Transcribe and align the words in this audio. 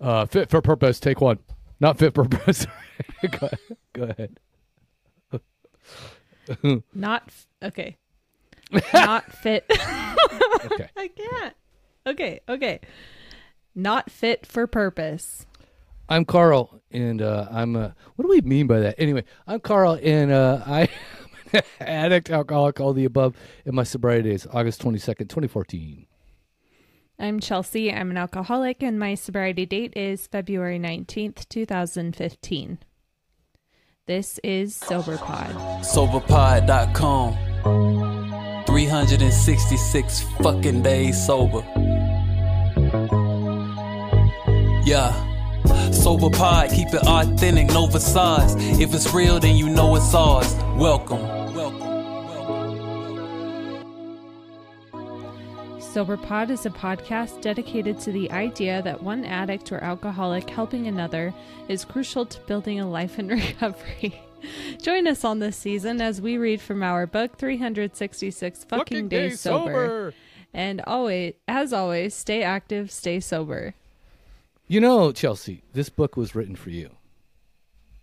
Uh, 0.00 0.26
fit 0.26 0.50
for 0.50 0.60
purpose. 0.60 1.00
Take 1.00 1.20
one. 1.20 1.38
Not 1.80 1.98
fit 1.98 2.14
for 2.14 2.24
purpose. 2.24 2.66
go, 3.30 3.48
go 3.92 4.02
ahead. 4.04 4.38
Not 6.94 7.24
f- 7.28 7.46
okay. 7.62 7.96
Not 8.92 9.32
fit. 9.32 9.70
Okay. 10.64 10.88
I 10.96 11.08
can't. 11.08 11.54
Okay, 12.06 12.40
okay. 12.48 12.80
Not 13.74 14.10
fit 14.10 14.46
for 14.46 14.66
purpose. 14.66 15.44
I'm 16.08 16.24
Carl, 16.24 16.80
and 16.90 17.20
uh, 17.20 17.48
I'm. 17.50 17.76
Uh, 17.76 17.90
what 18.16 18.22
do 18.22 18.28
we 18.28 18.40
mean 18.40 18.66
by 18.66 18.80
that? 18.80 18.94
Anyway, 18.96 19.24
I'm 19.46 19.60
Carl, 19.60 19.98
and 20.02 20.32
uh, 20.32 20.62
I 20.64 20.80
am 20.82 20.88
an 21.52 21.62
addict, 21.80 22.30
alcoholic, 22.30 22.80
all 22.80 22.94
the 22.94 23.04
above. 23.04 23.36
In 23.66 23.74
my 23.74 23.82
sobriety 23.82 24.30
days, 24.30 24.46
August 24.52 24.82
22nd, 24.82 25.28
2014. 25.28 26.06
I'm 27.18 27.38
Chelsea. 27.38 27.92
I'm 27.92 28.10
an 28.10 28.16
alcoholic, 28.16 28.82
and 28.82 28.98
my 28.98 29.14
sobriety 29.14 29.66
date 29.66 29.96
is 29.96 30.26
February 30.26 30.78
19th, 30.80 31.48
2015. 31.48 32.78
This 34.06 34.40
is 34.42 34.78
SoberPod. 34.80 35.54
Soberpod.com. 35.84 37.36
366 38.66 40.20
fucking 40.42 40.82
days 40.82 41.24
sober. 41.24 41.62
Yeah. 44.84 45.12
Soberpod, 45.90 46.74
keep 46.74 46.88
it 46.88 47.06
authentic, 47.06 47.68
no 47.68 47.86
facades. 47.86 48.56
If 48.78 48.92
it's 48.92 49.14
real, 49.14 49.38
then 49.38 49.56
you 49.56 49.70
know 49.70 49.94
it's 49.94 50.12
ours. 50.14 50.52
Welcome. 50.76 51.43
SoberPod 55.94 56.50
is 56.50 56.66
a 56.66 56.70
podcast 56.70 57.40
dedicated 57.40 58.00
to 58.00 58.10
the 58.10 58.28
idea 58.32 58.82
that 58.82 59.00
one 59.00 59.24
addict 59.24 59.70
or 59.70 59.78
alcoholic 59.78 60.50
helping 60.50 60.88
another 60.88 61.32
is 61.68 61.84
crucial 61.84 62.26
to 62.26 62.40
building 62.48 62.80
a 62.80 62.90
life 62.90 63.16
in 63.20 63.28
recovery. 63.28 64.20
Join 64.82 65.06
us 65.06 65.24
on 65.24 65.38
this 65.38 65.56
season 65.56 66.00
as 66.00 66.20
we 66.20 66.36
read 66.36 66.60
from 66.60 66.82
our 66.82 67.06
book 67.06 67.38
366 67.38 68.64
fucking, 68.64 69.06
days, 69.06 69.38
sober. 69.38 70.12
And 70.52 70.80
always 70.84 71.34
as 71.46 71.72
always, 71.72 72.12
stay 72.12 72.42
active, 72.42 72.90
stay 72.90 73.20
sober. 73.20 73.74
You 74.66 74.80
know, 74.80 75.12
Chelsea, 75.12 75.62
this 75.74 75.90
book 75.90 76.16
was 76.16 76.34
written 76.34 76.56
for 76.56 76.70
you. 76.70 76.90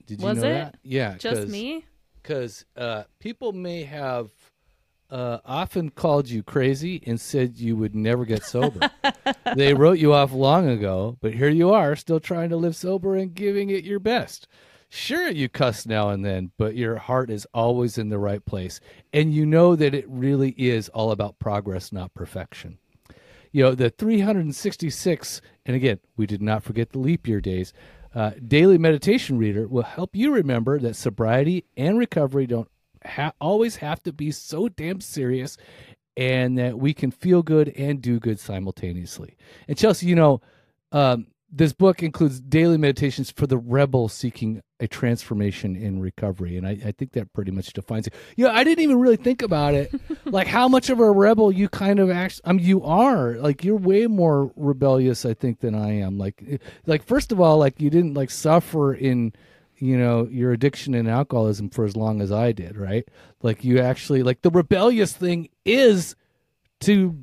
Did 0.06 0.22
you 0.22 0.28
Was 0.28 0.38
know 0.38 0.48
it? 0.48 0.54
that? 0.54 0.78
Yeah. 0.84 1.18
Just 1.18 1.50
me? 1.50 1.84
Because 2.22 2.64
uh, 2.78 3.04
people 3.20 3.52
may 3.52 3.84
have 3.84 4.32
uh, 5.12 5.40
often 5.46 5.90
called 5.90 6.30
you 6.30 6.42
crazy 6.42 7.04
and 7.06 7.20
said 7.20 7.58
you 7.58 7.76
would 7.76 7.96
never 7.96 8.26
get 8.26 8.44
sober. 8.44 8.90
they 9.56 9.74
wrote 9.74 10.00
you 10.00 10.14
off 10.14 10.32
long 10.32 10.68
ago, 10.68 11.18
but 11.22 11.34
here 11.34 11.50
you 11.50 11.72
are, 11.72 11.96
still 11.96 12.20
trying 12.20 12.50
to 12.50 12.58
live 12.58 12.76
sober 12.76 13.16
and 13.16 13.34
giving 13.34 13.70
it 13.70 13.84
your 13.84 14.00
best. 14.00 14.48
Sure, 14.90 15.30
you 15.30 15.48
cuss 15.48 15.86
now 15.86 16.10
and 16.10 16.26
then, 16.26 16.52
but 16.58 16.76
your 16.76 16.98
heart 16.98 17.30
is 17.30 17.48
always 17.54 17.98
in 17.98 18.10
the 18.10 18.20
right 18.20 18.44
place. 18.46 18.80
And 19.14 19.34
you 19.34 19.46
know 19.46 19.76
that 19.76 19.94
it 19.94 20.06
really 20.08 20.52
is 20.52 20.90
all 20.90 21.12
about 21.12 21.40
progress, 21.40 21.92
not 21.92 22.14
perfection 22.14 22.78
you 23.52 23.64
know 23.64 23.76
the 23.76 23.90
366 23.90 25.42
and 25.66 25.76
again 25.76 26.00
we 26.18 26.26
did 26.26 26.42
not 26.42 26.64
forget 26.64 26.92
the 26.92 27.00
leap 27.00 27.28
year 27.28 27.42
days 27.42 27.74
uh, 28.14 28.32
daily 28.46 28.78
meditation 28.78 29.38
reader 29.38 29.68
will 29.68 29.84
help 29.84 30.16
you 30.16 30.34
remember 30.34 30.80
that 30.80 30.96
sobriety 30.96 31.66
and 31.78 31.98
recovery 31.98 32.48
don't 32.48 32.70
ha- 33.06 33.34
always 33.40 33.78
have 33.78 34.02
to 34.04 34.14
be 34.14 34.32
so 34.32 34.70
damn 34.70 35.02
serious 35.02 35.58
and 36.18 36.58
that 36.58 36.78
we 36.78 36.94
can 36.94 37.12
feel 37.12 37.42
good 37.42 37.70
and 37.70 38.02
do 38.02 38.20
good 38.20 38.40
simultaneously. 38.40 39.38
And 39.68 39.78
chelsea 39.78 40.08
you 40.08 40.16
know 40.16 40.42
um, 40.92 41.28
this 41.54 41.74
book 41.74 42.02
includes 42.02 42.40
daily 42.40 42.78
meditations 42.78 43.30
for 43.30 43.46
the 43.46 43.58
rebel 43.58 44.08
seeking 44.08 44.62
a 44.80 44.88
transformation 44.88 45.76
in 45.76 46.00
recovery 46.00 46.58
and 46.58 46.66
I, 46.66 46.72
I 46.72 46.92
think 46.92 47.12
that 47.12 47.32
pretty 47.34 47.52
much 47.52 47.72
defines 47.74 48.08
it. 48.08 48.14
Yeah 48.36 48.50
i 48.50 48.64
didn't 48.64 48.84
even 48.84 49.00
really 49.00 49.18
think 49.18 49.42
about 49.42 49.74
it 49.74 49.94
like 50.26 50.48
how 50.48 50.68
much 50.68 50.90
of 50.90 51.00
a 51.00 51.12
rebel 51.12 51.52
you 51.52 51.70
kind 51.70 52.00
of 52.00 52.10
actually 52.10 52.42
i 52.46 52.54
mean 52.54 52.66
you 52.66 52.84
are 52.84 53.34
like 53.36 53.64
you're 53.64 53.76
way 53.76 54.08
more 54.08 54.52
rebellious 54.56 55.26
i 55.26 55.34
think 55.34 55.60
than 55.60 55.76
i 55.76 55.92
am. 55.92 56.18
Like 56.18 56.42
eh, 56.50 56.58
like 56.86 57.04
first 57.04 57.32
of 57.32 57.40
all 57.40 57.58
like 57.58 57.80
you 57.82 57.90
didn't 57.90 58.14
like 58.14 58.32
suffer 58.32 58.94
in 58.94 59.34
you 59.82 59.98
know 59.98 60.28
your 60.30 60.52
addiction 60.54 60.94
and 60.94 61.10
alcoholism 61.10 61.70
for 61.70 61.84
as 61.84 61.96
long 61.98 62.22
as 62.22 62.32
i 62.32 62.52
did 62.52 62.78
right 62.78 63.08
like 63.42 63.64
you 63.64 63.80
actually 63.80 64.22
like 64.24 64.42
the 64.44 64.52
rebellious 64.52 65.12
thing 65.12 65.50
is 65.66 66.16
to 66.80 67.18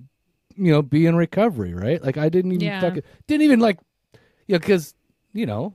you 0.56 0.72
know 0.72 0.82
be 0.82 1.06
in 1.06 1.14
recovery 1.14 1.72
right 1.72 2.02
like 2.02 2.16
i 2.16 2.28
didn't 2.28 2.50
even 2.52 2.66
Yeah. 2.66 2.80
fucking 2.80 3.02
didn't 3.28 3.42
even 3.42 3.60
like 3.60 3.78
yeah 4.48 4.58
because 4.58 4.94
you 5.32 5.46
know 5.46 5.74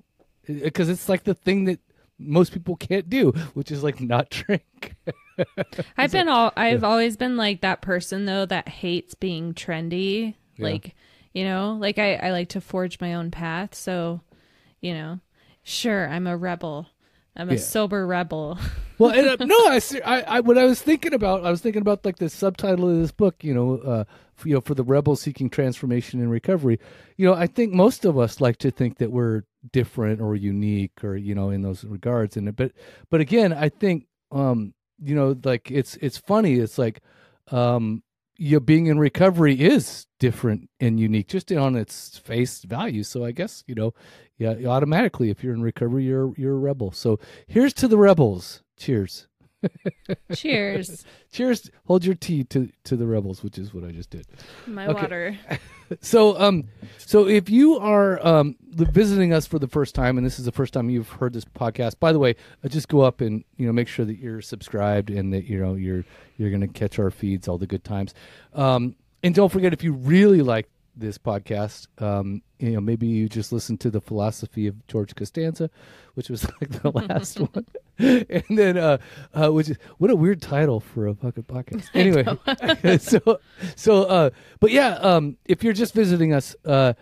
eh, 0.49 0.59
because 0.63 0.89
it's 0.89 1.07
like 1.07 1.23
the 1.23 1.33
thing 1.33 1.65
that 1.65 1.79
most 2.19 2.51
people 2.51 2.75
can't 2.75 3.09
do 3.09 3.31
which 3.53 3.71
is 3.71 3.81
like 3.81 4.01
not 4.01 4.29
drink 4.45 4.95
I've 5.97 6.11
been 6.11 6.27
all 6.29 6.51
I've 6.55 6.83
always 6.83 7.17
been 7.17 7.37
like 7.37 7.61
that 7.61 7.81
person 7.81 8.25
though 8.25 8.45
that 8.45 8.69
hates 8.69 9.15
being 9.15 9.53
trendy. 9.55 10.35
Yeah. 10.57 10.65
Like, 10.65 10.95
you 11.33 11.43
know, 11.43 11.75
like 11.79 11.97
I, 11.97 12.13
I 12.15 12.29
like 12.31 12.49
to 12.49 12.61
forge 12.61 13.01
my 13.01 13.15
own 13.15 13.31
path. 13.31 13.73
So, 13.73 14.21
you 14.79 14.93
know, 14.93 15.19
sure, 15.63 16.07
I'm 16.07 16.27
a 16.27 16.37
rebel. 16.37 16.87
I'm 17.35 17.49
a 17.49 17.53
Yeah. 17.53 17.59
sober 17.59 18.05
rebel. 18.05 18.59
well 18.99 19.11
and, 19.11 19.41
uh, 19.41 19.45
no 19.45 19.55
I, 19.55 19.81
I 20.05 20.21
i 20.21 20.39
what 20.39 20.55
i 20.55 20.65
was 20.65 20.79
thinking 20.79 21.15
about 21.15 21.43
i 21.43 21.49
was 21.49 21.61
thinking 21.61 21.81
about 21.81 22.05
like 22.05 22.17
the 22.17 22.29
subtitle 22.29 22.87
of 22.87 22.97
this 22.99 23.11
book 23.11 23.43
you 23.43 23.51
know 23.51 23.77
uh 23.79 24.03
f- 24.37 24.45
you 24.45 24.53
know 24.53 24.61
for 24.61 24.75
the 24.75 24.83
rebel 24.83 25.15
seeking 25.15 25.49
transformation 25.49 26.19
and 26.21 26.29
recovery 26.29 26.79
you 27.17 27.25
know 27.25 27.33
i 27.33 27.47
think 27.47 27.73
most 27.73 28.05
of 28.05 28.19
us 28.19 28.39
like 28.39 28.57
to 28.57 28.69
think 28.69 28.99
that 28.99 29.11
we're 29.11 29.41
different 29.71 30.21
or 30.21 30.35
unique 30.35 31.03
or 31.03 31.15
you 31.15 31.33
know 31.33 31.49
in 31.49 31.63
those 31.63 31.83
regards 31.83 32.37
and 32.37 32.55
but 32.55 32.71
but 33.09 33.19
again 33.19 33.51
i 33.51 33.67
think 33.67 34.05
um 34.31 34.75
you 35.01 35.15
know 35.15 35.35
like 35.43 35.71
it's 35.71 35.95
it's 35.99 36.19
funny 36.19 36.53
it's 36.59 36.77
like 36.77 37.01
um 37.47 38.03
you 38.43 38.59
being 38.59 38.87
in 38.87 38.99
recovery 38.99 39.61
is 39.61 40.05
different 40.19 40.69
and 40.79 40.99
unique 40.99 41.27
just 41.27 41.51
on 41.51 41.75
its 41.75 42.17
face 42.17 42.63
value. 42.63 43.03
So 43.03 43.23
i 43.23 43.31
guess 43.31 43.63
you 43.67 43.75
know 43.75 43.93
yeah 44.37 44.55
automatically 44.65 45.29
if 45.29 45.43
you're 45.43 45.53
in 45.53 45.61
recovery 45.61 46.05
you're 46.05 46.33
you're 46.37 46.55
a 46.55 46.59
rebel. 46.59 46.91
So 46.91 47.19
here's 47.47 47.73
to 47.75 47.87
the 47.87 47.97
rebels. 47.97 48.61
Cheers 48.77 49.27
Cheers. 50.33 51.05
cheers 51.31 51.69
hold 51.85 52.03
your 52.05 52.15
tea 52.15 52.43
to 52.45 52.69
to 52.83 52.95
the 52.95 53.05
rebels 53.05 53.43
which 53.43 53.57
is 53.57 53.73
what 53.73 53.83
i 53.83 53.91
just 53.91 54.09
did 54.09 54.25
My 54.67 54.87
Okay. 54.87 55.01
water. 55.01 55.37
so 56.01 56.39
um 56.39 56.65
so 56.97 57.27
if 57.27 57.49
you 57.49 57.77
are 57.77 58.25
um 58.25 58.55
visiting 58.71 59.33
us 59.33 59.45
for 59.45 59.59
the 59.59 59.67
first 59.67 59.95
time 59.95 60.17
and 60.17 60.25
this 60.25 60.39
is 60.39 60.45
the 60.45 60.51
first 60.51 60.73
time 60.73 60.89
you've 60.89 61.09
heard 61.09 61.33
this 61.33 61.45
podcast 61.45 61.99
by 61.99 62.11
the 62.11 62.19
way 62.19 62.35
uh, 62.63 62.67
just 62.67 62.87
go 62.87 63.01
up 63.01 63.21
and 63.21 63.43
you 63.57 63.65
know 63.65 63.73
make 63.73 63.87
sure 63.87 64.05
that 64.05 64.17
you're 64.17 64.41
subscribed 64.41 65.09
and 65.09 65.33
that 65.33 65.45
you 65.45 65.59
know 65.59 65.75
you're 65.75 66.03
you're 66.37 66.49
going 66.49 66.61
to 66.61 66.67
catch 66.67 66.99
our 66.99 67.11
feeds 67.11 67.47
all 67.47 67.57
the 67.57 67.67
good 67.67 67.83
times 67.83 68.13
um 68.53 68.95
and 69.23 69.33
don't 69.35 69.51
forget 69.51 69.71
if 69.73 69.83
you 69.83 69.93
really 69.93 70.41
like 70.41 70.67
this 70.95 71.17
podcast. 71.17 71.87
Um 72.01 72.41
you 72.59 72.71
know 72.71 72.79
maybe 72.79 73.07
you 73.07 73.27
just 73.27 73.51
listen 73.51 73.77
to 73.77 73.91
the 73.91 73.99
philosophy 73.99 74.67
of 74.67 74.87
george 74.87 75.13
costanza 75.15 75.69
which 76.13 76.29
was 76.29 76.45
like 76.61 76.69
the 76.81 76.91
last 76.91 77.39
one. 77.53 77.65
And 78.29 78.57
then 78.57 78.77
uh 78.77 78.97
uh 79.33 79.51
which 79.51 79.69
is 79.69 79.77
what 79.97 80.09
a 80.09 80.15
weird 80.15 80.41
title 80.41 80.79
for 80.79 81.07
a 81.07 81.13
fucking 81.13 81.43
podcast. 81.43 81.89
Anyway 81.93 82.97
so 82.97 83.39
so 83.75 84.03
uh 84.03 84.29
but 84.59 84.71
yeah 84.71 84.93
um 84.95 85.37
if 85.45 85.63
you're 85.63 85.73
just 85.73 85.93
visiting 85.93 86.33
us 86.33 86.55
uh 86.65 86.93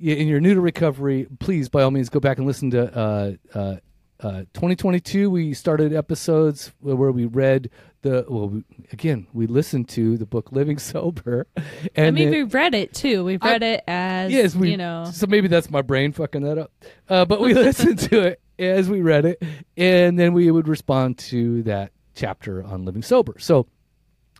and 0.00 0.28
you're 0.28 0.40
new 0.40 0.54
to 0.54 0.60
recovery 0.60 1.26
please 1.38 1.68
by 1.68 1.82
all 1.82 1.90
means 1.90 2.08
go 2.08 2.20
back 2.20 2.38
and 2.38 2.46
listen 2.46 2.70
to 2.70 2.96
uh 2.96 3.32
uh 3.54 3.76
uh, 4.20 4.44
2022 4.54 5.28
we 5.30 5.52
started 5.52 5.92
episodes 5.92 6.70
where 6.78 7.10
we 7.10 7.24
read 7.24 7.68
the 8.02 8.24
well 8.28 8.48
we, 8.48 8.64
again 8.92 9.26
we 9.32 9.46
listened 9.46 9.88
to 9.88 10.18
the 10.18 10.26
book 10.26 10.52
living 10.52 10.78
sober 10.78 11.46
and 11.94 12.06
I 12.06 12.10
mean, 12.10 12.30
we 12.30 12.42
read 12.42 12.74
it 12.74 12.94
too. 12.94 13.24
We've 13.24 13.42
read 13.42 13.62
it 13.62 13.82
as, 13.86 14.32
yes, 14.32 14.54
we, 14.54 14.70
you 14.70 14.76
know, 14.76 15.08
So 15.12 15.26
maybe 15.26 15.48
that's 15.48 15.70
my 15.70 15.82
brain 15.82 16.12
fucking 16.12 16.42
that 16.42 16.58
up. 16.58 16.72
Uh, 17.08 17.24
but 17.24 17.40
we 17.40 17.54
listened 17.54 17.98
to 18.00 18.20
it 18.22 18.40
as 18.58 18.88
we 18.88 19.02
read 19.02 19.24
it, 19.24 19.42
and 19.76 20.18
then 20.18 20.32
we 20.32 20.50
would 20.50 20.68
respond 20.68 21.18
to 21.18 21.62
that 21.64 21.92
chapter 22.14 22.62
on 22.62 22.84
living 22.84 23.02
sober. 23.02 23.34
So 23.38 23.66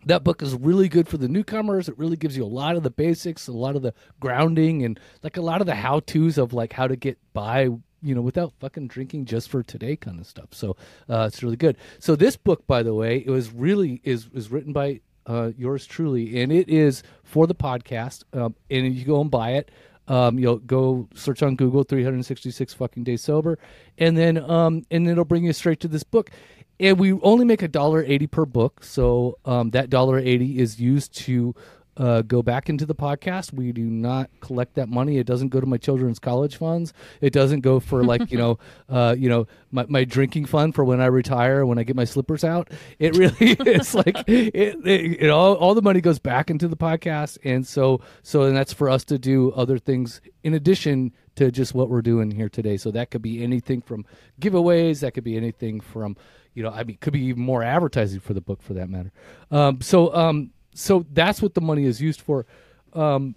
that 0.05 0.23
book 0.23 0.41
is 0.41 0.53
really 0.55 0.89
good 0.89 1.07
for 1.07 1.17
the 1.17 1.27
newcomers. 1.27 1.89
It 1.89 1.97
really 1.97 2.17
gives 2.17 2.35
you 2.35 2.43
a 2.43 2.45
lot 2.45 2.75
of 2.75 2.83
the 2.83 2.89
basics, 2.89 3.47
a 3.47 3.53
lot 3.53 3.75
of 3.75 3.81
the 3.81 3.93
grounding, 4.19 4.83
and 4.83 4.99
like 5.23 5.37
a 5.37 5.41
lot 5.41 5.61
of 5.61 5.67
the 5.67 5.75
how 5.75 6.01
tos 6.01 6.37
of 6.37 6.53
like 6.53 6.73
how 6.73 6.87
to 6.87 6.95
get 6.95 7.17
by, 7.33 7.69
you 8.03 8.13
know, 8.13 8.21
without 8.21 8.53
fucking 8.59 8.87
drinking 8.87 9.25
just 9.25 9.49
for 9.49 9.63
today 9.63 9.95
kind 9.95 10.19
of 10.19 10.27
stuff. 10.27 10.49
So 10.51 10.75
uh, 11.09 11.25
it's 11.27 11.41
really 11.41 11.55
good. 11.55 11.77
So 11.99 12.15
this 12.15 12.35
book, 12.35 12.67
by 12.67 12.83
the 12.83 12.93
way, 12.93 13.17
it 13.17 13.29
was 13.29 13.51
really 13.51 14.01
is 14.03 14.27
is 14.33 14.51
written 14.51 14.73
by 14.73 15.01
uh, 15.25 15.51
yours 15.57 15.85
truly, 15.85 16.41
and 16.41 16.51
it 16.51 16.69
is 16.69 17.03
for 17.23 17.47
the 17.47 17.55
podcast. 17.55 18.23
Um, 18.33 18.55
and 18.69 18.93
you 18.93 19.05
go 19.05 19.21
and 19.21 19.31
buy 19.31 19.51
it. 19.51 19.71
Um, 20.07 20.37
you'll 20.37 20.57
go 20.57 21.07
search 21.15 21.41
on 21.41 21.55
Google 21.55 21.83
366 21.83 22.73
fucking 22.73 23.05
days 23.05 23.21
sober, 23.21 23.57
and 23.97 24.17
then 24.17 24.37
um, 24.37 24.85
and 24.91 25.07
it'll 25.07 25.25
bring 25.25 25.45
you 25.45 25.53
straight 25.53 25.79
to 25.81 25.87
this 25.87 26.03
book. 26.03 26.29
And 26.79 26.99
we 26.99 27.13
only 27.21 27.45
make 27.45 27.61
a 27.61 27.67
dollar 27.67 28.03
eighty 28.03 28.27
per 28.27 28.45
book, 28.45 28.83
so 28.83 29.37
um, 29.45 29.69
that 29.71 29.89
dollar 29.89 30.19
eighty 30.19 30.59
is 30.59 30.79
used 30.81 31.15
to 31.19 31.55
uh, 31.97 32.21
go 32.23 32.41
back 32.41 32.69
into 32.69 32.85
the 32.85 32.95
podcast. 32.95 33.53
We 33.53 33.71
do 33.71 33.83
not 33.83 34.29
collect 34.39 34.75
that 34.75 34.89
money. 34.89 35.17
It 35.17 35.27
doesn't 35.27 35.49
go 35.49 35.59
to 35.59 35.65
my 35.67 35.77
children's 35.77 36.19
college 36.19 36.55
funds. 36.55 36.93
It 37.21 37.33
doesn't 37.33 37.61
go 37.61 37.79
for 37.79 38.03
like 38.03 38.31
you 38.31 38.37
know, 38.43 38.59
uh, 38.89 39.15
you 39.17 39.29
know, 39.29 39.47
my, 39.71 39.85
my 39.87 40.03
drinking 40.03 40.45
fund 40.45 40.75
for 40.75 40.83
when 40.83 41.01
I 41.01 41.05
retire, 41.07 41.65
when 41.65 41.77
I 41.77 41.83
get 41.83 41.95
my 41.95 42.05
slippers 42.05 42.43
out. 42.43 42.71
It 42.99 43.15
really 43.17 43.33
is 43.71 43.93
like 43.93 44.17
it, 44.27 44.55
it, 44.85 45.23
it 45.23 45.29
all 45.29 45.55
all 45.55 45.75
the 45.75 45.81
money 45.81 46.01
goes 46.01 46.19
back 46.19 46.49
into 46.49 46.67
the 46.67 46.77
podcast, 46.77 47.37
and 47.43 47.65
so 47.65 48.01
so 48.21 48.43
and 48.43 48.55
that's 48.55 48.73
for 48.73 48.89
us 48.89 49.03
to 49.05 49.17
do 49.17 49.51
other 49.51 49.77
things 49.77 50.21
in 50.43 50.53
addition 50.53 51.13
to 51.35 51.51
just 51.51 51.73
what 51.73 51.89
we're 51.89 52.01
doing 52.01 52.31
here 52.31 52.49
today. 52.49 52.77
So 52.77 52.91
that 52.91 53.11
could 53.11 53.21
be 53.21 53.43
anything 53.43 53.81
from 53.81 54.05
giveaways. 54.39 54.99
That 55.01 55.13
could 55.13 55.23
be 55.23 55.37
anything 55.37 55.79
from 55.79 56.15
you 56.53 56.63
know, 56.63 56.69
I 56.69 56.83
mean, 56.83 56.97
could 57.01 57.13
be 57.13 57.25
even 57.25 57.41
more 57.41 57.63
advertising 57.63 58.19
for 58.19 58.33
the 58.33 58.41
book 58.41 58.61
for 58.61 58.73
that 58.73 58.89
matter. 58.89 59.11
Um, 59.49 59.81
so 59.81 60.13
um, 60.13 60.51
so 60.73 61.05
that's 61.11 61.41
what 61.41 61.53
the 61.53 61.61
money 61.61 61.85
is 61.85 62.01
used 62.01 62.21
for 62.21 62.45
um 62.93 63.35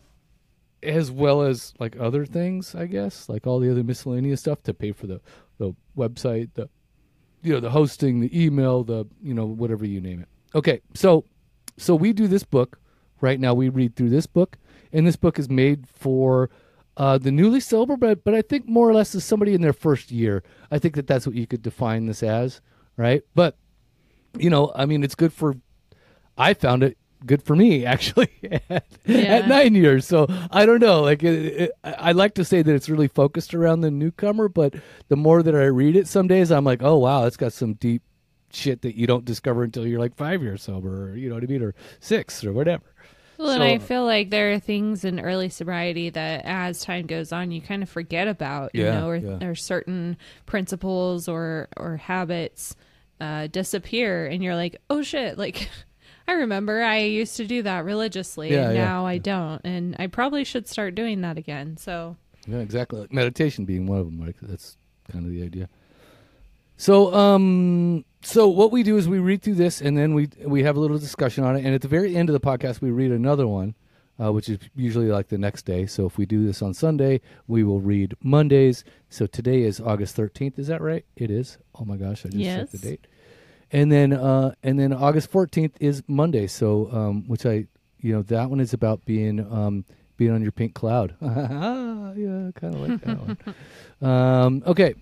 as 0.82 1.10
well 1.10 1.42
as 1.42 1.74
like 1.78 1.96
other 1.98 2.24
things 2.24 2.74
i 2.74 2.86
guess 2.86 3.28
like 3.28 3.46
all 3.46 3.58
the 3.58 3.70
other 3.70 3.82
miscellaneous 3.82 4.40
stuff 4.40 4.62
to 4.62 4.72
pay 4.74 4.92
for 4.92 5.06
the 5.06 5.20
the 5.58 5.74
website 5.96 6.50
the 6.54 6.68
you 7.42 7.52
know 7.52 7.60
the 7.60 7.70
hosting 7.70 8.20
the 8.20 8.44
email 8.44 8.82
the 8.84 9.04
you 9.22 9.32
know 9.32 9.46
whatever 9.46 9.86
you 9.86 10.00
name 10.00 10.20
it. 10.20 10.28
Okay 10.54 10.80
so 10.94 11.24
so 11.76 11.94
we 11.94 12.12
do 12.12 12.26
this 12.26 12.44
book 12.44 12.78
right 13.20 13.38
now 13.38 13.54
we 13.54 13.68
read 13.68 13.94
through 13.96 14.10
this 14.10 14.26
book 14.26 14.58
and 14.92 15.06
this 15.06 15.16
book 15.16 15.38
is 15.38 15.48
made 15.48 15.86
for 15.88 16.50
uh, 16.98 17.18
the 17.18 17.30
newly 17.30 17.60
sober 17.60 17.96
but 17.96 18.24
but 18.24 18.34
i 18.34 18.40
think 18.40 18.66
more 18.66 18.88
or 18.88 18.94
less 18.94 19.14
as 19.14 19.22
somebody 19.22 19.52
in 19.52 19.60
their 19.60 19.74
first 19.74 20.10
year. 20.10 20.42
I 20.70 20.78
think 20.78 20.94
that 20.94 21.06
that's 21.06 21.26
what 21.26 21.36
you 21.36 21.46
could 21.46 21.62
define 21.62 22.06
this 22.06 22.22
as 22.22 22.60
right? 22.96 23.22
But 23.34 23.56
you 24.38 24.50
know 24.50 24.72
i 24.74 24.86
mean 24.86 25.02
it's 25.02 25.14
good 25.14 25.32
for 25.32 25.56
i 26.36 26.54
found 26.54 26.82
it 26.82 26.98
good 27.26 27.42
for 27.42 27.56
me 27.56 27.84
actually 27.84 28.30
at, 28.70 28.86
Yeah. 29.04 29.16
at 29.18 29.48
nine 29.48 29.74
years. 29.74 30.06
So 30.06 30.26
I 30.50 30.64
don't 30.66 30.80
know. 30.80 31.02
Like 31.02 31.22
it, 31.22 31.62
it, 31.62 31.72
I 31.84 31.92
I 31.92 32.12
like 32.12 32.34
to 32.34 32.44
say 32.44 32.62
that 32.62 32.74
it's 32.74 32.88
really 32.88 33.08
focused 33.08 33.54
around 33.54 33.80
the 33.80 33.90
newcomer, 33.90 34.48
but 34.48 34.74
the 35.08 35.16
more 35.16 35.42
that 35.42 35.54
I 35.54 35.64
read 35.64 35.96
it, 35.96 36.06
some 36.08 36.28
days 36.28 36.50
I'm 36.52 36.64
like, 36.64 36.82
oh 36.82 36.98
wow, 36.98 37.24
it's 37.26 37.36
got 37.36 37.52
some 37.52 37.74
deep 37.74 38.02
shit 38.52 38.82
that 38.82 38.96
you 38.96 39.06
don't 39.06 39.24
discover 39.24 39.64
until 39.64 39.86
you're 39.86 40.00
like 40.00 40.16
five 40.16 40.42
years 40.42 40.62
sober, 40.62 41.10
or 41.10 41.16
you 41.16 41.28
know 41.28 41.34
what 41.34 41.44
I 41.44 41.46
mean, 41.46 41.62
or 41.62 41.74
six 42.00 42.44
or 42.44 42.52
whatever. 42.52 42.84
Well, 43.38 43.50
and 43.50 43.62
I 43.62 43.76
feel 43.76 44.06
like 44.06 44.30
there 44.30 44.52
are 44.52 44.58
things 44.58 45.04
in 45.04 45.20
early 45.20 45.50
sobriety 45.50 46.08
that 46.08 46.42
as 46.46 46.80
time 46.80 47.04
goes 47.06 47.32
on, 47.32 47.50
you 47.50 47.60
kind 47.60 47.82
of 47.82 47.90
forget 47.90 48.28
about, 48.28 48.70
you 48.72 48.84
Yeah, 48.84 49.00
know, 49.00 49.08
or, 49.08 49.16
yeah. 49.16 49.46
or 49.46 49.54
certain 49.54 50.16
principles 50.46 51.28
or, 51.28 51.68
or 51.76 51.98
habits 51.98 52.74
uh, 53.20 53.48
disappear. 53.48 54.24
And 54.24 54.42
you're 54.42 54.54
like, 54.54 54.76
oh 54.88 55.02
shit, 55.02 55.36
like 55.36 55.68
I 56.28 56.32
remember 56.32 56.82
I 56.82 56.98
used 56.98 57.36
to 57.36 57.46
do 57.46 57.62
that 57.62 57.84
religiously 57.84 58.50
Yeah, 58.50 58.68
and 58.68 58.76
yeah, 58.76 58.84
now 58.84 59.06
I 59.06 59.18
don't. 59.18 59.60
And 59.64 59.96
I 59.98 60.08
probably 60.08 60.44
should 60.44 60.66
start 60.66 60.94
doing 60.94 61.20
that 61.20 61.38
again. 61.38 61.76
So, 61.76 62.16
Yeah, 62.46 62.58
exactly. 62.58 63.06
Meditation 63.10 63.64
being 63.64 63.86
one 63.86 63.98
of 64.00 64.06
them. 64.06 64.20
Like 64.24 64.36
that's 64.42 64.76
kind 65.10 65.24
of 65.24 65.30
the 65.30 65.42
idea. 65.42 65.68
So, 66.76 67.14
um, 67.14 68.04
so 68.22 68.48
what 68.48 68.70
we 68.70 68.82
do 68.82 68.96
is 68.96 69.08
we 69.08 69.18
read 69.18 69.40
through 69.42 69.54
this, 69.54 69.80
and 69.80 69.96
then 69.96 70.14
we 70.14 70.28
we 70.44 70.62
have 70.64 70.76
a 70.76 70.80
little 70.80 70.98
discussion 70.98 71.44
on 71.44 71.56
it, 71.56 71.64
and 71.64 71.74
at 71.74 71.80
the 71.80 71.88
very 71.88 72.14
end 72.16 72.28
of 72.28 72.34
the 72.34 72.40
podcast, 72.40 72.80
we 72.80 72.90
read 72.90 73.12
another 73.12 73.46
one, 73.46 73.74
uh, 74.22 74.32
which 74.32 74.48
is 74.48 74.58
usually 74.74 75.06
like 75.06 75.28
the 75.28 75.38
next 75.38 75.64
day. 75.64 75.86
So 75.86 76.06
if 76.06 76.18
we 76.18 76.26
do 76.26 76.44
this 76.44 76.60
on 76.60 76.74
Sunday, 76.74 77.20
we 77.46 77.62
will 77.64 77.80
read 77.80 78.14
Mondays. 78.22 78.84
So 79.08 79.26
today 79.26 79.62
is 79.62 79.80
August 79.80 80.16
thirteenth. 80.16 80.58
Is 80.58 80.66
that 80.66 80.82
right? 80.82 81.04
It 81.16 81.30
is. 81.30 81.56
Oh 81.76 81.84
my 81.84 81.96
gosh, 81.96 82.26
I 82.26 82.30
just 82.30 82.44
checked 82.44 82.72
the 82.72 82.78
date. 82.78 83.06
And 83.72 83.90
then, 83.90 84.12
uh, 84.12 84.54
and 84.62 84.78
then 84.78 84.92
August 84.92 85.30
fourteenth 85.30 85.76
is 85.80 86.02
Monday. 86.06 86.46
So, 86.46 86.88
um, 86.92 87.24
which 87.26 87.44
I, 87.44 87.66
you 88.00 88.12
know, 88.12 88.22
that 88.22 88.48
one 88.48 88.60
is 88.60 88.72
about 88.72 89.04
being, 89.04 89.40
um, 89.52 89.84
being 90.16 90.30
on 90.30 90.42
your 90.42 90.52
pink 90.52 90.74
cloud. 90.74 91.14
yeah, 91.20 92.50
kind 92.54 92.74
of 92.74 92.80
like 92.80 93.00
that 93.02 93.18
one. 93.20 93.38
Um, 94.08 94.62
okay, 94.66 94.94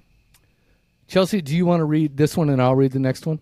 Chelsea, 1.08 1.42
do 1.42 1.54
you 1.56 1.66
want 1.66 1.80
to 1.80 1.84
read 1.84 2.16
this 2.16 2.36
one 2.36 2.48
and 2.48 2.62
I'll 2.62 2.76
read 2.76 2.92
the 2.92 3.00
next 3.00 3.26
one? 3.26 3.40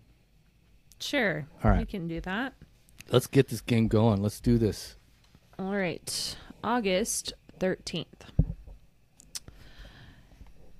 sure. 0.98 1.46
All 1.62 1.70
right. 1.70 1.80
You 1.80 1.86
can 1.86 2.08
do 2.08 2.20
that. 2.22 2.54
Let's 3.10 3.26
get 3.26 3.48
this 3.48 3.60
game 3.60 3.88
going. 3.88 4.22
Let's 4.22 4.40
do 4.40 4.56
this. 4.56 4.96
All 5.58 5.74
right. 5.76 6.36
August 6.64 7.34
13th. 7.58 8.06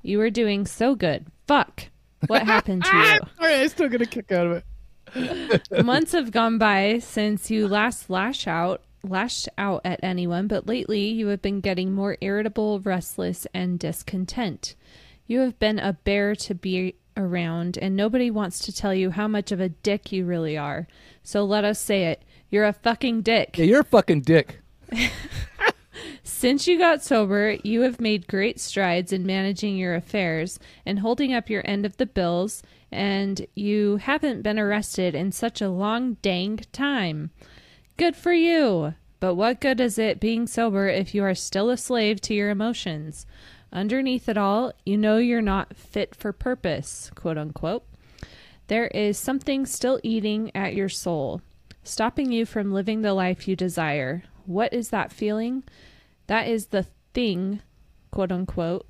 You 0.03 0.21
are 0.21 0.31
doing 0.31 0.67
so 0.67 0.94
good. 0.94 1.27
Fuck. 1.47 1.89
What 2.27 2.43
happened 2.43 2.85
to 2.85 2.97
you? 2.97 3.03
All 3.41 3.47
right, 3.47 3.61
I 3.61 3.67
still 3.69 3.89
get 3.89 4.03
a 4.03 4.07
kick 4.07 4.33
out 4.33 4.47
of 4.47 4.63
it. 4.63 4.65
Months 5.85 6.13
have 6.13 6.31
gone 6.31 6.59
by 6.59 6.99
since 7.01 7.51
you 7.51 7.69
last 7.69 8.09
lash 8.09 8.47
out 8.47 8.83
lashed 9.05 9.49
out 9.59 9.81
at 9.85 10.01
anyone, 10.03 10.47
but 10.47 10.67
lately 10.67 11.09
you 11.09 11.29
have 11.29 11.43
been 11.43 11.61
getting 11.61 11.93
more 11.93 12.17
irritable, 12.21 12.81
restless, 12.81 13.47
and 13.53 13.79
discontent. 13.79 14.75
You 15.27 15.41
have 15.41 15.59
been 15.59 15.79
a 15.79 15.93
bear 15.93 16.35
to 16.37 16.55
be 16.55 16.97
around, 17.17 17.79
and 17.79 17.97
nobody 17.97 18.31
wants 18.31 18.61
to 18.61 18.73
tell 18.73 18.95
you 18.95 19.11
how 19.11 19.29
much 19.29 19.53
of 19.53 19.61
a 19.61 19.69
dick 19.69 20.13
you 20.13 20.25
really 20.25 20.57
are. 20.57 20.87
So 21.23 21.45
let 21.45 21.65
us 21.65 21.79
say 21.79 22.07
it. 22.07 22.23
You're 22.51 22.65
a 22.65 22.73
fucking 22.73 23.23
dick. 23.23 23.59
Yeah, 23.59 23.65
you're 23.65 23.81
a 23.81 23.85
fucking 23.85 24.23
dick. 24.23 24.61
Since 26.43 26.67
you 26.67 26.77
got 26.77 27.05
sober, 27.05 27.56
you 27.62 27.83
have 27.83 28.00
made 28.00 28.27
great 28.27 28.59
strides 28.59 29.12
in 29.12 29.25
managing 29.25 29.77
your 29.77 29.94
affairs 29.94 30.59
and 30.85 30.99
holding 30.99 31.33
up 31.33 31.49
your 31.49 31.62
end 31.65 31.87
of 31.87 31.99
the 31.99 32.05
bills, 32.05 32.65
and 32.91 33.47
you 33.55 33.99
haven't 33.99 34.43
been 34.43 34.59
arrested 34.59 35.15
in 35.15 35.31
such 35.31 35.61
a 35.61 35.71
long 35.71 36.15
dang 36.15 36.56
time. 36.73 37.31
Good 37.97 38.17
for 38.17 38.33
you! 38.33 38.94
But 39.21 39.37
what 39.37 39.61
good 39.61 39.81
is 39.81 40.00
it 40.00 40.19
being 40.19 40.49
sober 40.49 40.89
if 40.89 41.15
you 41.15 41.23
are 41.23 41.37
still 41.37 41.71
a 41.71 41.77
slave 41.77 42.21
to 42.23 42.35
your 42.35 42.50
emotions? 42.50 43.25
Underneath 43.73 44.29
it 44.29 44.37
all, 44.37 44.73
you 44.85 44.99
know 44.99 45.19
you're 45.19 45.41
not 45.41 45.77
fit 45.77 46.12
for 46.12 46.33
purpose, 46.33 47.12
quote 47.15 47.39
unquote. 47.39 47.85
There 48.67 48.89
is 48.89 49.17
something 49.17 49.65
still 49.65 50.00
eating 50.03 50.50
at 50.56 50.75
your 50.75 50.89
soul, 50.89 51.41
stopping 51.85 52.33
you 52.33 52.47
from 52.47 52.73
living 52.73 53.03
the 53.03 53.15
life 53.15 53.47
you 53.47 53.55
desire. 53.55 54.25
What 54.44 54.73
is 54.73 54.91
that 54.91 55.12
feeling? 55.12 55.62
That 56.32 56.49
is 56.49 56.69
the 56.69 56.87
thing, 57.12 57.61
quote 58.11 58.32
unquote, 58.32 58.88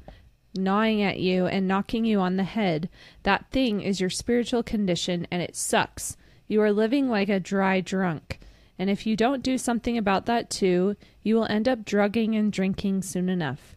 gnawing 0.54 1.02
at 1.02 1.18
you 1.18 1.46
and 1.46 1.66
knocking 1.66 2.04
you 2.04 2.20
on 2.20 2.36
the 2.36 2.44
head. 2.44 2.88
That 3.24 3.50
thing 3.50 3.80
is 3.80 4.00
your 4.00 4.10
spiritual 4.10 4.62
condition 4.62 5.26
and 5.28 5.42
it 5.42 5.56
sucks. 5.56 6.16
You 6.46 6.62
are 6.62 6.70
living 6.70 7.08
like 7.08 7.28
a 7.28 7.40
dry 7.40 7.80
drunk. 7.80 8.38
And 8.78 8.88
if 8.88 9.08
you 9.08 9.16
don't 9.16 9.42
do 9.42 9.58
something 9.58 9.98
about 9.98 10.26
that 10.26 10.50
too, 10.50 10.94
you 11.24 11.34
will 11.34 11.46
end 11.46 11.66
up 11.66 11.84
drugging 11.84 12.36
and 12.36 12.52
drinking 12.52 13.02
soon 13.02 13.28
enough. 13.28 13.74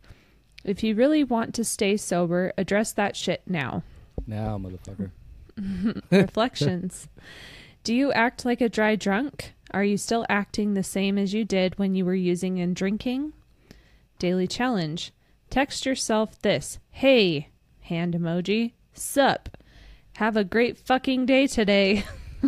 If 0.64 0.84
you 0.84 0.94
really 0.94 1.24
want 1.24 1.56
to 1.56 1.64
stay 1.64 1.98
sober, 1.98 2.54
address 2.60 2.94
that 2.94 3.16
shit 3.16 3.42
now. 3.48 3.82
Now, 4.28 4.60
motherfucker. 4.60 5.10
Reflections. 6.12 7.08
Do 7.84 7.96
you 7.96 8.12
act 8.12 8.46
like 8.46 8.62
a 8.62 8.70
dry 8.70 8.96
drunk? 8.96 9.54
Are 9.72 9.84
you 9.84 9.98
still 9.98 10.24
acting 10.30 10.76
the 10.76 10.84
same 10.84 11.18
as 11.18 11.34
you 11.34 11.44
did 11.44 11.80
when 11.80 11.96
you 11.96 12.06
were 12.06 12.14
using 12.14 12.60
and 12.60 12.76
drinking? 12.76 13.34
Daily 14.20 14.48
challenge. 14.48 15.12
Text 15.50 15.86
yourself 15.86 16.42
this 16.42 16.80
Hey, 16.92 17.50
hand 17.82 18.14
emoji. 18.14 18.74
Sup. 18.94 19.50
Have 20.18 20.38
a 20.38 20.44
great 20.44 20.78
fucking 20.78 21.26
day 21.26 21.48
today. 21.48 22.06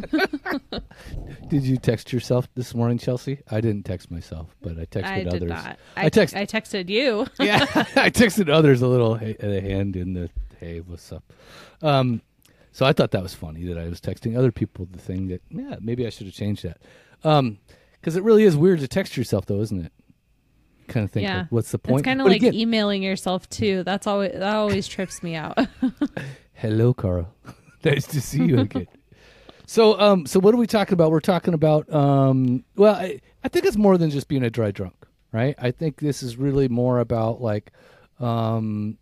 Did 1.50 1.63
you 1.63 1.77
text 1.77 2.13
yourself 2.13 2.47
this 2.55 2.74
morning, 2.75 2.97
Chelsea? 2.97 3.41
I 3.50 3.62
didn't 3.62 3.83
text 3.83 4.12
myself, 4.12 4.55
but 4.62 4.77
I 4.77 4.86
texted 4.86 5.03
I 5.05 5.21
others. 5.21 5.39
did 5.39 5.50
not. 5.50 5.79
I 5.95 6.05
I, 6.05 6.09
text- 6.09 6.36
I 6.36 6.45
texted 6.45 6.89
you. 6.89 7.25
yeah, 7.39 7.65
I 7.95 8.09
texted 8.09 8.50
others 8.50 8.81
a 8.81 8.88
little 8.88 9.15
hey, 9.15 9.36
a 9.39 9.62
hand 9.62 9.95
in 9.95 10.13
the 10.13 10.29
hey, 10.59 10.79
what's 10.81 11.12
up? 11.12 11.24
Um, 11.81 12.21
so 12.71 12.86
I 12.86 12.93
thought 12.93 13.12
that 13.12 13.24
was 13.24 13.33
funny 13.33 13.65
that 13.65 13.77
I 13.77 13.88
was 13.88 14.00
texting 14.00 14.38
other 14.38 14.51
people 14.51 14.88
the 14.89 15.00
thing 15.00 15.27
that 15.29 15.41
yeah, 15.50 15.75
maybe 15.81 16.05
I 16.05 16.09
should 16.09 16.27
have 16.27 16.36
changed 16.36 16.63
that. 16.63 16.79
Um, 17.24 17.57
because 17.93 18.15
it 18.15 18.24
really 18.24 18.43
is 18.43 18.55
weird 18.55 18.79
to 18.81 18.88
text 18.88 19.17
yourself 19.17 19.45
though, 19.47 19.59
isn't 19.62 19.86
it? 19.86 19.91
Kind 20.88 21.03
of 21.03 21.12
think, 21.12 21.24
Yeah. 21.27 21.39
like, 21.39 21.48
what's 21.51 21.72
the 21.72 21.79
point? 21.79 22.00
It's 22.00 22.06
kind 22.06 22.22
of 22.22 22.25
But 22.25 22.32
like 22.32 22.41
again, 22.41 22.53
emailing 22.53 23.03
yourself 23.03 23.50
too. 23.50 23.84
That's 23.84 24.08
always 24.08 24.32
that 24.34 24.56
always 24.56 24.88
trips 24.88 25.22
me 25.22 25.36
out. 25.36 25.58
hello, 26.53 26.94
Carl. 26.94 27.34
nice 27.84 28.08
to 28.08 28.22
see 28.22 28.44
you 28.46 28.60
again. 28.62 28.88
So, 29.65 30.00
um, 30.00 30.25
so 30.25 30.39
what 30.39 30.53
are 30.53 30.58
we 30.58 30.65
talking 30.67 30.94
about? 30.94 31.12
We're 31.12 31.20
talking 31.20 31.53
about, 31.53 31.91
um, 31.94 32.63
well, 32.77 32.96
I, 32.96 33.20
I 33.44 33.50
think 33.50 33.65
it's 33.65 33.75
more 33.75 33.98
than 33.98 34.10
just 34.10 34.29
being 34.29 34.44
a 34.44 34.50
dry 34.50 34.72
drunk, 34.72 34.96
right? 35.34 35.56
I 35.60 35.72
think 35.72 36.00
this 36.00 36.24
is 36.24 36.38
really 36.38 36.70
more 36.70 37.00
about 37.00 37.41
like, 37.41 37.74
um, 38.22 38.98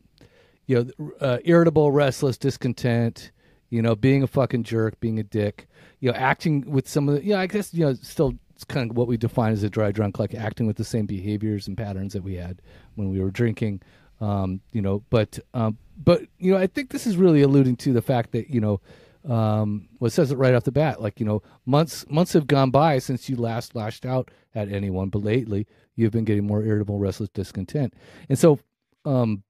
you 0.65 0.91
know, 0.97 1.11
uh, 1.21 1.37
irritable, 1.45 1.91
restless, 1.91 2.39
discontent, 2.39 3.31
you 3.69 3.83
know, 3.83 3.95
being 3.95 4.23
a 4.23 4.27
fucking 4.27 4.63
jerk, 4.63 4.99
being 4.99 5.19
a 5.19 5.23
dick, 5.23 5.67
you 5.99 6.11
know, 6.11 6.17
acting 6.17 6.61
with 6.69 6.87
some 6.87 7.07
of 7.07 7.15
the, 7.15 7.23
yeah, 7.23 7.39
I 7.39 7.45
guess, 7.45 7.71
you 7.71 7.85
know, 7.85 7.93
still 7.93 8.33
kind 8.67 8.91
of 8.91 8.97
what 8.97 9.07
we 9.07 9.17
define 9.17 9.53
as 9.53 9.63
a 9.63 9.69
dry 9.69 9.91
drunk, 9.91 10.19
like 10.19 10.33
acting 10.33 10.67
with 10.67 10.77
the 10.77 10.83
same 10.83 11.05
behaviors 11.05 11.67
and 11.67 11.77
patterns 11.77 12.13
that 12.13 12.23
we 12.23 12.35
had 12.35 12.61
when 12.95 13.09
we 13.09 13.19
were 13.19 13.31
drinking, 13.31 13.81
um, 14.21 14.61
you 14.71 14.81
know, 14.81 15.03
but, 15.09 15.39
um, 15.53 15.77
but, 15.97 16.21
you 16.37 16.51
know, 16.51 16.57
I 16.57 16.67
think 16.67 16.89
this 16.89 17.07
is 17.07 17.17
really 17.17 17.41
alluding 17.41 17.77
to 17.77 17.93
the 17.93 18.01
fact 18.01 18.31
that, 18.31 18.49
you 18.49 18.61
know, 18.61 18.81
um, 19.27 19.89
well, 19.99 20.11
says 20.11 20.31
it 20.31 20.37
right 20.37 20.53
off 20.53 20.63
the 20.63 20.71
bat. 20.71 21.01
Like 21.01 21.19
you 21.19 21.25
know, 21.25 21.41
months 21.65 22.05
months 22.09 22.33
have 22.33 22.47
gone 22.47 22.71
by 22.71 22.99
since 22.99 23.29
you 23.29 23.35
last 23.35 23.75
lashed 23.75 24.05
out 24.05 24.29
at 24.53 24.71
anyone, 24.71 25.09
but 25.09 25.23
lately 25.23 25.67
you've 25.95 26.11
been 26.11 26.25
getting 26.25 26.45
more 26.45 26.63
irritable, 26.63 26.99
restless, 26.99 27.29
discontent. 27.29 27.93
And 28.29 28.37
so, 28.37 28.59
um, 29.03 29.43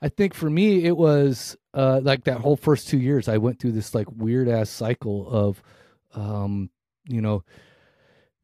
I 0.00 0.08
think 0.08 0.34
for 0.34 0.50
me 0.50 0.84
it 0.84 0.96
was 0.96 1.56
uh, 1.74 2.00
like 2.02 2.24
that 2.24 2.40
whole 2.40 2.56
first 2.56 2.88
two 2.88 2.98
years. 2.98 3.28
I 3.28 3.38
went 3.38 3.60
through 3.60 3.72
this 3.72 3.94
like 3.94 4.10
weird 4.10 4.48
ass 4.48 4.70
cycle 4.70 5.28
of, 5.28 5.62
um, 6.14 6.70
you 7.06 7.20
know. 7.20 7.44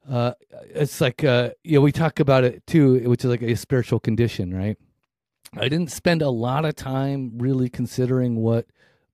Uh, 0.09 0.33
it's 0.75 1.01
like 1.01 1.23
uh, 1.23 1.51
you 1.65 1.75
know 1.75 1.81
we 1.83 1.93
talk 1.93 2.21
about 2.21 2.45
it 2.45 2.67
too, 2.67 3.09
which 3.09 3.25
is 3.25 3.31
like 3.31 3.43
a 3.43 3.55
spiritual 3.55 4.01
condition, 4.01 4.55
right? 4.55 4.77
I 5.55 5.69
didn't 5.69 5.91
spend 5.91 6.23
a 6.23 6.31
lot 6.31 6.65
of 6.65 6.75
time 6.77 7.33
really 7.39 7.69
considering 7.69 8.37
what 8.37 8.67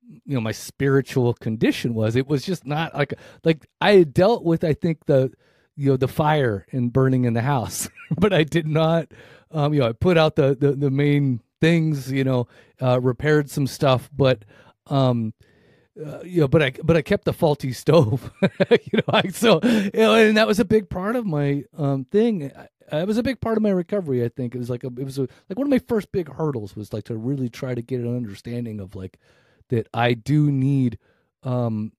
you 0.09 0.35
know 0.35 0.41
my 0.41 0.53
spiritual 0.53 1.35
condition 1.35 1.95
was. 1.95 2.17
It 2.17 2.27
was 2.29 2.45
just 2.45 2.67
not 2.67 2.95
like 2.95 3.15
like 3.45 3.67
I 3.81 3.93
had 3.93 4.15
dealt 4.15 4.45
with 4.45 4.63
I 4.65 4.75
think 4.75 5.07
the 5.07 5.33
you 5.77 5.91
know 5.91 5.97
the 5.97 6.09
fire 6.09 6.67
and 6.73 6.93
burning 6.93 7.25
in 7.25 7.33
the 7.35 7.43
house, 7.43 7.89
but 8.19 8.33
I 8.33 8.45
did 8.45 8.67
not 8.67 9.09
um 9.51 9.75
you 9.75 9.81
know 9.81 9.89
I 9.89 9.93
put 9.93 10.17
out 10.17 10.37
the 10.37 10.55
the, 10.55 10.73
the 10.73 10.91
main 10.91 11.41
things 11.61 12.11
you 12.11 12.25
know 12.25 12.47
uh, 12.81 13.01
repaired 13.01 13.51
some 13.51 13.67
stuff, 13.67 14.11
but 14.17 14.45
um 14.87 15.33
uh, 16.03 16.21
you 16.25 16.41
know, 16.41 16.49
but 16.49 16.63
I 16.63 16.73
but 16.83 16.97
I 16.97 17.03
kept 17.03 17.25
the 17.25 17.33
faulty 17.33 17.73
stove, 17.73 18.33
you 18.43 18.99
know. 18.99 19.03
I, 19.09 19.29
so 19.29 19.61
you 19.63 19.91
know, 19.95 20.15
and 20.15 20.37
that 20.37 20.47
was 20.47 20.59
a 20.59 20.65
big 20.65 20.89
part 20.91 21.17
of 21.17 21.27
my 21.27 21.65
um 21.77 22.05
thing. 22.05 22.51
I, 22.57 22.69
it 23.01 23.07
was 23.07 23.19
a 23.19 23.23
big 23.23 23.41
part 23.41 23.57
of 23.57 23.63
my 23.63 23.71
recovery. 23.71 24.25
I 24.25 24.29
think 24.29 24.55
it 24.55 24.59
was 24.59 24.71
like 24.71 24.85
a, 24.85 24.89
it 24.89 25.05
was 25.05 25.19
a, 25.19 25.23
like 25.23 25.57
one 25.59 25.67
of 25.67 25.71
my 25.71 25.79
first 25.79 26.13
big 26.13 26.33
hurdles 26.33 26.77
was 26.77 26.93
like 26.93 27.05
to 27.05 27.17
really 27.17 27.49
try 27.49 27.75
to 27.75 27.83
get 27.83 28.01
an 28.01 28.15
understanding 28.15 28.81
of 28.81 28.95
like 28.95 29.19
that 29.71 29.89
I 29.95 30.15
do 30.15 30.51
need, 30.51 30.99
um, 31.43 31.93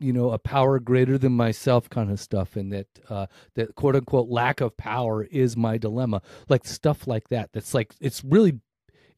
you 0.00 0.12
know, 0.12 0.30
a 0.30 0.38
power 0.38 0.78
greater 0.80 1.18
than 1.18 1.32
myself 1.32 1.88
kind 1.88 2.10
of 2.10 2.20
stuff, 2.20 2.56
and 2.56 2.72
that 2.72 2.86
uh, 3.08 3.26
that 3.54 3.74
quote 3.74 3.94
unquote 3.96 4.28
lack 4.28 4.60
of 4.60 4.76
power 4.76 5.22
is 5.24 5.56
my 5.56 5.78
dilemma, 5.78 6.22
like 6.48 6.66
stuff 6.66 7.06
like 7.06 7.28
that. 7.28 7.50
That's 7.52 7.74
like 7.74 7.94
it's 8.00 8.24
really 8.24 8.60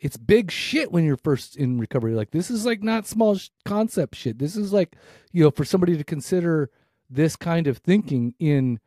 it's 0.00 0.16
big 0.16 0.50
shit 0.50 0.92
when 0.92 1.04
you're 1.04 1.16
first 1.16 1.56
in 1.56 1.78
recovery. 1.78 2.14
Like 2.14 2.30
this 2.30 2.50
is 2.50 2.66
like 2.66 2.82
not 2.82 3.06
small 3.06 3.36
sh- 3.36 3.48
concept 3.64 4.14
shit. 4.14 4.38
This 4.38 4.56
is 4.56 4.72
like 4.72 4.96
you 5.32 5.42
know 5.44 5.50
for 5.50 5.64
somebody 5.64 5.96
to 5.96 6.04
consider 6.04 6.70
this 7.10 7.36
kind 7.36 7.66
of 7.66 7.78
thinking 7.78 8.34
in 8.38 8.80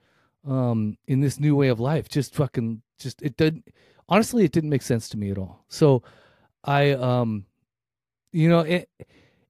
um 0.47 0.97
in 1.07 1.21
this 1.21 1.39
new 1.39 1.55
way 1.55 1.67
of 1.67 1.79
life 1.79 2.07
just 2.07 2.33
fucking 2.33 2.81
just 2.97 3.21
it 3.21 3.35
did 3.37 3.61
honestly 4.07 4.43
it 4.43 4.51
didn't 4.51 4.69
make 4.69 4.81
sense 4.81 5.09
to 5.09 5.17
me 5.17 5.31
at 5.31 5.37
all 5.37 5.63
so 5.67 6.01
i 6.63 6.91
um 6.91 7.45
you 8.31 8.47
know 8.47 8.59
it, 8.59 8.89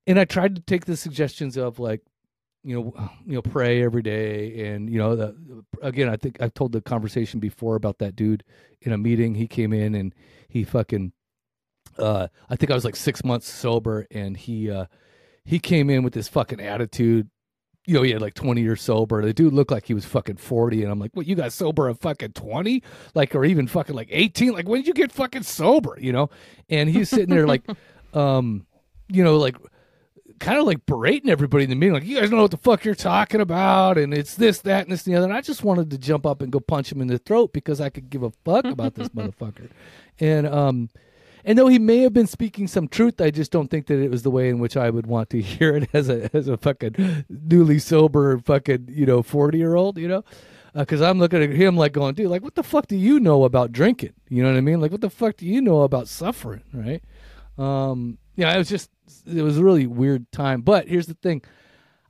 and 0.08 0.20
i 0.20 0.26
tried 0.26 0.56
to 0.56 0.62
take 0.62 0.86
the 0.86 0.98
suggestions 0.98 1.58
of 1.58 1.80
like 1.80 2.02
you 2.64 2.76
know 2.76 3.10
you 3.26 3.34
know 3.34 3.42
pray 3.42 3.84
every 3.84 4.02
day 4.02 4.68
and 4.68 4.90
you 4.90 4.98
know 4.98 5.16
the 5.16 5.36
again 5.82 6.10
i 6.10 6.18
think 6.18 6.42
i've 6.42 6.54
told 6.54 6.72
the 6.72 6.82
conversation 6.82 7.40
before 7.40 7.76
about 7.76 8.00
that 8.00 8.16
dude 8.16 8.44
in 8.82 8.92
a 8.92 8.98
meeting 8.98 9.36
he 9.36 9.48
came 9.48 9.72
in 9.74 9.96
and 9.96 10.14
he 10.50 10.64
fucking 10.64 11.12
uh 12.00 12.28
i 12.50 12.56
think 12.56 12.72
i 12.72 12.76
was 12.76 12.86
like 12.86 12.96
six 12.96 13.24
months 13.24 13.48
sober 13.52 14.08
and 14.12 14.38
he 14.38 14.70
uh 14.70 14.86
he 15.46 15.60
came 15.60 15.90
in 15.90 16.04
with 16.04 16.14
this 16.14 16.28
fucking 16.28 16.60
attitude 16.60 17.30
you 17.90 17.96
know, 17.96 18.04
he 18.04 18.12
had 18.12 18.22
like 18.22 18.36
20 18.36 18.62
years 18.62 18.84
sober. 18.84 19.20
The 19.26 19.34
dude 19.34 19.52
looked 19.52 19.72
like 19.72 19.88
he 19.88 19.96
was 19.96 20.06
fucking 20.06 20.38
40. 20.38 20.84
And 20.84 20.92
I'm 20.92 21.00
like, 21.00 21.10
what, 21.16 21.26
you 21.26 21.34
got 21.36 21.52
sober 21.52 21.90
at 21.90 22.00
fucking 22.00 22.34
20? 22.34 22.84
Like, 23.16 23.34
or 23.34 23.44
even 23.44 23.66
fucking 23.66 23.96
like 23.96 24.10
18? 24.12 24.54
Like, 24.54 24.68
when 24.68 24.82
did 24.82 24.88
you 24.88 24.94
get 24.94 25.12
fucking 25.12 25.42
sober? 25.42 25.98
You 26.00 26.12
know? 26.12 26.30
And 26.70 26.88
he's 26.88 27.10
sitting 27.10 27.34
there 27.34 27.48
like, 27.48 27.64
um, 28.14 28.68
you 29.08 29.24
know, 29.24 29.38
like, 29.38 29.56
kind 30.40 30.60
of 30.60 30.66
like 30.66 30.86
berating 30.86 31.32
everybody 31.32 31.64
in 31.64 31.72
the 31.72 31.76
meeting, 31.76 31.94
like, 31.94 32.06
you 32.06 32.20
guys 32.20 32.30
know 32.30 32.44
what 32.44 32.52
the 32.52 32.58
fuck 32.58 32.86
you're 32.86 32.94
talking 32.94 33.42
about. 33.42 33.98
And 33.98 34.14
it's 34.14 34.36
this, 34.36 34.60
that, 34.62 34.84
and 34.84 34.92
this, 34.92 35.08
and 35.08 35.16
the 35.16 35.18
other. 35.18 35.28
And 35.28 35.36
I 35.36 35.42
just 35.42 35.64
wanted 35.64 35.90
to 35.90 35.98
jump 35.98 36.28
up 36.28 36.44
and 36.44 36.52
go 36.52 36.60
punch 36.60 36.92
him 36.92 37.02
in 37.02 37.08
the 37.08 37.18
throat 37.18 37.54
because 37.54 37.82
I 37.82 37.90
could 37.90 38.12
give 38.12 38.22
a 38.22 38.30
fuck 38.46 38.66
about 38.66 38.94
this 38.94 39.10
motherfucker. 39.16 39.72
And, 40.20 40.46
um, 40.46 40.90
and 41.46 41.58
though 41.58 41.68
he 41.68 41.80
may 41.80 42.00
have 42.00 42.14
been 42.14 42.28
speaking 42.28 42.68
some 42.68 42.88
truth, 42.88 43.22
I 43.22 43.32
just 43.32 43.52
don't 43.52 43.70
think 43.70 43.88
that 43.88 44.00
it 44.00 44.12
was 44.12 44.24
the 44.24 44.32
way 44.32 44.50
in 44.50 44.60
which 44.60 44.76
I 44.78 44.90
would 44.90 45.08
want 45.08 45.30
to 45.32 45.42
hear 45.42 45.76
it 45.76 45.90
as 45.94 46.10
a 46.10 46.36
as 46.36 46.48
a 46.48 46.58
fucking 46.58 47.26
newly 47.30 47.80
sober 47.80 48.40
fucking 48.40 48.90
you 48.90 49.06
know 49.06 49.24
forty 49.24 49.58
year 49.58 49.76
old, 49.76 49.98
you 49.98 50.08
know. 50.08 50.24
Because 50.74 51.02
uh, 51.02 51.10
I'm 51.10 51.18
looking 51.18 51.42
at 51.42 51.50
him 51.50 51.76
like 51.76 51.94
going, 51.94 52.14
dude, 52.14 52.30
like 52.30 52.44
what 52.44 52.56
the 52.56 52.64
fuck 52.64 52.88
do 52.88 52.96
you 52.96 53.20
know 53.20 53.44
about 53.44 53.72
drinking? 53.72 54.14
You 54.30 54.44
know 54.44 54.52
what 54.52 54.58
I 54.58 54.62
mean? 54.62 54.80
Like 54.80 54.92
what 54.92 55.02
the 55.02 55.10
fuck 55.10 55.38
do 55.38 55.46
you 55.46 55.62
know 55.62 55.82
about 55.82 56.08
suffering, 56.08 56.62
right? 56.74 57.04
Um, 57.58 58.20
yeah, 58.36 58.54
it 58.54 58.58
was 58.58 58.70
just 58.70 58.90
it 59.26 59.42
was 59.42 59.58
a 59.58 59.64
really 59.64 59.88
weird 59.88 60.32
time. 60.32 60.62
But 60.62 60.88
here's 60.88 61.08
the 61.08 61.16
thing, 61.16 61.42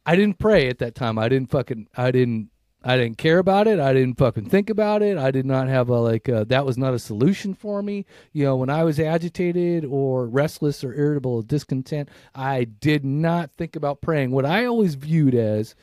I 0.06 0.16
didn't 0.16 0.40
pray 0.40 0.68
at 0.70 0.80
that 0.80 0.96
time. 0.96 1.18
I 1.18 1.30
didn't 1.30 1.50
fucking 1.50 1.88
I 1.96 2.12
didn't 2.12 2.50
I 2.82 2.96
didn't 2.96 3.18
care 3.18 3.40
about 3.40 3.68
it. 3.68 3.80
I 3.80 3.92
didn't 3.92 4.18
fucking 4.18 4.50
think 4.50 4.70
about 4.70 5.02
it. 5.02 5.18
I 5.18 5.32
did 5.32 5.46
not 5.46 5.68
have 5.68 5.90
a 5.90 6.00
like 6.00 6.30
uh, 6.30 6.46
that 6.46 6.66
was 6.66 6.78
not 6.78 6.94
a 6.94 7.00
solution 7.00 7.54
for 7.54 7.84
me. 7.84 8.06
You 8.32 8.46
know, 8.46 8.56
when 8.56 8.70
I 8.70 8.86
was 8.86 9.00
agitated 9.00 9.84
or 9.84 10.28
restless 10.28 10.84
or 10.84 10.94
irritable 10.94 11.36
or 11.36 11.44
discontent, 11.44 12.08
I 12.34 12.64
did 12.64 13.04
not 13.04 13.52
think 13.52 13.76
about 13.76 14.02
praying. 14.02 14.32
What 14.32 14.46
I 14.46 14.66
always 14.66 14.96
viewed 14.96 15.36
as 15.36 15.76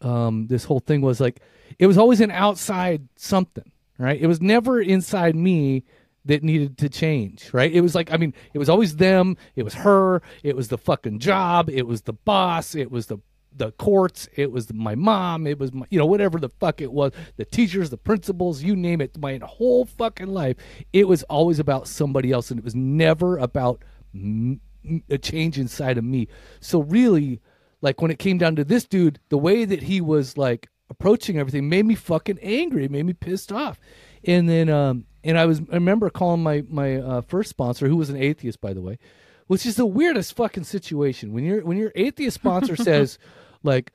um, 0.00 0.48
this 0.48 0.64
whole 0.64 0.80
thing 0.80 1.02
was 1.02 1.20
like 1.20 1.40
it 1.78 1.86
was 1.86 1.98
always 1.98 2.20
an 2.20 2.32
outside 2.32 3.08
something, 3.14 3.70
right? 3.98 4.20
It 4.20 4.26
was 4.26 4.40
never 4.40 4.80
inside 4.80 5.36
me 5.36 5.84
that 6.24 6.42
needed 6.42 6.78
to 6.78 6.88
change, 6.88 7.52
right? 7.52 7.72
It 7.72 7.82
was 7.82 7.94
like, 7.94 8.12
I 8.12 8.16
mean, 8.16 8.34
it 8.54 8.58
was 8.58 8.68
always 8.68 8.96
them, 8.96 9.36
it 9.56 9.62
was 9.62 9.74
her, 9.74 10.22
it 10.42 10.56
was 10.56 10.68
the 10.68 10.78
fucking 10.78 11.18
job, 11.18 11.68
it 11.68 11.86
was 11.86 12.02
the 12.02 12.12
boss, 12.12 12.74
it 12.74 12.90
was 12.90 13.06
the 13.06 13.18
the 13.56 13.72
courts, 13.72 14.28
it 14.36 14.50
was 14.50 14.72
my 14.72 14.94
mom, 14.94 15.46
it 15.46 15.58
was 15.58 15.72
my, 15.72 15.86
you 15.90 15.98
know 15.98 16.06
whatever 16.06 16.38
the 16.38 16.48
fuck 16.48 16.80
it 16.80 16.92
was, 16.92 17.12
the 17.36 17.44
teachers, 17.44 17.90
the 17.90 17.96
principals, 17.96 18.62
you 18.62 18.74
name 18.74 19.00
it. 19.00 19.18
My 19.18 19.40
whole 19.42 19.84
fucking 19.84 20.26
life, 20.28 20.56
it 20.92 21.06
was 21.08 21.22
always 21.24 21.58
about 21.58 21.86
somebody 21.88 22.32
else, 22.32 22.50
and 22.50 22.58
it 22.58 22.64
was 22.64 22.74
never 22.74 23.38
about 23.38 23.82
m- 24.14 24.60
a 25.08 25.18
change 25.18 25.58
inside 25.58 25.98
of 25.98 26.04
me. 26.04 26.28
So 26.60 26.80
really, 26.80 27.40
like 27.80 28.02
when 28.02 28.10
it 28.10 28.18
came 28.18 28.38
down 28.38 28.56
to 28.56 28.64
this 28.64 28.84
dude, 28.84 29.20
the 29.28 29.38
way 29.38 29.64
that 29.64 29.84
he 29.84 30.00
was 30.00 30.36
like 30.36 30.68
approaching 30.90 31.38
everything 31.38 31.68
made 31.68 31.86
me 31.86 31.94
fucking 31.94 32.38
angry, 32.42 32.84
it 32.84 32.90
made 32.90 33.06
me 33.06 33.12
pissed 33.12 33.52
off, 33.52 33.78
and 34.24 34.48
then 34.48 34.68
um 34.68 35.06
and 35.22 35.38
I 35.38 35.46
was 35.46 35.60
I 35.70 35.74
remember 35.74 36.10
calling 36.10 36.42
my 36.42 36.64
my 36.68 36.96
uh, 36.96 37.20
first 37.22 37.50
sponsor, 37.50 37.88
who 37.88 37.96
was 37.96 38.10
an 38.10 38.16
atheist 38.16 38.60
by 38.60 38.72
the 38.72 38.82
way 38.82 38.98
which 39.46 39.66
is 39.66 39.76
the 39.76 39.86
weirdest 39.86 40.34
fucking 40.34 40.64
situation 40.64 41.32
when 41.32 41.44
your 41.44 41.64
when 41.64 41.76
your 41.76 41.92
atheist 41.94 42.34
sponsor 42.34 42.76
says 42.82 43.18
like 43.64 43.92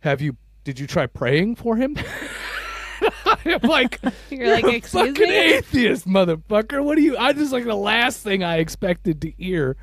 have 0.00 0.20
you 0.20 0.36
did 0.64 0.78
you 0.78 0.86
try 0.86 1.06
praying 1.06 1.56
for 1.56 1.76
him? 1.76 1.96
I'm 3.44 3.60
like 3.62 4.00
You're 4.30 4.48
like, 4.48 4.64
a 4.64 4.80
fucking 4.80 5.14
me?" 5.14 5.54
atheist 5.54 6.06
motherfucker. 6.06 6.82
What 6.82 6.96
do 6.96 7.02
you 7.02 7.16
i 7.16 7.32
just 7.32 7.52
like 7.52 7.64
the 7.64 7.74
last 7.74 8.22
thing 8.22 8.42
i 8.42 8.58
expected 8.58 9.20
to 9.22 9.30
hear 9.32 9.76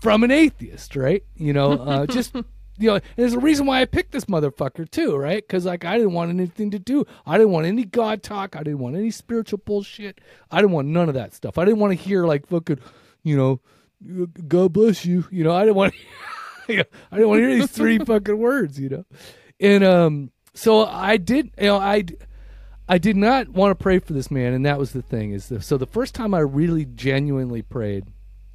from 0.00 0.22
an 0.22 0.30
atheist 0.30 0.96
right? 0.96 1.24
You 1.36 1.52
know 1.52 1.72
uh, 1.72 2.06
just 2.10 2.34
you 2.34 2.88
know 2.88 2.94
and 2.94 3.02
there's 3.16 3.32
a 3.32 3.40
reason 3.40 3.66
why 3.66 3.80
i 3.80 3.84
picked 3.84 4.12
this 4.12 4.26
motherfucker 4.26 4.88
too 4.90 5.16
right? 5.16 5.46
Because 5.46 5.64
like 5.64 5.84
i 5.84 5.96
didn't 5.96 6.12
want 6.12 6.30
anything 6.30 6.70
to 6.72 6.78
do. 6.78 7.04
I 7.26 7.38
didn't 7.38 7.52
want 7.52 7.66
any 7.66 7.84
god 7.84 8.22
talk. 8.22 8.56
I 8.56 8.62
didn't 8.62 8.80
want 8.80 8.96
any 8.96 9.10
spiritual 9.10 9.60
bullshit. 9.64 10.20
I 10.50 10.60
didn't 10.60 10.72
want 10.72 10.88
none 10.88 11.08
of 11.08 11.14
that 11.14 11.34
stuff. 11.34 11.58
I 11.58 11.64
didn't 11.64 11.80
want 11.80 11.98
to 11.98 12.04
hear 12.04 12.26
like 12.26 12.46
fucking 12.46 12.80
you 13.22 13.36
know 13.36 13.60
God 14.46 14.72
bless 14.72 15.04
you. 15.04 15.26
You 15.30 15.44
know, 15.44 15.52
I 15.52 15.64
didn't 15.64 15.76
want 15.76 15.92
to, 15.92 15.98
I 17.12 17.18
don't 17.18 17.28
want 17.28 17.40
to 17.40 17.48
hear 17.48 17.58
these 17.58 17.70
three 17.70 17.98
fucking 18.04 18.38
words, 18.38 18.78
you 18.78 18.88
know. 18.88 19.04
And 19.60 19.84
um 19.84 20.30
so 20.54 20.84
I 20.84 21.16
did 21.16 21.50
you 21.58 21.66
know, 21.66 21.78
I 21.78 22.04
I 22.88 22.98
did 22.98 23.16
not 23.16 23.48
want 23.48 23.78
to 23.78 23.82
pray 23.82 23.98
for 23.98 24.12
this 24.12 24.30
man 24.30 24.52
and 24.52 24.64
that 24.66 24.78
was 24.78 24.92
the 24.92 25.02
thing 25.02 25.32
is 25.32 25.48
the, 25.48 25.60
so 25.60 25.76
the 25.76 25.86
first 25.86 26.14
time 26.14 26.34
I 26.34 26.40
really 26.40 26.84
genuinely 26.84 27.62
prayed 27.62 28.04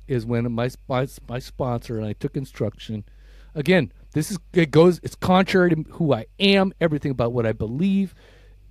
is 0.07 0.25
when 0.25 0.51
my 0.51 0.69
my, 0.87 1.07
my 1.27 1.39
sponsor 1.39 1.97
and 1.97 2.05
I 2.05 2.13
took 2.13 2.35
instruction. 2.35 3.05
Again, 3.55 3.91
this 4.13 4.31
is 4.31 4.39
it 4.53 4.71
goes 4.71 4.99
it's 5.03 5.15
contrary 5.15 5.71
to 5.71 5.83
who 5.91 6.13
I 6.13 6.25
am, 6.39 6.73
everything 6.79 7.11
about 7.11 7.33
what 7.33 7.45
I 7.45 7.51
believe, 7.51 8.15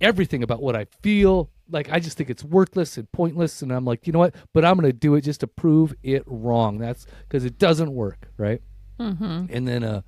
everything 0.01 0.43
about 0.43 0.61
what 0.61 0.75
I 0.75 0.85
feel. 1.01 1.49
Like 1.69 1.89
I 1.91 1.99
just 1.99 2.17
think 2.17 2.29
it's 2.29 2.43
worthless 2.43 2.97
and 2.97 3.11
pointless, 3.11 3.61
and 3.61 3.71
I'm 3.71 3.85
like, 3.85 4.05
you 4.05 4.13
know 4.13 4.19
what? 4.19 4.35
But 4.53 4.65
I'm 4.65 4.77
going 4.77 4.91
to 4.91 4.93
do 4.97 5.15
it 5.15 5.21
just 5.21 5.39
to 5.41 5.47
prove 5.47 5.93
it 6.03 6.23
wrong. 6.25 6.77
That's 6.77 7.05
because 7.27 7.45
it 7.45 7.57
doesn't 7.57 7.93
work, 7.93 8.27
right? 8.37 8.61
Mm-hmm. 8.99 9.45
And 9.49 9.67
then, 9.67 9.83
uh, 9.83 10.01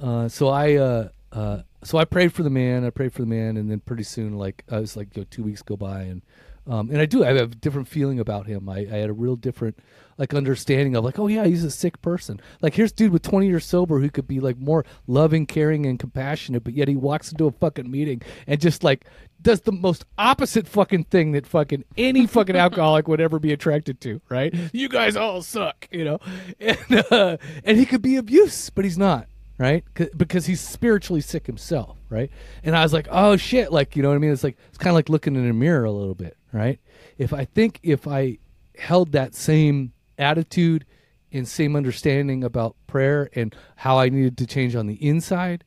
uh, 0.00 0.28
so 0.28 0.48
I, 0.48 0.74
uh, 0.74 1.08
uh, 1.32 1.62
so 1.82 1.98
I 1.98 2.04
prayed 2.04 2.32
for 2.32 2.42
the 2.42 2.50
man. 2.50 2.84
I 2.84 2.90
prayed 2.90 3.12
for 3.12 3.22
the 3.22 3.26
man, 3.26 3.56
and 3.56 3.70
then 3.70 3.80
pretty 3.80 4.02
soon, 4.04 4.36
like 4.36 4.64
I 4.70 4.78
was 4.78 4.96
like, 4.96 5.16
you 5.16 5.22
know, 5.22 5.26
two 5.30 5.42
weeks 5.42 5.62
go 5.62 5.76
by, 5.76 6.02
and 6.02 6.22
Um, 6.66 6.90
and 6.90 7.00
I 7.00 7.06
do. 7.06 7.24
I 7.24 7.28
have 7.28 7.52
a 7.52 7.54
different 7.54 7.88
feeling 7.88 8.20
about 8.20 8.46
him. 8.46 8.68
I, 8.68 8.78
I 8.78 8.96
had 8.98 9.10
a 9.10 9.12
real 9.12 9.36
different 9.36 9.78
like 10.18 10.34
understanding 10.34 10.94
of 10.94 11.04
like, 11.04 11.18
oh 11.18 11.26
yeah, 11.26 11.44
he's 11.44 11.64
a 11.64 11.70
sick 11.70 12.00
person. 12.02 12.40
Like 12.60 12.74
here's 12.74 12.92
a 12.92 12.94
dude 12.94 13.12
with 13.12 13.22
20 13.22 13.48
years 13.48 13.64
sober 13.64 13.98
who 13.98 14.10
could 14.10 14.28
be 14.28 14.40
like 14.40 14.58
more 14.58 14.84
loving, 15.06 15.46
caring, 15.46 15.86
and 15.86 15.98
compassionate, 15.98 16.62
but 16.62 16.74
yet 16.74 16.86
he 16.86 16.94
walks 16.94 17.32
into 17.32 17.46
a 17.46 17.52
fucking 17.52 17.90
meeting 17.90 18.22
and 18.46 18.60
just 18.60 18.84
like 18.84 19.06
does 19.40 19.62
the 19.62 19.72
most 19.72 20.04
opposite 20.18 20.68
fucking 20.68 21.04
thing 21.04 21.32
that 21.32 21.46
fucking 21.46 21.84
any 21.96 22.26
fucking 22.28 22.54
alcoholic 22.54 23.08
would 23.08 23.20
ever 23.20 23.40
be 23.40 23.52
attracted 23.52 24.00
to. 24.02 24.20
Right? 24.28 24.54
You 24.72 24.88
guys 24.88 25.16
all 25.16 25.42
suck, 25.42 25.88
you 25.90 26.04
know. 26.04 26.18
And 26.60 27.04
uh, 27.10 27.36
and 27.64 27.76
he 27.76 27.86
could 27.86 28.02
be 28.02 28.16
abuse, 28.16 28.70
but 28.70 28.84
he's 28.84 28.98
not 28.98 29.26
right? 29.58 29.84
Because 30.16 30.46
he's 30.46 30.60
spiritually 30.60 31.20
sick 31.20 31.46
himself, 31.46 31.96
right? 32.08 32.30
And 32.64 32.76
I 32.76 32.82
was 32.82 32.92
like, 32.92 33.06
oh 33.10 33.36
shit, 33.36 33.70
like 33.70 33.94
you 33.94 34.02
know 34.02 34.08
what 34.08 34.16
I 34.16 34.18
mean? 34.18 34.32
It's 34.32 34.42
like 34.42 34.56
it's 34.68 34.78
kind 34.78 34.88
of 34.90 34.94
like 34.94 35.08
looking 35.08 35.36
in 35.36 35.48
a 35.48 35.52
mirror 35.52 35.84
a 35.84 35.92
little 35.92 36.16
bit, 36.16 36.36
right? 36.52 36.80
If 37.18 37.32
I 37.32 37.44
think 37.44 37.80
if 37.82 38.06
I 38.06 38.38
held 38.76 39.12
that 39.12 39.34
same 39.34 39.92
attitude 40.18 40.84
and 41.32 41.48
same 41.48 41.76
understanding 41.76 42.44
about 42.44 42.76
prayer 42.86 43.30
and 43.34 43.54
how 43.76 43.98
I 43.98 44.08
needed 44.08 44.36
to 44.38 44.46
change 44.46 44.76
on 44.76 44.86
the 44.86 44.94
inside, 44.94 45.64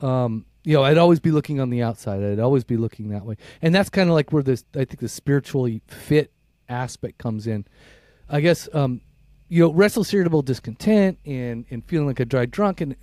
um, 0.00 0.46
you 0.64 0.74
know, 0.74 0.82
I'd 0.82 0.98
always 0.98 1.20
be 1.20 1.30
looking 1.30 1.60
on 1.60 1.70
the 1.70 1.82
outside. 1.82 2.22
I'd 2.22 2.40
always 2.40 2.64
be 2.64 2.76
looking 2.76 3.10
that 3.10 3.24
way, 3.24 3.36
and 3.62 3.74
that's 3.74 3.88
kind 3.88 4.08
of 4.08 4.14
like 4.14 4.32
where 4.32 4.42
this 4.42 4.64
I 4.74 4.78
think 4.84 4.98
the 4.98 5.08
spiritually 5.08 5.80
fit 5.86 6.32
aspect 6.68 7.18
comes 7.18 7.46
in. 7.46 7.66
I 8.28 8.40
guess 8.40 8.68
um, 8.72 9.00
you 9.48 9.62
know, 9.62 9.72
restless, 9.72 10.12
irritable, 10.12 10.42
discontent, 10.42 11.18
and 11.24 11.66
and 11.70 11.84
feeling 11.84 12.08
like 12.08 12.20
a 12.20 12.24
dry 12.24 12.46
drunk, 12.46 12.80
and 12.80 12.96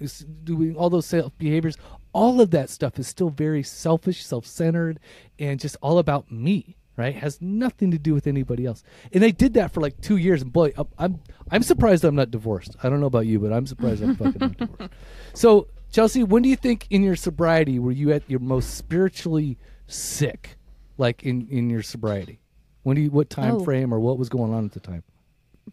doing 0.43 0.75
all 0.75 0.89
those 0.89 1.05
self 1.05 1.37
behaviors. 1.37 1.77
All 2.11 2.41
of 2.41 2.51
that 2.51 2.69
stuff 2.69 2.99
is 2.99 3.07
still 3.07 3.29
very 3.29 3.63
selfish, 3.63 4.25
self 4.25 4.45
centered, 4.45 4.99
and 5.39 5.59
just 5.59 5.77
all 5.81 5.99
about 5.99 6.31
me. 6.31 6.75
Right, 6.95 7.15
has 7.15 7.41
nothing 7.41 7.89
to 7.89 7.97
do 7.97 8.13
with 8.13 8.27
anybody 8.27 8.67
else. 8.67 8.83
And 9.11 9.25
I 9.25 9.31
did 9.31 9.55
that 9.55 9.73
for 9.73 9.81
like 9.81 9.99
two 9.99 10.17
years, 10.17 10.43
and 10.43 10.53
boy, 10.53 10.73
I'm 10.99 11.19
I'm 11.49 11.63
surprised 11.63 12.03
I'm 12.03 12.13
not 12.13 12.29
divorced. 12.29 12.75
I 12.83 12.89
don't 12.89 12.99
know 12.99 13.07
about 13.07 13.25
you, 13.25 13.39
but 13.39 13.51
I'm 13.51 13.65
surprised 13.65 14.03
I'm 14.03 14.15
fucking 14.15 14.39
not 14.39 14.57
divorced. 14.57 14.93
So, 15.33 15.69
Chelsea, 15.91 16.23
when 16.23 16.43
do 16.43 16.49
you 16.49 16.55
think 16.55 16.85
in 16.91 17.01
your 17.01 17.15
sobriety 17.15 17.79
were 17.79 17.91
you 17.91 18.11
at 18.13 18.29
your 18.29 18.39
most 18.39 18.75
spiritually 18.75 19.57
sick? 19.87 20.57
Like 20.99 21.23
in 21.23 21.47
in 21.49 21.71
your 21.71 21.81
sobriety, 21.81 22.39
when 22.83 22.95
do 22.95 23.01
you 23.01 23.09
what 23.09 23.31
time 23.31 23.55
oh. 23.55 23.63
frame 23.63 23.91
or 23.91 23.99
what 23.99 24.19
was 24.19 24.29
going 24.29 24.53
on 24.53 24.63
at 24.65 24.73
the 24.73 24.79
time? 24.79 25.03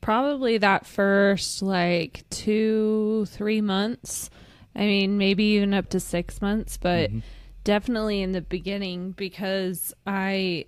probably 0.00 0.58
that 0.58 0.86
first 0.86 1.62
like 1.62 2.24
two, 2.30 3.26
three 3.26 3.60
months. 3.60 4.30
I 4.74 4.80
mean, 4.80 5.18
maybe 5.18 5.44
even 5.44 5.74
up 5.74 5.88
to 5.90 6.00
six 6.00 6.40
months, 6.40 6.76
but 6.76 7.10
mm-hmm. 7.10 7.20
definitely 7.64 8.22
in 8.22 8.32
the 8.32 8.40
beginning 8.40 9.12
because 9.12 9.92
I 10.06 10.66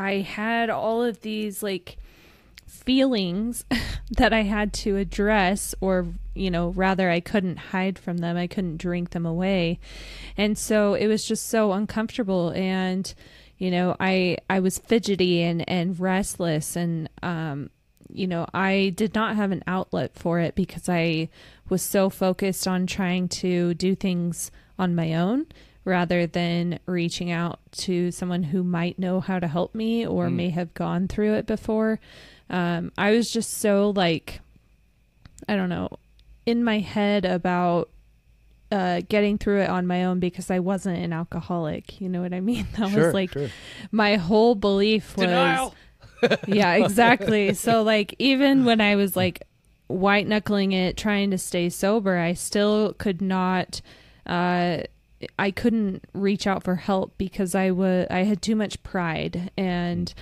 I 0.00 0.20
had 0.20 0.70
all 0.70 1.02
of 1.02 1.20
these 1.20 1.62
like 1.62 1.98
feelings 2.66 3.64
that 4.16 4.32
I 4.32 4.42
had 4.42 4.72
to 4.72 4.96
address, 4.96 5.74
or, 5.80 6.06
you 6.34 6.50
know, 6.50 6.68
rather, 6.70 7.10
I 7.10 7.20
couldn't 7.20 7.56
hide 7.56 7.98
from 7.98 8.18
them. 8.18 8.36
I 8.36 8.46
couldn't 8.46 8.78
drink 8.78 9.10
them 9.10 9.26
away. 9.26 9.78
And 10.36 10.56
so 10.56 10.94
it 10.94 11.06
was 11.06 11.24
just 11.26 11.48
so 11.48 11.72
uncomfortable. 11.72 12.50
And, 12.50 13.12
you 13.58 13.70
know, 13.70 13.94
I, 14.00 14.38
I 14.48 14.60
was 14.60 14.78
fidgety 14.78 15.42
and, 15.42 15.68
and 15.68 15.98
restless 16.00 16.76
and, 16.76 17.08
um, 17.22 17.70
you 18.12 18.26
know, 18.26 18.46
I 18.52 18.92
did 18.96 19.14
not 19.14 19.36
have 19.36 19.52
an 19.52 19.62
outlet 19.68 20.16
for 20.16 20.40
it 20.40 20.56
because 20.56 20.88
I 20.88 21.28
was 21.68 21.82
so 21.82 22.10
focused 22.10 22.66
on 22.66 22.86
trying 22.86 23.28
to 23.28 23.74
do 23.74 23.94
things 23.94 24.50
on 24.78 24.96
my 24.96 25.14
own 25.14 25.46
rather 25.84 26.26
than 26.26 26.78
reaching 26.86 27.30
out 27.30 27.60
to 27.72 28.10
someone 28.10 28.42
who 28.42 28.62
might 28.62 28.98
know 28.98 29.20
how 29.20 29.38
to 29.38 29.48
help 29.48 29.74
me 29.74 30.06
or 30.06 30.28
mm. 30.28 30.34
may 30.34 30.50
have 30.50 30.74
gone 30.74 31.08
through 31.08 31.34
it 31.34 31.46
before. 31.46 31.98
Um, 32.48 32.92
I 32.98 33.12
was 33.12 33.30
just 33.30 33.58
so 33.58 33.90
like, 33.90 34.40
I 35.48 35.56
don't 35.56 35.68
know, 35.68 35.88
in 36.44 36.64
my 36.64 36.80
head 36.80 37.24
about 37.24 37.90
uh, 38.72 39.00
getting 39.08 39.38
through 39.38 39.62
it 39.62 39.70
on 39.70 39.86
my 39.86 40.04
own 40.04 40.20
because 40.20 40.50
I 40.50 40.58
wasn't 40.58 40.98
an 40.98 41.12
alcoholic. 41.12 42.00
You 42.00 42.08
know 42.08 42.22
what 42.22 42.32
I 42.32 42.40
mean? 42.40 42.66
That 42.78 42.90
sure, 42.90 43.06
was 43.06 43.14
like 43.14 43.32
sure. 43.32 43.48
my 43.90 44.16
whole 44.16 44.54
belief 44.54 45.16
was 45.16 45.26
Denial 45.26 45.74
yeah, 46.46 46.74
exactly. 46.74 47.54
so 47.54 47.82
like 47.82 48.14
even 48.18 48.64
when 48.64 48.80
I 48.80 48.96
was 48.96 49.16
like 49.16 49.42
white 49.86 50.26
knuckling 50.26 50.72
it 50.72 50.96
trying 50.96 51.30
to 51.30 51.38
stay 51.38 51.68
sober, 51.68 52.18
I 52.18 52.34
still 52.34 52.94
could 52.94 53.22
not 53.22 53.80
uh 54.26 54.82
I 55.38 55.50
couldn't 55.50 56.04
reach 56.12 56.46
out 56.46 56.62
for 56.62 56.76
help 56.76 57.16
because 57.18 57.54
I 57.54 57.70
was 57.70 58.06
I 58.10 58.20
had 58.20 58.42
too 58.42 58.56
much 58.56 58.82
pride 58.82 59.50
and 59.56 60.12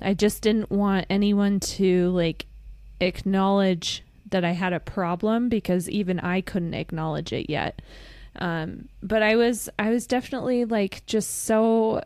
I 0.00 0.14
just 0.14 0.42
didn't 0.42 0.70
want 0.70 1.06
anyone 1.10 1.60
to 1.60 2.10
like 2.10 2.46
acknowledge 3.00 4.02
that 4.30 4.44
I 4.44 4.52
had 4.52 4.72
a 4.72 4.80
problem 4.80 5.48
because 5.48 5.88
even 5.88 6.20
I 6.20 6.40
couldn't 6.40 6.74
acknowledge 6.74 7.32
it 7.32 7.50
yet. 7.50 7.82
Um, 8.36 8.88
but 9.02 9.22
I 9.22 9.36
was 9.36 9.68
I 9.78 9.90
was 9.90 10.06
definitely 10.06 10.64
like 10.64 11.04
just 11.06 11.44
so 11.44 12.02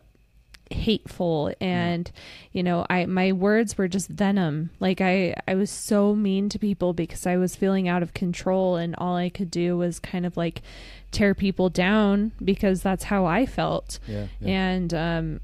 hateful 0.71 1.51
and 1.59 2.11
you 2.51 2.61
know 2.61 2.85
i 2.91 3.05
my 3.05 3.31
words 3.31 3.75
were 3.75 3.87
just 3.87 4.07
venom 4.07 4.69
like 4.79 5.01
i 5.01 5.33
i 5.47 5.55
was 5.55 5.71
so 5.71 6.13
mean 6.13 6.47
to 6.47 6.59
people 6.59 6.93
because 6.93 7.25
i 7.25 7.35
was 7.35 7.55
feeling 7.55 7.87
out 7.87 8.03
of 8.03 8.13
control 8.13 8.75
and 8.75 8.95
all 8.97 9.15
i 9.15 9.29
could 9.29 9.49
do 9.49 9.75
was 9.75 9.99
kind 9.99 10.25
of 10.27 10.37
like 10.37 10.61
tear 11.11 11.33
people 11.33 11.69
down 11.69 12.31
because 12.43 12.81
that's 12.81 13.05
how 13.05 13.25
i 13.25 13.45
felt 13.45 13.99
yeah, 14.07 14.27
yeah. 14.39 14.47
and 14.47 14.93
um 14.93 15.39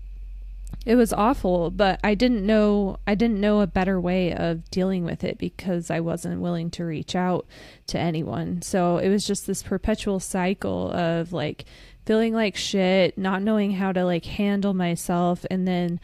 it 0.85 0.95
was 0.95 1.11
awful 1.13 1.71
but 1.71 1.99
i 2.03 2.13
didn't 2.13 2.45
know 2.45 2.97
i 3.07 3.15
didn't 3.15 3.39
know 3.39 3.61
a 3.61 3.67
better 3.67 3.99
way 3.99 4.33
of 4.33 4.69
dealing 4.69 5.03
with 5.03 5.23
it 5.23 5.37
because 5.37 5.89
i 5.89 5.99
wasn't 5.99 6.39
willing 6.39 6.69
to 6.69 6.85
reach 6.85 7.15
out 7.15 7.45
to 7.87 7.97
anyone 7.97 8.61
so 8.61 8.97
it 8.97 9.09
was 9.09 9.25
just 9.25 9.47
this 9.47 9.63
perpetual 9.63 10.19
cycle 10.19 10.91
of 10.91 11.33
like 11.33 11.65
feeling 12.05 12.33
like 12.33 12.55
shit, 12.55 13.17
not 13.17 13.41
knowing 13.41 13.71
how 13.71 13.91
to 13.91 14.05
like 14.05 14.25
handle 14.25 14.73
myself, 14.73 15.45
and 15.49 15.67
then 15.67 15.99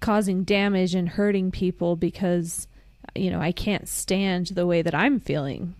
causing 0.00 0.44
damage 0.44 0.94
and 0.94 1.08
hurting 1.10 1.50
people 1.50 1.96
because 1.96 2.68
you 3.14 3.30
know 3.30 3.40
I 3.40 3.52
can't 3.52 3.88
stand 3.88 4.48
the 4.48 4.66
way 4.66 4.82
that 4.82 4.94
I'm 4.94 5.20
feeling. 5.20 5.74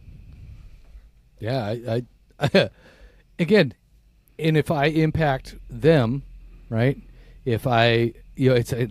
Yeah, 1.39 1.65
I, 1.65 2.05
I, 2.41 2.51
I 2.55 2.71
again, 3.39 3.75
and 4.39 4.57
if 4.57 4.71
I 4.71 4.87
impact 4.87 5.57
them, 5.69 6.23
right? 6.69 6.99
If 7.45 7.67
I, 7.67 8.13
you 8.37 8.51
know, 8.51 8.55
it's 8.55 8.73
a, 8.73 8.89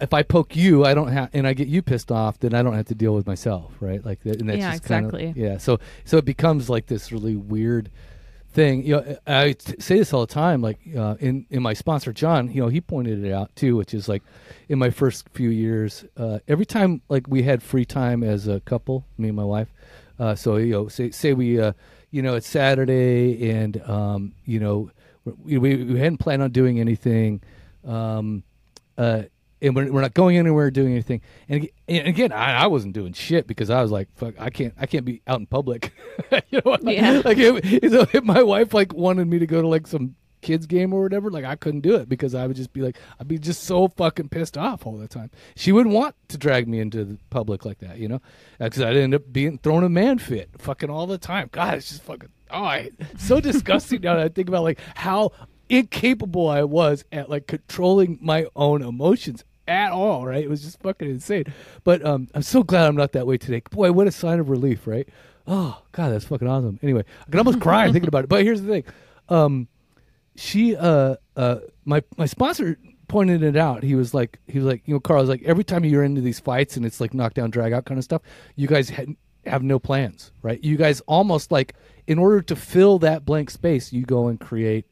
if 0.00 0.12
I 0.12 0.22
poke 0.22 0.54
you, 0.54 0.84
I 0.84 0.94
don't 0.94 1.08
have, 1.08 1.30
and 1.32 1.46
I 1.46 1.52
get 1.52 1.68
you 1.68 1.82
pissed 1.82 2.12
off, 2.12 2.38
then 2.38 2.54
I 2.54 2.62
don't 2.62 2.74
have 2.74 2.86
to 2.86 2.94
deal 2.94 3.14
with 3.14 3.26
myself, 3.26 3.72
right? 3.80 4.04
Like, 4.04 4.24
and 4.24 4.48
that's 4.48 4.58
yeah, 4.58 4.72
just 4.72 4.82
exactly. 4.82 5.24
Kind 5.26 5.30
of, 5.30 5.36
yeah. 5.36 5.58
So, 5.58 5.80
so 6.04 6.18
it 6.18 6.24
becomes 6.24 6.68
like 6.68 6.86
this 6.86 7.12
really 7.12 7.36
weird 7.36 7.90
thing. 8.56 8.84
You 8.84 8.96
know, 8.96 9.16
I 9.26 9.54
say 9.60 9.98
this 9.98 10.12
all 10.12 10.22
the 10.22 10.32
time. 10.32 10.62
Like 10.62 10.78
uh, 10.96 11.16
in 11.20 11.46
in 11.50 11.62
my 11.62 11.74
sponsor 11.74 12.12
John, 12.12 12.50
you 12.50 12.62
know, 12.62 12.68
he 12.68 12.80
pointed 12.80 13.24
it 13.24 13.32
out 13.32 13.54
too, 13.54 13.76
which 13.76 13.94
is 13.94 14.08
like 14.08 14.22
in 14.68 14.78
my 14.78 14.90
first 14.90 15.28
few 15.30 15.50
years, 15.50 16.04
uh, 16.16 16.40
every 16.48 16.66
time 16.66 17.02
like 17.08 17.28
we 17.28 17.42
had 17.42 17.62
free 17.62 17.84
time 17.84 18.24
as 18.24 18.48
a 18.48 18.60
couple, 18.60 19.04
me 19.18 19.28
and 19.28 19.36
my 19.36 19.44
wife. 19.44 19.68
Uh, 20.18 20.34
so 20.34 20.56
you 20.56 20.72
know, 20.72 20.88
say 20.88 21.10
say 21.10 21.34
we, 21.34 21.60
uh, 21.60 21.72
you 22.10 22.22
know, 22.22 22.34
it's 22.34 22.48
Saturday, 22.48 23.50
and 23.50 23.80
um, 23.82 24.32
you 24.44 24.60
know, 24.60 24.90
we, 25.24 25.58
we 25.58 25.98
hadn't 25.98 26.18
planned 26.18 26.42
on 26.42 26.50
doing 26.50 26.80
anything. 26.80 27.42
Um, 27.84 28.42
uh, 28.98 29.22
and 29.62 29.74
we're, 29.74 29.90
we're 29.90 30.00
not 30.02 30.14
going 30.14 30.36
anywhere 30.36 30.70
doing 30.70 30.92
anything. 30.92 31.22
And, 31.48 31.68
and 31.88 32.06
again, 32.08 32.32
I, 32.32 32.64
I, 32.64 32.66
wasn't 32.66 32.94
doing 32.94 33.12
shit 33.12 33.46
because 33.46 33.70
I 33.70 33.80
was 33.80 33.90
like, 33.90 34.08
fuck, 34.14 34.34
I 34.38 34.50
can't, 34.50 34.74
I 34.78 34.86
can't 34.86 35.04
be 35.04 35.22
out 35.26 35.40
in 35.40 35.46
public. 35.46 35.92
you 36.50 36.60
know, 36.64 36.76
yeah. 36.82 37.22
like 37.24 37.38
if, 37.38 37.60
if, 37.64 38.24
my 38.24 38.42
wife 38.42 38.74
like 38.74 38.92
wanted 38.92 39.26
me 39.26 39.38
to 39.38 39.46
go 39.46 39.62
to 39.62 39.68
like 39.68 39.86
some 39.86 40.14
kids 40.40 40.66
game 40.66 40.92
or 40.92 41.02
whatever, 41.02 41.30
like 41.30 41.44
I 41.44 41.56
couldn't 41.56 41.80
do 41.80 41.96
it 41.96 42.08
because 42.08 42.34
I 42.34 42.46
would 42.46 42.56
just 42.56 42.72
be 42.72 42.82
like, 42.82 42.96
I'd 43.20 43.28
be 43.28 43.38
just 43.38 43.64
so 43.64 43.88
fucking 43.88 44.28
pissed 44.28 44.56
off 44.56 44.86
all 44.86 44.96
the 44.96 45.08
time. 45.08 45.30
She 45.54 45.72
wouldn't 45.72 45.94
want 45.94 46.14
to 46.28 46.38
drag 46.38 46.68
me 46.68 46.80
into 46.80 47.04
the 47.04 47.18
public 47.30 47.64
like 47.64 47.78
that, 47.78 47.98
you 47.98 48.08
know, 48.08 48.20
because 48.58 48.82
I'd 48.82 48.96
end 48.96 49.14
up 49.14 49.32
being 49.32 49.58
thrown 49.58 49.84
a 49.84 49.88
man 49.88 50.18
fit, 50.18 50.50
fucking 50.58 50.90
all 50.90 51.06
the 51.06 51.18
time. 51.18 51.48
God, 51.52 51.74
it's 51.74 51.88
just 51.88 52.02
fucking. 52.02 52.30
Oh, 52.50 52.82
so 53.18 53.40
disgusting 53.40 54.02
now 54.02 54.16
that 54.16 54.24
I 54.24 54.28
think 54.28 54.48
about 54.48 54.62
like 54.62 54.78
how 54.94 55.32
incapable 55.68 56.48
I 56.48 56.62
was 56.64 57.04
at 57.10 57.28
like 57.28 57.46
controlling 57.46 58.18
my 58.20 58.46
own 58.54 58.82
emotions 58.82 59.44
at 59.68 59.90
all, 59.92 60.26
right? 60.26 60.44
It 60.44 60.50
was 60.50 60.62
just 60.62 60.80
fucking 60.80 61.08
insane. 61.08 61.44
But 61.84 62.04
um, 62.04 62.28
I'm 62.34 62.42
so 62.42 62.62
glad 62.62 62.86
I'm 62.86 62.96
not 62.96 63.12
that 63.12 63.26
way 63.26 63.38
today. 63.38 63.62
Boy, 63.70 63.92
what 63.92 64.06
a 64.06 64.12
sign 64.12 64.38
of 64.38 64.48
relief, 64.48 64.86
right? 64.86 65.08
Oh 65.46 65.80
God, 65.92 66.10
that's 66.10 66.24
fucking 66.24 66.48
awesome. 66.48 66.78
Anyway, 66.82 67.04
I 67.26 67.30
can 67.30 67.38
almost 67.38 67.60
cry 67.60 67.90
thinking 67.90 68.08
about 68.08 68.24
it. 68.24 68.28
But 68.28 68.44
here's 68.44 68.62
the 68.62 68.68
thing, 68.68 68.84
um, 69.28 69.68
she, 70.36 70.76
uh, 70.76 71.16
uh, 71.36 71.58
my 71.84 72.02
my 72.16 72.26
sponsor 72.26 72.78
pointed 73.08 73.42
it 73.42 73.56
out. 73.56 73.82
He 73.82 73.94
was 73.94 74.14
like, 74.14 74.38
he 74.46 74.58
was 74.58 74.66
like, 74.66 74.82
you 74.86 74.94
know, 74.94 75.00
Carl 75.00 75.20
was 75.20 75.28
like, 75.28 75.42
every 75.44 75.64
time 75.64 75.84
you're 75.84 76.02
into 76.02 76.20
these 76.20 76.40
fights 76.40 76.76
and 76.76 76.84
it's 76.84 77.00
like 77.00 77.14
knockdown, 77.14 77.50
drag 77.50 77.72
out 77.72 77.84
kind 77.84 77.98
of 77.98 78.04
stuff, 78.04 78.22
you 78.56 78.66
guys 78.66 78.90
had, 78.90 79.14
have 79.46 79.62
no 79.62 79.78
plans, 79.78 80.32
right? 80.42 80.62
You 80.62 80.76
guys 80.76 81.00
almost 81.02 81.52
like, 81.52 81.74
in 82.06 82.18
order 82.18 82.42
to 82.42 82.56
fill 82.56 82.98
that 83.00 83.24
blank 83.24 83.50
space, 83.50 83.92
you 83.92 84.04
go 84.04 84.28
and 84.28 84.40
create 84.40 84.86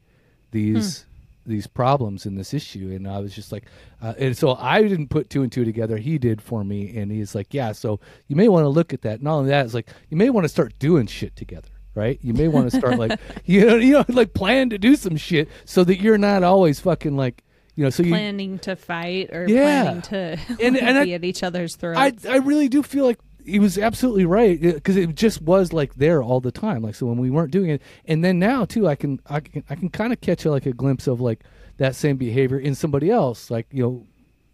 these. 0.51 1.03
Hmm 1.03 1.09
these 1.47 1.67
problems 1.67 2.25
in 2.25 2.33
this 2.33 2.53
issue, 2.55 2.91
and 2.91 3.07
I 3.07 3.19
was 3.19 3.33
just 3.35 3.51
like, 3.51 3.65
uh, 4.01 4.15
and 4.17 4.35
so 4.35 4.55
I 4.55 4.81
didn't 4.81 5.09
put 5.09 5.29
two 5.29 5.43
and 5.43 5.51
two 5.51 5.63
together. 5.63 5.97
He 5.97 6.17
did 6.17 6.41
for 6.41 6.63
me, 6.63 6.97
and 6.97 7.11
he's 7.11 7.35
like, 7.35 7.53
yeah. 7.53 7.71
So 7.71 7.99
you 8.27 8.35
may 8.35 8.47
want 8.47 8.63
to 8.63 8.69
look 8.69 8.93
at 8.93 9.03
that. 9.03 9.21
Not 9.21 9.35
only 9.35 9.49
that, 9.49 9.63
it's 9.65 9.75
like 9.75 9.87
you 10.09 10.17
may 10.17 10.31
want 10.31 10.45
to 10.45 10.49
start 10.49 10.77
doing 10.79 11.05
shit 11.05 11.35
together 11.35 11.69
right? 11.95 12.19
You 12.21 12.33
may 12.33 12.47
want 12.47 12.69
to 12.71 12.77
start 12.77 12.99
like 12.99 13.19
you 13.45 13.65
know 13.65 13.75
you 13.77 13.93
know 13.93 14.05
like 14.09 14.33
plan 14.33 14.69
to 14.69 14.77
do 14.77 14.95
some 14.95 15.17
shit 15.17 15.49
so 15.65 15.83
that 15.85 15.99
you're 15.99 16.17
not 16.17 16.43
always 16.43 16.79
fucking 16.79 17.15
like 17.17 17.43
you 17.75 17.83
know 17.83 17.89
so 17.89 18.03
you 18.03 18.11
planning 18.11 18.59
to 18.59 18.75
fight 18.75 19.31
or 19.33 19.47
Yeah. 19.49 19.83
planning 19.83 20.01
to 20.03 20.39
And- 20.61 20.77
and 20.77 20.97
I- 20.99 21.09
at 21.09 21.23
each 21.23 21.41
other's 21.43 21.75
throats. 21.75 22.25
I 22.25 22.33
I 22.33 22.37
really 22.37 22.69
do 22.69 22.83
feel 22.83 23.05
like 23.05 23.19
he 23.45 23.59
was 23.59 23.77
absolutely 23.77 24.25
right 24.25 24.57
uh, 24.65 24.71
because 24.73 24.95
it 24.97 25.13
just 25.15 25.39
was 25.41 25.71
like 25.71 25.93
there 25.95 26.23
all 26.23 26.39
the 26.39 26.51
time. 26.51 26.81
Like 26.81 26.95
so 26.95 27.05
when 27.05 27.17
we 27.17 27.29
weren't 27.29 27.51
doing 27.51 27.69
it, 27.69 27.81
and 28.05 28.23
then 28.23 28.39
now 28.39 28.65
too, 28.65 28.87
I 28.87 28.95
can 28.95 29.19
I 29.27 29.39
can 29.39 29.63
I 29.69 29.75
can 29.75 29.89
kind 29.89 30.11
of 30.11 30.19
catch 30.21 30.45
uh, 30.45 30.51
like 30.51 30.65
a 30.65 30.73
glimpse 30.73 31.05
of 31.07 31.21
like 31.21 31.43
that 31.77 31.95
same 31.95 32.17
behavior 32.17 32.57
in 32.57 32.73
somebody 32.73 33.11
else. 33.11 33.51
Like 33.51 33.67
you 33.71 33.83
know, 33.83 34.07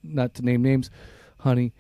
not 0.04 0.34
to 0.36 0.42
name 0.44 0.62
names, 0.62 0.90
honey. 1.40 1.72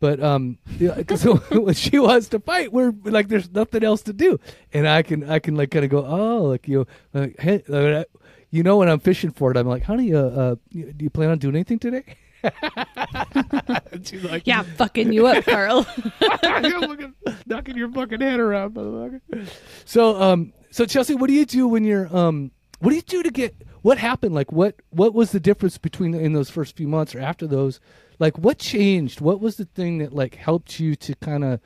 But 0.00 0.22
um, 0.22 0.58
because 0.78 1.24
when 1.50 1.74
she 1.74 1.98
wants 1.98 2.28
to 2.28 2.38
fight, 2.38 2.72
we're 2.72 2.94
like, 3.04 3.28
there's 3.28 3.50
nothing 3.50 3.82
else 3.82 4.02
to 4.02 4.12
do, 4.12 4.38
and 4.72 4.86
I 4.88 5.02
can, 5.02 5.28
I 5.28 5.40
can 5.40 5.56
like 5.56 5.70
kind 5.70 5.84
of 5.84 5.90
go, 5.90 6.06
oh, 6.06 6.44
like 6.44 6.68
you, 6.68 6.86
know, 7.12 7.20
like, 7.20 7.38
hey, 7.40 8.04
you 8.50 8.62
know, 8.62 8.78
when 8.78 8.88
I'm 8.88 9.00
fishing 9.00 9.30
for 9.30 9.50
it, 9.50 9.56
I'm 9.56 9.66
like, 9.66 9.82
honey, 9.82 10.14
uh, 10.14 10.20
uh, 10.20 10.54
do 10.72 10.94
you 10.98 11.10
plan 11.10 11.30
on 11.30 11.38
doing 11.38 11.54
anything 11.54 11.78
today? 11.78 12.04
She's 14.04 14.24
like, 14.24 14.46
yeah, 14.46 14.62
fucking 14.62 15.12
you 15.12 15.26
up, 15.26 15.44
Carl. 15.44 15.86
Knocking 17.46 17.76
your 17.76 17.90
fucking 17.90 18.20
head 18.20 18.40
around, 18.40 18.74
motherfucker. 18.74 19.48
So, 19.84 20.20
um, 20.20 20.52
so 20.70 20.86
Chelsea, 20.86 21.14
what 21.14 21.26
do 21.26 21.34
you 21.34 21.44
do 21.44 21.68
when 21.68 21.84
you're, 21.84 22.14
um, 22.16 22.52
what 22.78 22.90
do 22.90 22.96
you 22.96 23.02
do 23.02 23.22
to 23.22 23.30
get? 23.30 23.54
What 23.82 23.98
happened? 23.98 24.34
Like, 24.34 24.52
what, 24.52 24.76
what 24.90 25.14
was 25.14 25.32
the 25.32 25.40
difference 25.40 25.78
between 25.78 26.14
in 26.14 26.32
those 26.32 26.50
first 26.50 26.76
few 26.76 26.88
months 26.88 27.14
or 27.14 27.20
after 27.20 27.46
those? 27.46 27.80
Like, 28.18 28.38
what 28.38 28.58
changed? 28.58 29.20
What 29.20 29.40
was 29.40 29.56
the 29.56 29.64
thing 29.64 29.98
that 29.98 30.12
like 30.12 30.34
helped 30.34 30.80
you 30.80 30.96
to 30.96 31.14
kind 31.16 31.44
of, 31.44 31.60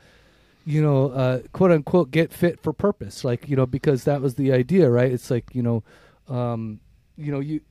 you 0.65 0.81
know, 0.81 1.09
uh, 1.09 1.39
quote 1.51 1.71
unquote, 1.71 2.11
get 2.11 2.31
fit 2.31 2.59
for 2.59 2.73
purpose? 2.73 3.23
Like, 3.23 3.49
you 3.49 3.55
know, 3.55 3.65
because 3.65 4.03
that 4.03 4.21
was 4.21 4.35
the 4.35 4.51
idea, 4.53 4.89
right? 4.89 5.11
It's 5.11 5.31
like, 5.31 5.53
you 5.53 5.63
know, 5.63 5.83
um, 6.27 6.79
you 7.17 7.31
know, 7.31 7.39
you, 7.39 7.61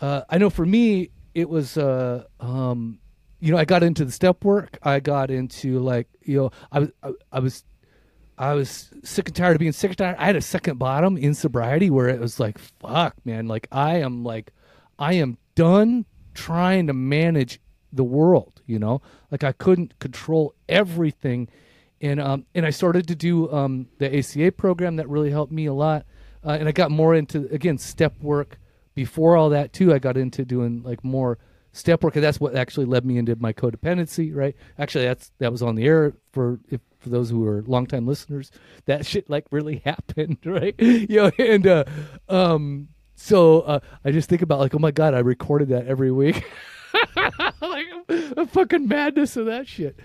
uh, 0.00 0.22
I 0.28 0.38
know 0.38 0.50
for 0.50 0.64
me, 0.64 1.10
it 1.34 1.48
was, 1.48 1.76
uh, 1.76 2.24
um, 2.40 2.98
you 3.40 3.52
know, 3.52 3.58
I 3.58 3.64
got 3.64 3.82
into 3.82 4.04
the 4.04 4.12
step 4.12 4.44
work. 4.44 4.78
I 4.82 5.00
got 5.00 5.30
into 5.30 5.80
like, 5.80 6.08
you 6.22 6.36
know, 6.38 6.50
I 6.72 6.78
was, 6.80 6.90
I, 7.02 7.10
I 7.32 7.40
was, 7.40 7.64
I 8.36 8.54
was 8.54 8.90
sick 9.04 9.28
and 9.28 9.36
tired 9.36 9.54
of 9.56 9.60
being 9.60 9.72
sick 9.72 9.90
and 9.90 9.98
tired. 9.98 10.16
I 10.18 10.26
had 10.26 10.36
a 10.36 10.40
second 10.40 10.78
bottom 10.78 11.16
in 11.16 11.34
sobriety 11.34 11.90
where 11.90 12.08
it 12.08 12.20
was 12.20 12.40
like, 12.40 12.58
fuck, 12.58 13.14
man, 13.24 13.46
like 13.46 13.68
I 13.70 13.96
am 13.96 14.24
like, 14.24 14.52
I 14.98 15.14
am 15.14 15.38
done 15.54 16.04
trying 16.34 16.86
to 16.88 16.92
manage 16.92 17.60
the 17.94 18.04
world. 18.04 18.60
You 18.66 18.78
know, 18.78 19.02
like 19.30 19.44
I 19.44 19.52
couldn't 19.52 19.98
control 19.98 20.54
everything, 20.68 21.48
and 22.00 22.20
um, 22.20 22.46
and 22.54 22.66
I 22.66 22.70
started 22.70 23.08
to 23.08 23.14
do 23.14 23.50
um 23.52 23.88
the 23.98 24.18
ACA 24.18 24.52
program 24.52 24.96
that 24.96 25.08
really 25.08 25.30
helped 25.30 25.52
me 25.52 25.66
a 25.66 25.74
lot, 25.74 26.06
uh, 26.44 26.56
and 26.58 26.68
I 26.68 26.72
got 26.72 26.90
more 26.90 27.14
into 27.14 27.48
again 27.50 27.78
step 27.78 28.14
work. 28.20 28.58
Before 28.94 29.36
all 29.36 29.48
that 29.50 29.72
too, 29.72 29.92
I 29.92 29.98
got 29.98 30.16
into 30.16 30.44
doing 30.44 30.82
like 30.84 31.02
more 31.02 31.38
step 31.74 32.04
work 32.04 32.14
and 32.14 32.24
that's 32.24 32.38
what 32.38 32.54
actually 32.54 32.86
led 32.86 33.04
me 33.04 33.18
into 33.18 33.34
my 33.36 33.52
codependency 33.52 34.34
right 34.34 34.54
actually 34.78 35.04
that's 35.04 35.32
that 35.38 35.50
was 35.50 35.60
on 35.60 35.74
the 35.74 35.84
air 35.84 36.14
for 36.32 36.60
if 36.70 36.80
for 37.00 37.08
those 37.08 37.28
who 37.28 37.44
are 37.46 37.62
longtime 37.66 38.06
listeners 38.06 38.52
that 38.86 39.04
shit 39.06 39.28
like 39.28 39.44
really 39.50 39.78
happened 39.84 40.38
right 40.44 40.74
you 40.78 41.16
know 41.16 41.30
and 41.38 41.66
uh 41.66 41.84
um 42.28 42.88
so 43.16 43.62
uh 43.62 43.80
i 44.04 44.12
just 44.12 44.28
think 44.28 44.40
about 44.40 44.60
like 44.60 44.72
oh 44.74 44.78
my 44.78 44.92
god 44.92 45.14
i 45.14 45.18
recorded 45.18 45.68
that 45.68 45.86
every 45.86 46.12
week 46.12 46.44
the 48.34 48.48
fucking 48.50 48.88
madness 48.88 49.36
of 49.36 49.46
that 49.46 49.66
shit 49.66 49.98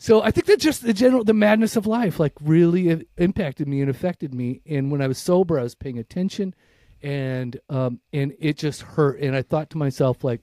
so 0.00 0.22
I 0.22 0.30
think 0.30 0.46
that 0.46 0.58
just 0.58 0.82
the 0.82 0.94
general 0.94 1.24
the 1.24 1.34
madness 1.34 1.76
of 1.76 1.86
life 1.86 2.18
like 2.18 2.32
really 2.40 3.04
impacted 3.18 3.68
me 3.68 3.82
and 3.82 3.90
affected 3.90 4.32
me. 4.32 4.62
And 4.64 4.90
when 4.90 5.02
I 5.02 5.06
was 5.06 5.18
sober, 5.18 5.60
I 5.60 5.62
was 5.62 5.74
paying 5.74 5.98
attention, 5.98 6.54
and 7.02 7.60
um 7.68 8.00
and 8.10 8.32
it 8.40 8.56
just 8.56 8.80
hurt. 8.80 9.20
And 9.20 9.36
I 9.36 9.42
thought 9.42 9.68
to 9.70 9.78
myself 9.78 10.24
like, 10.24 10.40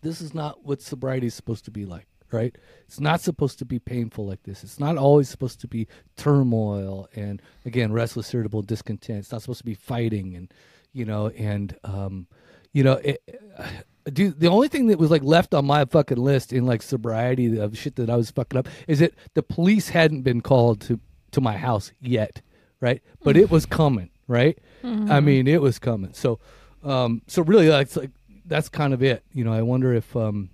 this 0.00 0.22
is 0.22 0.32
not 0.32 0.64
what 0.64 0.80
sobriety 0.80 1.26
is 1.26 1.34
supposed 1.34 1.66
to 1.66 1.70
be 1.70 1.84
like, 1.84 2.06
right? 2.32 2.56
It's 2.86 2.98
not 2.98 3.20
supposed 3.20 3.58
to 3.58 3.66
be 3.66 3.78
painful 3.78 4.26
like 4.26 4.44
this. 4.44 4.64
It's 4.64 4.80
not 4.80 4.96
always 4.96 5.28
supposed 5.28 5.60
to 5.60 5.68
be 5.68 5.86
turmoil 6.16 7.06
and 7.14 7.42
again 7.66 7.92
restless, 7.92 8.32
irritable, 8.32 8.62
discontent. 8.62 9.18
It's 9.18 9.32
not 9.32 9.42
supposed 9.42 9.60
to 9.60 9.64
be 9.66 9.74
fighting 9.74 10.34
and 10.36 10.50
you 10.94 11.04
know 11.04 11.28
and 11.28 11.76
um 11.84 12.28
you 12.72 12.82
know 12.82 12.94
it, 12.94 13.22
dude 14.04 14.40
the 14.40 14.48
only 14.48 14.68
thing 14.68 14.86
that 14.86 14.98
was 14.98 15.10
like 15.10 15.22
left 15.22 15.54
on 15.54 15.66
my 15.66 15.84
fucking 15.84 16.16
list 16.18 16.52
in 16.52 16.64
like 16.66 16.82
sobriety 16.82 17.58
of 17.58 17.76
shit 17.76 17.96
that 17.96 18.08
I 18.10 18.16
was 18.16 18.30
fucking 18.30 18.58
up 18.58 18.68
is 18.88 18.98
that 19.00 19.14
the 19.34 19.42
police 19.42 19.90
hadn't 19.90 20.22
been 20.22 20.40
called 20.40 20.80
to 20.82 20.98
to 21.32 21.40
my 21.40 21.56
house 21.56 21.92
yet, 22.00 22.40
right? 22.80 23.02
But 23.22 23.36
it 23.36 23.50
was 23.50 23.66
coming, 23.66 24.10
right? 24.26 24.58
I 25.12 25.20
mean, 25.20 25.46
it 25.46 25.60
was 25.60 25.78
coming. 25.78 26.12
So 26.14 26.38
um 26.82 27.22
so 27.26 27.42
really 27.42 27.66
that's 27.66 27.96
like 27.96 28.10
that's 28.46 28.68
kind 28.68 28.94
of 28.94 29.02
it. 29.02 29.22
You 29.32 29.44
know, 29.44 29.52
I 29.52 29.62
wonder 29.62 29.92
if 29.94 30.16
um 30.16 30.50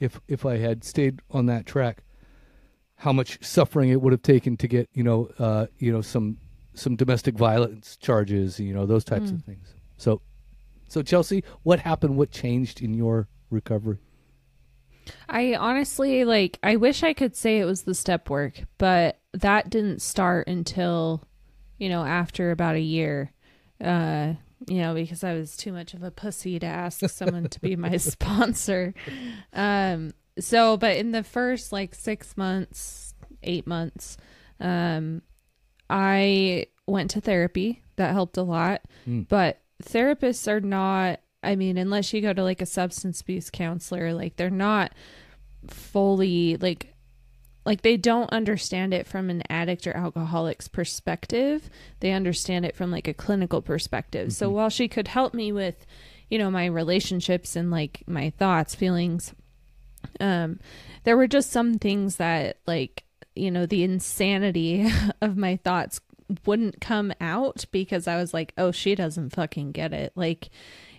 if 0.00 0.20
if 0.28 0.44
I 0.46 0.56
had 0.56 0.84
stayed 0.84 1.20
on 1.30 1.46
that 1.46 1.66
track 1.66 2.02
how 2.96 3.12
much 3.12 3.44
suffering 3.44 3.90
it 3.90 4.00
would 4.00 4.12
have 4.12 4.22
taken 4.22 4.56
to 4.56 4.66
get, 4.66 4.88
you 4.94 5.02
know, 5.02 5.28
uh 5.38 5.66
you 5.78 5.92
know 5.92 6.00
some 6.00 6.38
some 6.72 6.96
domestic 6.96 7.34
violence 7.36 7.96
charges, 7.96 8.58
you 8.58 8.72
know, 8.74 8.86
those 8.86 9.04
types 9.04 9.30
of 9.30 9.42
things. 9.44 9.74
So 9.96 10.20
so 10.88 11.02
Chelsea, 11.02 11.42
what 11.62 11.80
happened? 11.80 12.16
What 12.16 12.30
changed 12.30 12.82
in 12.82 12.94
your 12.94 13.28
recovery? 13.50 13.98
I 15.28 15.54
honestly 15.54 16.24
like 16.24 16.58
I 16.62 16.76
wish 16.76 17.02
I 17.02 17.12
could 17.12 17.36
say 17.36 17.58
it 17.58 17.64
was 17.64 17.82
the 17.82 17.94
step 17.94 18.28
work, 18.28 18.60
but 18.78 19.20
that 19.32 19.70
didn't 19.70 20.02
start 20.02 20.48
until 20.48 21.22
you 21.78 21.88
know 21.88 22.04
after 22.04 22.50
about 22.50 22.76
a 22.76 22.80
year. 22.80 23.32
Uh 23.82 24.34
you 24.66 24.78
know 24.78 24.94
because 24.94 25.22
I 25.22 25.34
was 25.34 25.56
too 25.56 25.72
much 25.72 25.94
of 25.94 26.02
a 26.02 26.10
pussy 26.10 26.58
to 26.58 26.66
ask 26.66 27.08
someone 27.08 27.48
to 27.48 27.60
be 27.60 27.76
my 27.76 27.96
sponsor. 27.98 28.94
Um 29.52 30.12
so 30.38 30.76
but 30.76 30.96
in 30.96 31.12
the 31.12 31.22
first 31.22 31.72
like 31.72 31.94
6 31.94 32.36
months, 32.36 33.14
8 33.42 33.66
months, 33.66 34.16
um 34.60 35.22
I 35.88 36.66
went 36.86 37.10
to 37.12 37.20
therapy. 37.20 37.82
That 37.96 38.12
helped 38.12 38.36
a 38.36 38.42
lot. 38.42 38.82
But 39.28 39.60
therapists 39.82 40.48
are 40.48 40.60
not 40.60 41.20
I 41.42 41.54
mean, 41.54 41.78
unless 41.78 42.12
you 42.12 42.20
go 42.20 42.32
to 42.32 42.42
like 42.42 42.60
a 42.60 42.66
substance 42.66 43.20
abuse 43.20 43.50
counselor, 43.50 44.12
like 44.12 44.36
they're 44.36 44.50
not 44.50 44.92
fully 45.68 46.56
like 46.56 46.94
like 47.64 47.82
they 47.82 47.96
don't 47.96 48.32
understand 48.32 48.94
it 48.94 49.06
from 49.06 49.30
an 49.30 49.42
addict 49.48 49.86
or 49.86 49.92
alcoholic's 49.92 50.68
perspective. 50.68 51.70
They 52.00 52.12
understand 52.12 52.64
it 52.64 52.76
from 52.76 52.90
like 52.90 53.08
a 53.08 53.14
clinical 53.14 53.62
perspective. 53.62 54.32
So 54.32 54.50
while 54.50 54.70
she 54.70 54.88
could 54.88 55.08
help 55.08 55.34
me 55.34 55.52
with, 55.52 55.86
you 56.30 56.38
know, 56.38 56.50
my 56.50 56.66
relationships 56.66 57.56
and 57.56 57.70
like 57.70 58.02
my 58.06 58.30
thoughts, 58.30 58.74
feelings, 58.74 59.32
um 60.20 60.58
there 61.04 61.16
were 61.16 61.26
just 61.26 61.50
some 61.50 61.78
things 61.78 62.16
that 62.16 62.58
like 62.66 63.04
you 63.36 63.50
know 63.50 63.66
the 63.66 63.84
insanity 63.84 64.88
of 65.20 65.36
my 65.36 65.56
thoughts 65.56 66.00
wouldn't 66.44 66.80
come 66.80 67.12
out 67.20 67.64
because 67.70 68.06
I 68.06 68.16
was 68.16 68.34
like, 68.34 68.52
oh, 68.58 68.72
she 68.72 68.94
doesn't 68.94 69.30
fucking 69.30 69.72
get 69.72 69.92
it. 69.92 70.12
Like, 70.14 70.50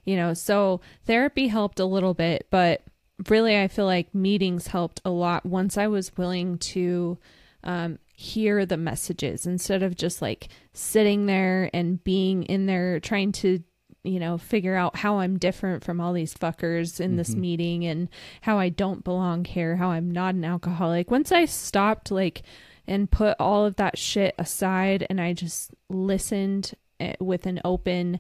you 0.05 0.15
know, 0.15 0.33
so 0.33 0.81
therapy 1.05 1.47
helped 1.47 1.79
a 1.79 1.85
little 1.85 2.13
bit, 2.13 2.47
but 2.49 2.83
really 3.29 3.59
I 3.59 3.67
feel 3.67 3.85
like 3.85 4.13
meetings 4.13 4.67
helped 4.67 5.01
a 5.03 5.09
lot 5.09 5.45
once 5.45 5.77
I 5.77 5.87
was 5.87 6.15
willing 6.17 6.57
to 6.59 7.17
um, 7.63 7.99
hear 8.13 8.65
the 8.65 8.77
messages 8.77 9.45
instead 9.45 9.83
of 9.83 9.95
just 9.95 10.21
like 10.21 10.49
sitting 10.73 11.25
there 11.25 11.69
and 11.73 12.03
being 12.03 12.43
in 12.43 12.65
there 12.65 12.99
trying 12.99 13.31
to 13.31 13.63
you 14.03 14.19
know 14.19 14.37
figure 14.37 14.75
out 14.75 14.95
how 14.95 15.19
i'm 15.19 15.37
different 15.37 15.83
from 15.83 15.99
all 15.99 16.13
these 16.13 16.33
fuckers 16.33 16.99
in 16.99 17.15
this 17.17 17.35
meeting 17.35 17.85
and 17.85 18.07
how 18.41 18.57
i 18.57 18.69
don't 18.69 19.03
belong 19.03 19.43
here 19.43 19.75
how 19.75 19.89
i'm 19.89 20.09
not 20.09 20.33
an 20.33 20.45
alcoholic 20.45 21.11
once 21.11 21.31
i 21.31 21.45
stopped 21.45 22.09
like 22.09 22.41
and 22.88 23.12
put 23.12 23.36
all 23.39 23.65
of 23.65 23.76
that 23.76 23.97
shit 23.97 24.34
aside 24.38 25.06
and 25.10 25.19
i 25.19 25.34
just 25.34 25.71
listened 25.89 26.73
eh, 27.00 27.13
with 27.19 27.45
an 27.45 27.60
open 27.65 28.19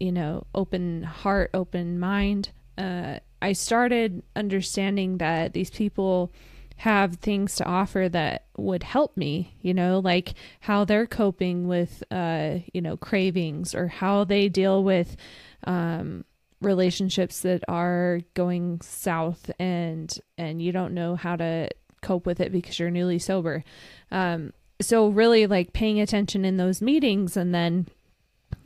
you 0.00 0.12
know 0.12 0.46
open 0.54 1.02
heart 1.02 1.50
open 1.54 1.98
mind 1.98 2.50
uh, 2.76 3.18
i 3.42 3.52
started 3.52 4.22
understanding 4.36 5.18
that 5.18 5.52
these 5.52 5.70
people 5.70 6.32
have 6.78 7.16
things 7.16 7.56
to 7.56 7.64
offer 7.64 8.08
that 8.08 8.44
would 8.56 8.84
help 8.84 9.16
me, 9.16 9.56
you 9.60 9.74
know, 9.74 9.98
like 9.98 10.34
how 10.60 10.84
they're 10.84 11.08
coping 11.08 11.66
with, 11.66 12.04
uh, 12.12 12.58
you 12.72 12.80
know, 12.80 12.96
cravings 12.96 13.74
or 13.74 13.88
how 13.88 14.22
they 14.22 14.48
deal 14.48 14.84
with 14.84 15.16
um, 15.64 16.24
relationships 16.60 17.40
that 17.40 17.64
are 17.66 18.20
going 18.34 18.80
south 18.80 19.50
and 19.58 20.20
and 20.36 20.62
you 20.62 20.72
don't 20.72 20.94
know 20.94 21.16
how 21.16 21.36
to 21.36 21.68
cope 22.02 22.26
with 22.26 22.40
it 22.40 22.52
because 22.52 22.78
you're 22.78 22.90
newly 22.90 23.18
sober. 23.18 23.64
Um, 24.10 24.52
so 24.80 25.08
really 25.08 25.46
like 25.46 25.72
paying 25.72 26.00
attention 26.00 26.44
in 26.44 26.56
those 26.56 26.80
meetings 26.80 27.36
and 27.36 27.54
then 27.54 27.86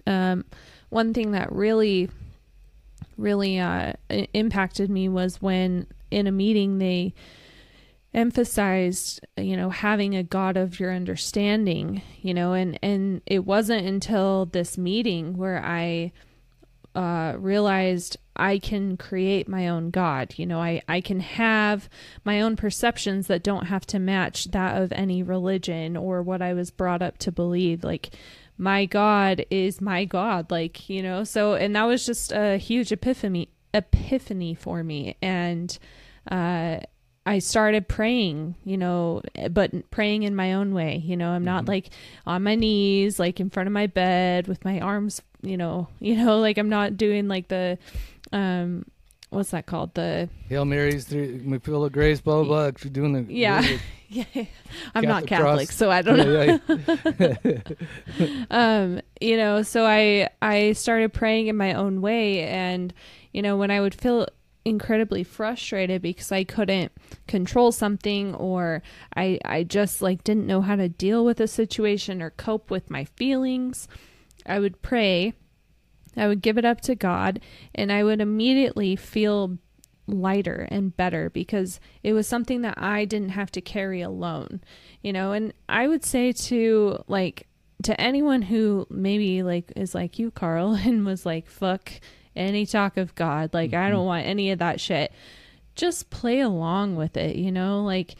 um, 0.06 0.44
one 0.90 1.14
thing 1.14 1.32
that 1.32 1.50
really 1.52 2.10
really 3.16 3.58
uh, 3.58 3.92
impacted 4.34 4.90
me 4.90 5.08
was 5.08 5.40
when 5.40 5.86
in 6.10 6.26
a 6.26 6.32
meeting 6.32 6.78
they 6.78 7.14
emphasized 8.14 9.20
you 9.38 9.56
know 9.56 9.70
having 9.70 10.14
a 10.14 10.22
god 10.22 10.56
of 10.56 10.78
your 10.78 10.92
understanding 10.92 12.02
you 12.20 12.34
know 12.34 12.52
and 12.52 12.78
and 12.82 13.22
it 13.24 13.46
wasn't 13.46 13.86
until 13.86 14.44
this 14.46 14.76
meeting 14.76 15.36
where 15.36 15.62
i 15.64 16.12
uh, 16.94 17.34
realized 17.38 18.18
I 18.36 18.58
can 18.58 18.96
create 18.96 19.48
my 19.48 19.68
own 19.68 19.90
God. 19.90 20.34
You 20.36 20.46
know, 20.46 20.60
I, 20.60 20.82
I 20.88 21.00
can 21.00 21.20
have 21.20 21.88
my 22.24 22.40
own 22.40 22.56
perceptions 22.56 23.26
that 23.26 23.42
don't 23.42 23.66
have 23.66 23.86
to 23.86 23.98
match 23.98 24.46
that 24.52 24.80
of 24.80 24.92
any 24.92 25.22
religion 25.22 25.96
or 25.96 26.22
what 26.22 26.40
I 26.40 26.54
was 26.54 26.70
brought 26.70 27.02
up 27.02 27.18
to 27.18 27.32
believe. 27.32 27.84
Like, 27.84 28.10
my 28.56 28.84
God 28.84 29.44
is 29.50 29.80
my 29.80 30.04
God. 30.04 30.50
Like, 30.50 30.88
you 30.88 31.02
know, 31.02 31.24
so, 31.24 31.54
and 31.54 31.76
that 31.76 31.84
was 31.84 32.06
just 32.06 32.32
a 32.32 32.56
huge 32.56 32.92
epiphany, 32.92 33.48
epiphany 33.74 34.54
for 34.54 34.82
me. 34.82 35.16
And, 35.20 35.78
uh, 36.30 36.80
I 37.24 37.38
started 37.38 37.86
praying, 37.86 38.56
you 38.64 38.76
know, 38.76 39.22
but 39.50 39.90
praying 39.90 40.24
in 40.24 40.34
my 40.34 40.54
own 40.54 40.74
way. 40.74 40.96
You 40.96 41.16
know, 41.16 41.30
I'm 41.30 41.44
not 41.44 41.62
mm-hmm. 41.62 41.70
like 41.70 41.90
on 42.26 42.42
my 42.42 42.54
knees, 42.54 43.18
like 43.18 43.38
in 43.38 43.50
front 43.50 43.68
of 43.68 43.72
my 43.72 43.86
bed 43.86 44.48
with 44.48 44.64
my 44.64 44.80
arms, 44.80 45.22
you 45.40 45.56
know, 45.56 45.88
you 46.00 46.16
know, 46.16 46.38
like 46.38 46.58
I'm 46.58 46.68
not 46.68 46.96
doing 46.96 47.28
like 47.28 47.48
the, 47.48 47.78
um, 48.32 48.84
what's 49.30 49.50
that 49.50 49.66
called? 49.66 49.94
The 49.94 50.28
Hail 50.48 50.64
Marys, 50.64 51.04
three, 51.04 51.38
McFill 51.38 51.86
of 51.86 51.92
Grace, 51.92 52.20
blah 52.20 52.42
blah 52.42 52.70
blah. 52.70 52.90
Doing 52.90 53.12
the 53.12 53.32
yeah, 53.32 53.78
yeah. 54.08 54.24
I'm 54.94 55.04
Catholic 55.04 55.08
not 55.08 55.26
Catholic, 55.26 55.68
cross. 55.68 55.76
so 55.76 55.90
I 55.90 56.02
don't 56.02 56.16
know. 56.18 56.58
Yeah, 56.68 57.36
yeah. 58.18 58.46
um, 58.50 59.00
you 59.20 59.36
know, 59.36 59.62
so 59.62 59.86
I 59.86 60.28
I 60.40 60.72
started 60.72 61.12
praying 61.12 61.46
in 61.46 61.56
my 61.56 61.74
own 61.74 62.00
way, 62.00 62.42
and 62.42 62.92
you 63.32 63.42
know, 63.42 63.56
when 63.56 63.70
I 63.70 63.80
would 63.80 63.94
feel 63.94 64.26
incredibly 64.64 65.24
frustrated 65.24 66.02
because 66.02 66.30
I 66.30 66.44
couldn't 66.44 66.92
control 67.26 67.72
something 67.72 68.34
or 68.34 68.82
I 69.16 69.38
I 69.44 69.64
just 69.64 70.02
like 70.02 70.24
didn't 70.24 70.46
know 70.46 70.60
how 70.60 70.76
to 70.76 70.88
deal 70.88 71.24
with 71.24 71.40
a 71.40 71.48
situation 71.48 72.22
or 72.22 72.30
cope 72.30 72.70
with 72.70 72.90
my 72.90 73.04
feelings. 73.04 73.88
I 74.46 74.58
would 74.58 74.82
pray. 74.82 75.34
I 76.16 76.28
would 76.28 76.42
give 76.42 76.58
it 76.58 76.64
up 76.64 76.80
to 76.82 76.94
God 76.94 77.40
and 77.74 77.90
I 77.90 78.04
would 78.04 78.20
immediately 78.20 78.96
feel 78.96 79.58
lighter 80.06 80.68
and 80.70 80.96
better 80.96 81.30
because 81.30 81.80
it 82.02 82.12
was 82.12 82.26
something 82.26 82.62
that 82.62 82.76
I 82.76 83.04
didn't 83.04 83.30
have 83.30 83.50
to 83.52 83.60
carry 83.60 84.02
alone. 84.02 84.60
You 85.00 85.12
know, 85.12 85.32
and 85.32 85.52
I 85.68 85.88
would 85.88 86.04
say 86.04 86.32
to 86.32 87.02
like 87.08 87.48
to 87.84 88.00
anyone 88.00 88.42
who 88.42 88.86
maybe 88.90 89.42
like 89.42 89.72
is 89.74 89.94
like 89.94 90.18
you 90.18 90.30
Carl 90.30 90.74
and 90.84 91.04
was 91.04 91.26
like 91.26 91.48
fuck 91.48 91.92
any 92.36 92.66
talk 92.66 92.96
of 92.96 93.14
God. 93.14 93.52
Like, 93.52 93.70
mm-hmm. 93.70 93.84
I 93.84 93.90
don't 93.90 94.06
want 94.06 94.26
any 94.26 94.50
of 94.50 94.58
that 94.58 94.80
shit. 94.80 95.12
Just 95.74 96.10
play 96.10 96.40
along 96.40 96.96
with 96.96 97.16
it, 97.16 97.36
you 97.36 97.52
know? 97.52 97.82
Like, 97.82 98.14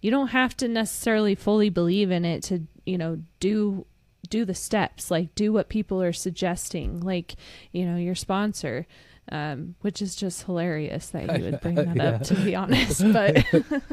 you 0.00 0.10
don't 0.10 0.28
have 0.28 0.56
to 0.58 0.68
necessarily 0.68 1.34
fully 1.34 1.70
believe 1.70 2.10
in 2.10 2.24
it 2.24 2.42
to, 2.44 2.62
you 2.84 2.98
know, 2.98 3.22
do 3.40 3.86
do 4.28 4.44
the 4.44 4.54
steps 4.54 5.10
like 5.10 5.34
do 5.34 5.52
what 5.52 5.68
people 5.68 6.02
are 6.02 6.12
suggesting 6.12 7.00
like 7.00 7.36
you 7.72 7.84
know 7.84 7.96
your 7.96 8.14
sponsor 8.14 8.86
um, 9.32 9.74
which 9.80 10.02
is 10.02 10.14
just 10.14 10.44
hilarious 10.44 11.08
that 11.10 11.38
you 11.38 11.44
would 11.44 11.60
bring 11.60 11.74
that 11.76 11.96
yeah. 11.96 12.04
up 12.04 12.22
to 12.22 12.34
be 12.34 12.54
honest 12.54 13.02
but 13.12 13.44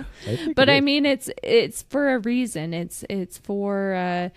but 0.56 0.69
I 0.69 0.82
mean 0.82 1.06
it's 1.06 1.30
it's 1.41 1.84
for 1.84 2.13
a 2.13 2.19
reason 2.19 2.73
it's 2.73 3.04
it's 3.10 3.38
for 3.38 3.93
uh 3.93 4.30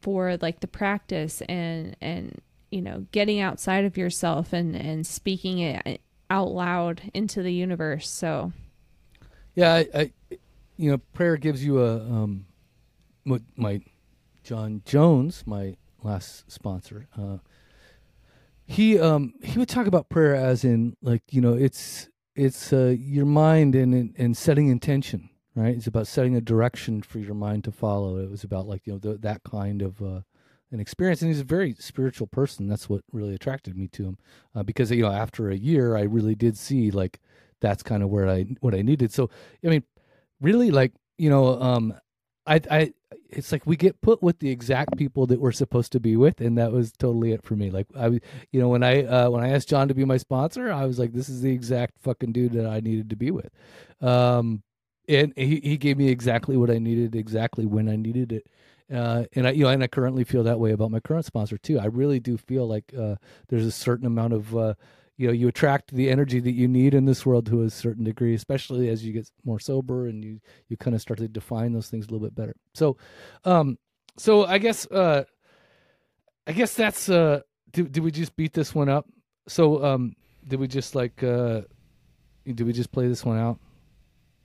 for 0.00 0.36
like 0.40 0.60
the 0.60 0.68
practice 0.68 1.42
and 1.42 1.96
and 2.00 2.40
you 2.72 2.82
know, 2.82 3.06
getting 3.12 3.40
outside 3.40 3.84
of 3.84 3.96
yourself 3.96 4.52
and 4.52 4.74
and 4.74 5.06
speaking 5.06 5.58
it 5.58 6.00
out 6.30 6.50
loud 6.50 7.02
into 7.12 7.42
the 7.42 7.52
universe. 7.52 8.08
So, 8.08 8.52
yeah, 9.54 9.74
I, 9.74 9.88
I 9.94 10.12
you 10.76 10.90
know, 10.90 10.98
prayer 11.12 11.36
gives 11.36 11.64
you 11.64 11.82
a 11.82 11.96
um, 11.96 12.46
what 13.24 13.42
my 13.56 13.80
John 14.42 14.82
Jones, 14.84 15.44
my 15.46 15.76
last 16.02 16.50
sponsor, 16.50 17.06
uh, 17.16 17.38
he 18.66 18.98
um 18.98 19.34
he 19.42 19.58
would 19.58 19.68
talk 19.68 19.86
about 19.86 20.08
prayer 20.08 20.34
as 20.34 20.64
in 20.64 20.96
like 21.02 21.22
you 21.30 21.40
know 21.40 21.54
it's 21.54 22.08
it's 22.34 22.72
uh, 22.72 22.94
your 22.98 23.26
mind 23.26 23.74
and 23.74 24.14
and 24.16 24.36
setting 24.36 24.68
intention 24.68 25.28
right 25.54 25.76
it's 25.76 25.86
about 25.86 26.06
setting 26.06 26.34
a 26.34 26.40
direction 26.40 27.02
for 27.02 27.18
your 27.18 27.34
mind 27.34 27.64
to 27.64 27.72
follow 27.72 28.16
it 28.16 28.30
was 28.30 28.44
about 28.44 28.66
like 28.66 28.86
you 28.86 28.92
know 28.92 28.98
the, 28.98 29.18
that 29.18 29.42
kind 29.42 29.82
of 29.82 30.00
uh, 30.00 30.20
an 30.72 30.80
experience 30.80 31.20
and 31.22 31.30
he's 31.30 31.40
a 31.40 31.44
very 31.44 31.74
spiritual 31.78 32.26
person. 32.26 32.66
That's 32.66 32.88
what 32.88 33.02
really 33.12 33.34
attracted 33.34 33.76
me 33.76 33.88
to 33.88 34.04
him 34.04 34.18
uh, 34.54 34.62
because 34.62 34.90
you 34.90 35.02
know 35.02 35.12
after 35.12 35.50
a 35.50 35.56
year 35.56 35.96
i 35.96 36.02
really 36.02 36.34
did 36.34 36.56
see 36.56 36.90
like 36.90 37.20
that's 37.60 37.82
kind 37.82 38.02
of 38.02 38.08
where 38.08 38.28
i 38.28 38.46
what 38.60 38.74
i 38.74 38.82
needed. 38.82 39.12
So 39.12 39.30
i 39.64 39.68
mean 39.68 39.84
really 40.40 40.70
like 40.70 40.92
you 41.18 41.30
know 41.30 41.60
um 41.60 41.94
i 42.46 42.60
i 42.70 42.92
it's 43.28 43.52
like 43.52 43.66
we 43.66 43.76
get 43.76 44.00
put 44.00 44.22
with 44.22 44.38
the 44.40 44.50
exact 44.50 44.96
people 44.96 45.26
that 45.26 45.40
we're 45.40 45.52
supposed 45.52 45.92
to 45.92 46.00
be 46.00 46.16
with 46.16 46.40
and 46.40 46.58
that 46.58 46.72
was 46.72 46.92
totally 46.92 47.32
it 47.32 47.44
for 47.44 47.54
me. 47.54 47.70
Like 47.70 47.86
i 47.96 48.06
you 48.06 48.60
know 48.60 48.68
when 48.68 48.82
i 48.82 49.04
uh 49.04 49.30
when 49.30 49.44
i 49.44 49.50
asked 49.50 49.68
john 49.68 49.88
to 49.88 49.94
be 49.94 50.04
my 50.04 50.16
sponsor 50.16 50.72
i 50.72 50.86
was 50.86 50.98
like 50.98 51.12
this 51.12 51.28
is 51.28 51.42
the 51.42 51.52
exact 51.52 51.94
fucking 52.00 52.32
dude 52.32 52.52
that 52.52 52.66
i 52.66 52.80
needed 52.80 53.10
to 53.10 53.16
be 53.16 53.30
with. 53.30 53.50
Um 54.00 54.62
and 55.08 55.32
he, 55.36 55.60
he 55.62 55.76
gave 55.76 55.98
me 55.98 56.08
exactly 56.08 56.56
what 56.56 56.70
i 56.70 56.78
needed 56.78 57.14
exactly 57.14 57.66
when 57.66 57.88
i 57.88 57.96
needed 57.96 58.32
it 58.32 58.46
uh, 58.92 59.24
and 59.34 59.46
I, 59.46 59.50
you 59.52 59.64
know, 59.64 59.70
and 59.70 59.82
I 59.82 59.86
currently 59.86 60.24
feel 60.24 60.42
that 60.44 60.60
way 60.60 60.72
about 60.72 60.90
my 60.90 61.00
current 61.00 61.24
sponsor 61.24 61.58
too. 61.58 61.78
I 61.78 61.86
really 61.86 62.20
do 62.20 62.36
feel 62.36 62.68
like 62.68 62.92
uh, 62.98 63.16
there's 63.48 63.66
a 63.66 63.72
certain 63.72 64.06
amount 64.06 64.32
of, 64.32 64.56
uh, 64.56 64.74
you 65.16 65.26
know, 65.26 65.32
you 65.32 65.48
attract 65.48 65.94
the 65.94 66.10
energy 66.10 66.40
that 66.40 66.52
you 66.52 66.68
need 66.68 66.94
in 66.94 67.04
this 67.04 67.24
world 67.24 67.46
to 67.46 67.62
a 67.62 67.70
certain 67.70 68.04
degree, 68.04 68.34
especially 68.34 68.88
as 68.88 69.04
you 69.04 69.12
get 69.12 69.30
more 69.44 69.60
sober 69.60 70.06
and 70.06 70.24
you 70.24 70.40
you 70.68 70.76
kind 70.76 70.94
of 70.94 71.00
start 71.00 71.18
to 71.18 71.28
define 71.28 71.72
those 71.72 71.88
things 71.88 72.06
a 72.06 72.10
little 72.10 72.26
bit 72.26 72.34
better. 72.34 72.54
So, 72.74 72.96
um, 73.44 73.78
so 74.16 74.44
I 74.44 74.58
guess, 74.58 74.86
uh, 74.86 75.24
I 76.46 76.52
guess 76.52 76.74
that's, 76.74 77.08
uh, 77.08 77.40
did, 77.70 77.92
did 77.92 78.02
we 78.02 78.10
just 78.10 78.36
beat 78.36 78.52
this 78.52 78.74
one 78.74 78.88
up? 78.88 79.06
So, 79.48 79.84
um, 79.84 80.14
did 80.46 80.60
we 80.60 80.68
just 80.68 80.94
like, 80.94 81.22
uh, 81.22 81.62
did 82.44 82.62
we 82.62 82.72
just 82.72 82.92
play 82.92 83.08
this 83.08 83.24
one 83.24 83.38
out? 83.38 83.58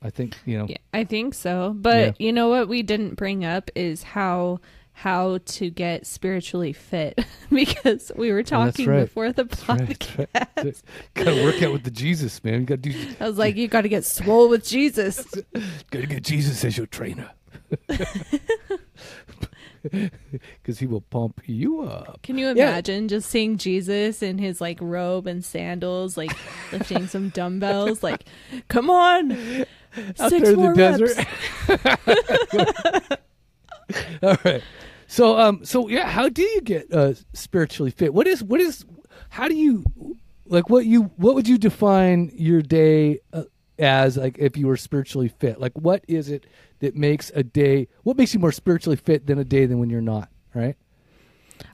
I 0.01 0.09
think 0.09 0.37
you 0.45 0.57
know. 0.57 0.67
Yeah, 0.67 0.77
I 0.93 1.03
think 1.03 1.33
so. 1.33 1.73
But 1.75 2.19
yeah. 2.19 2.25
you 2.25 2.33
know 2.33 2.49
what 2.49 2.67
we 2.67 2.83
didn't 2.83 3.15
bring 3.15 3.43
up 3.43 3.71
is 3.75 4.03
how 4.03 4.59
how 4.97 5.37
to 5.45 5.69
get 5.69 6.07
spiritually 6.07 6.73
fit 6.73 7.23
because 7.51 8.11
we 8.15 8.31
were 8.31 8.41
talking 8.41 8.87
right. 8.87 9.01
before 9.01 9.31
the 9.31 9.45
podcast. 9.45 10.17
Right, 10.17 10.47
right. 10.57 10.81
gotta 11.13 11.43
work 11.43 11.61
out 11.61 11.71
with 11.71 11.83
the 11.83 11.91
Jesus, 11.91 12.43
man. 12.43 12.61
You 12.61 12.65
gotta 12.65 12.81
do. 12.81 13.15
I 13.19 13.27
was 13.27 13.37
like, 13.37 13.55
you 13.55 13.67
gotta 13.67 13.89
get 13.89 14.05
swole 14.05 14.49
with 14.49 14.65
Jesus. 14.65 15.23
gotta 15.91 16.07
get 16.07 16.23
Jesus 16.23 16.65
as 16.65 16.77
your 16.77 16.87
trainer. 16.87 17.29
because 20.61 20.79
he 20.79 20.85
will 20.85 21.01
pump 21.01 21.41
you 21.45 21.81
up. 21.81 22.21
Can 22.23 22.37
you 22.37 22.49
imagine 22.49 23.03
yeah. 23.03 23.07
just 23.07 23.29
seeing 23.29 23.57
Jesus 23.57 24.21
in 24.21 24.37
his 24.37 24.61
like 24.61 24.77
robe 24.81 25.27
and 25.27 25.43
sandals, 25.43 26.17
like 26.17 26.31
lifting 26.71 27.07
some 27.07 27.29
dumbbells? 27.29 28.03
Like, 28.03 28.25
come 28.67 28.89
on, 28.89 29.31
out 30.19 30.29
Six 30.29 30.49
in 30.49 30.61
the 30.61 30.73
desert. 30.73 31.17
All 34.23 34.37
right. 34.43 34.63
So 35.07 35.39
um 35.39 35.63
so 35.63 35.87
yeah, 35.87 36.07
how 36.07 36.29
do 36.29 36.41
you 36.41 36.61
get 36.61 36.91
uh 36.93 37.13
spiritually 37.33 37.91
fit? 37.91 38.13
What 38.13 38.27
is 38.27 38.43
what 38.43 38.59
is 38.59 38.85
how 39.29 39.47
do 39.47 39.55
you 39.55 39.83
like 40.45 40.69
what 40.69 40.85
you 40.85 41.03
what 41.15 41.35
would 41.35 41.47
you 41.47 41.57
define 41.57 42.31
your 42.33 42.61
day 42.61 43.19
uh, 43.33 43.43
as 43.79 44.17
like 44.17 44.37
if 44.37 44.57
you 44.57 44.67
were 44.67 44.77
spiritually 44.77 45.29
fit? 45.29 45.59
Like 45.59 45.73
what 45.73 46.03
is 46.07 46.29
it 46.29 46.45
that 46.79 46.95
makes 46.95 47.31
a 47.35 47.43
day 47.43 47.87
what 48.03 48.17
makes 48.17 48.33
you 48.33 48.39
more 48.39 48.51
spiritually 48.51 48.97
fit 48.97 49.27
than 49.27 49.39
a 49.39 49.43
day 49.43 49.65
than 49.65 49.79
when 49.79 49.89
you're 49.89 50.01
not, 50.01 50.29
right? 50.53 50.75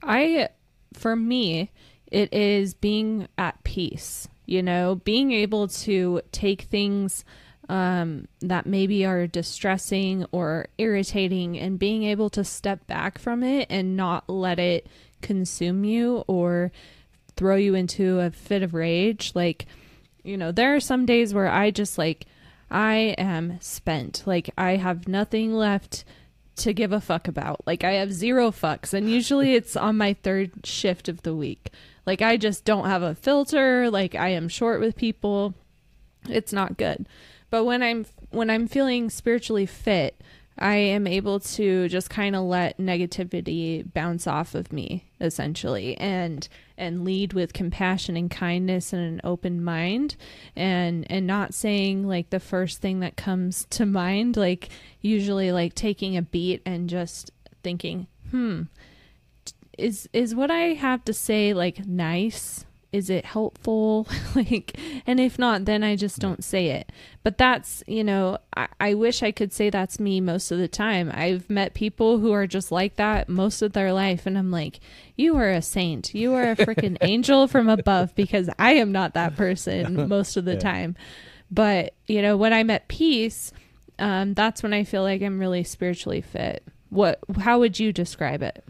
I 0.02 0.50
for 0.94 1.16
me, 1.16 1.72
it 2.08 2.34
is 2.34 2.74
being 2.74 3.28
at 3.38 3.63
peace, 3.63 4.28
you 4.46 4.62
know, 4.62 4.96
being 5.04 5.32
able 5.32 5.68
to 5.68 6.22
take 6.32 6.63
things 6.63 7.26
um, 7.70 8.28
that 8.42 8.66
maybe 8.66 9.06
are 9.06 9.26
distressing 9.26 10.26
or 10.32 10.68
irritating 10.78 11.58
and 11.58 11.80
being 11.80 12.04
able 12.04 12.30
to 12.32 12.44
step 12.44 12.86
back 12.88 13.18
from 13.18 13.42
it 13.44 13.68
and 13.70 13.96
not 13.96 14.30
let 14.30 14.60
it 14.60 14.88
consume 15.22 15.84
you 15.84 16.24
or 16.28 16.72
throw 17.36 17.56
you 17.56 17.74
into 17.74 18.20
a 18.20 18.32
fit 18.32 18.63
of 18.63 18.74
rage. 18.74 19.32
Like, 19.34 19.66
you 20.24 20.38
know, 20.38 20.52
there 20.52 20.76
are 20.76 20.80
some 20.80 21.06
days 21.06 21.34
where 21.34 21.50
I 21.50 21.72
just 21.72 21.98
like, 21.98 22.26
I 22.74 23.16
am 23.20 23.60
spent. 23.62 24.24
Like, 24.26 24.50
I 24.58 24.78
have 24.78 25.08
nothing 25.08 25.54
left 25.54 26.04
to 26.58 26.74
give 26.74 26.92
a 26.92 27.00
fuck 27.00 27.28
about. 27.28 27.62
Like, 27.68 27.84
I 27.84 27.94
have 27.94 28.12
zero 28.12 28.52
fucks. 28.52 28.94
And 28.94 29.10
usually 29.10 29.54
it's 29.56 29.76
on 29.76 29.98
my 29.98 30.14
third 30.14 30.66
shift 30.66 31.08
of 31.08 31.22
the 31.22 31.36
week. 31.36 31.72
Like, 32.06 32.22
I 32.22 32.36
just 32.36 32.66
don't 32.66 32.88
have 32.88 33.04
a 33.04 33.16
filter. 33.16 33.90
Like, 33.90 34.16
I 34.16 34.30
am 34.30 34.50
short 34.50 34.80
with 34.80 34.96
people. 34.96 35.54
It's 36.28 36.52
not 36.52 36.78
good. 36.78 37.08
But 37.50 37.66
when 37.66 37.84
I'm 37.84 38.08
when 38.32 38.50
I'm 38.50 38.68
feeling 38.68 39.12
spiritually 39.12 39.68
fit, 39.68 40.20
I 40.58 40.76
am 40.76 41.08
able 41.08 41.39
to 41.39 41.89
just 41.89 42.10
kind 42.10 42.36
of 42.36 42.44
let 42.44 42.78
negativity 42.78 43.92
bounce 43.94 44.28
off 44.28 44.54
of 44.54 44.72
me 44.72 45.06
essentially 45.20 45.98
and 45.98 46.48
and 46.78 47.04
lead 47.04 47.34
with 47.34 47.54
compassion 47.54 48.16
and 48.18 48.30
kindness 48.30 48.94
and 48.94 49.02
an 49.02 49.22
open 49.24 49.63
mind. 49.63 50.16
And 50.56 51.10
and 51.10 51.26
not 51.26 51.54
saying 51.54 52.08
like 52.08 52.30
the 52.30 52.39
first 52.39 52.82
thing 52.82 53.00
that 53.00 53.16
comes 53.16 53.66
to 53.72 53.86
mind 53.86 54.38
like 54.38 54.70
usually 55.02 55.52
like 55.52 55.74
taking 55.74 56.16
a 56.18 56.22
beat 56.22 56.62
and 56.66 56.89
just 56.89 57.32
thinking 57.63 58.08
hmm 58.30 58.63
is 59.78 60.08
is 60.13 60.36
what 60.36 60.52
I 60.52 60.74
have 60.76 61.04
to 61.06 61.13
say 61.13 61.54
like 61.54 61.86
nice 61.88 62.66
is 62.94 63.10
it 63.10 63.26
helpful? 63.26 64.08
Like 64.36 64.80
and 65.06 65.20
if 65.20 65.38
not 65.38 65.66
then 65.66 65.84
i 65.84 65.96
just 65.96 66.20
don't 66.20 66.44
say 66.44 66.70
it. 66.70 66.92
But 67.22 67.38
that's 67.38 67.84
you 67.86 68.04
know 68.04 68.40
I, 68.56 68.68
I, 68.80 68.94
wish 68.96 69.22
i 69.22 69.32
could 69.32 69.54
say 69.54 69.70
that's 69.70 70.00
me 70.00 70.22
most 70.22 70.52
of 70.52 70.58
the 70.58 70.68
time. 70.68 71.12
I've 71.14 71.50
met 71.52 71.76
people 71.76 72.18
who 72.18 72.32
are 72.32 72.48
just 72.48 72.72
like 72.72 72.96
that 72.96 73.30
most 73.30 73.62
of 73.62 73.74
their 73.74 73.94
life 73.94 74.26
and 74.26 74.38
i'm 74.38 74.50
like 74.50 74.80
you 75.16 75.36
are 75.38 75.52
a 75.52 75.62
saint. 75.62 76.16
You 76.16 76.34
are 76.34 76.52
a 76.52 76.56
freaking 76.56 76.98
angel 77.02 77.48
from 77.48 77.70
above 77.70 78.16
because 78.16 78.50
i 78.58 78.74
am 78.74 78.92
not 78.92 79.14
that 79.14 79.36
person 79.36 80.08
most 80.10 80.38
of 80.38 80.46
the 80.46 80.54
yeah. 80.54 80.60
time. 80.60 80.96
But 81.52 81.94
you 82.08 82.22
know 82.22 82.38
when 82.38 82.54
i'm 82.54 82.70
at 82.70 82.88
peace 82.88 83.52
um, 84.00 84.34
that's 84.34 84.64
when 84.64 84.74
i 84.74 84.84
feel 84.84 85.04
like 85.04 85.22
i'm 85.22 85.40
really 85.40 85.64
spiritually 85.64 86.22
fit. 86.22 86.64
What 86.90 87.20
how 87.40 87.60
would 87.60 87.80
you 87.80 87.94
describe 87.94 88.42
it? 88.42 88.64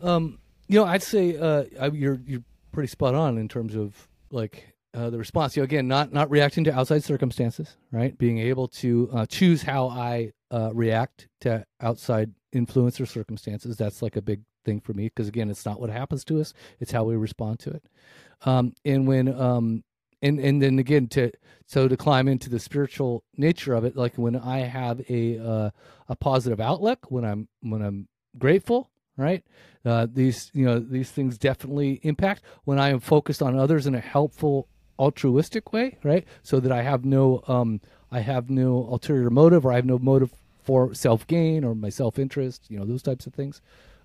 Um 0.00 0.38
you 0.68 0.78
know 0.78 0.86
i'd 0.86 1.02
say 1.02 1.36
uh 1.36 1.64
I, 1.78 1.88
you're 1.88 2.20
you're 2.26 2.42
pretty 2.74 2.88
spot 2.88 3.14
on 3.14 3.38
in 3.38 3.48
terms 3.48 3.74
of 3.74 4.08
like 4.30 4.74
uh, 4.92 5.10
the 5.10 5.18
response. 5.18 5.56
You 5.56 5.62
know, 5.62 5.64
again, 5.64 5.88
not 5.88 6.12
not 6.12 6.30
reacting 6.30 6.64
to 6.64 6.74
outside 6.76 7.04
circumstances, 7.04 7.76
right? 7.92 8.16
Being 8.18 8.38
able 8.38 8.68
to 8.68 9.08
uh, 9.12 9.26
choose 9.26 9.62
how 9.62 9.88
I 9.88 10.32
uh, 10.50 10.70
react 10.74 11.28
to 11.42 11.64
outside 11.80 12.32
influence 12.52 13.00
or 13.00 13.06
circumstances. 13.06 13.76
That's 13.76 14.02
like 14.02 14.16
a 14.16 14.22
big 14.22 14.42
thing 14.64 14.80
for 14.80 14.92
me 14.92 15.04
because 15.04 15.28
again, 15.28 15.50
it's 15.50 15.64
not 15.64 15.80
what 15.80 15.90
happens 15.90 16.24
to 16.26 16.40
us; 16.40 16.52
it's 16.80 16.92
how 16.92 17.04
we 17.04 17.16
respond 17.16 17.60
to 17.60 17.70
it. 17.70 17.84
Um, 18.44 18.72
and 18.84 19.06
when 19.06 19.28
um, 19.40 19.84
and 20.20 20.40
and 20.40 20.60
then 20.60 20.78
again 20.78 21.06
to 21.08 21.30
so 21.66 21.88
to 21.88 21.96
climb 21.96 22.28
into 22.28 22.50
the 22.50 22.58
spiritual 22.58 23.24
nature 23.36 23.74
of 23.74 23.84
it, 23.84 23.96
like 23.96 24.16
when 24.16 24.36
I 24.36 24.58
have 24.58 25.00
a 25.08 25.38
uh, 25.38 25.70
a 26.08 26.16
positive 26.16 26.60
outlook, 26.60 27.10
when 27.10 27.24
I'm 27.24 27.48
when 27.62 27.82
I'm 27.82 28.08
grateful, 28.38 28.90
right? 29.16 29.44
Uh, 29.84 30.06
these 30.10 30.50
you 30.54 30.64
know 30.64 30.78
these 30.78 31.10
things 31.10 31.36
definitely 31.36 32.00
impact 32.02 32.42
when 32.64 32.78
I 32.78 32.88
am 32.90 33.00
focused 33.00 33.42
on 33.42 33.58
others 33.58 33.86
in 33.86 33.94
a 33.94 34.00
helpful, 34.00 34.68
altruistic 34.98 35.72
way, 35.72 35.98
right? 36.02 36.24
So 36.42 36.60
that 36.60 36.72
I 36.72 36.82
have 36.82 37.04
no 37.04 37.42
um, 37.48 37.80
I 38.10 38.20
have 38.20 38.50
no 38.50 38.88
ulterior 38.90 39.30
motive 39.30 39.66
or 39.66 39.72
I 39.72 39.76
have 39.76 39.84
no 39.84 39.98
motive 39.98 40.32
for 40.62 40.94
self 40.94 41.26
gain 41.26 41.64
or 41.64 41.74
my 41.74 41.90
self 41.90 42.18
interest, 42.18 42.70
you 42.70 42.78
know 42.78 42.84
those 42.84 43.02
types 43.02 43.26
of 43.26 43.34
things. 43.34 43.60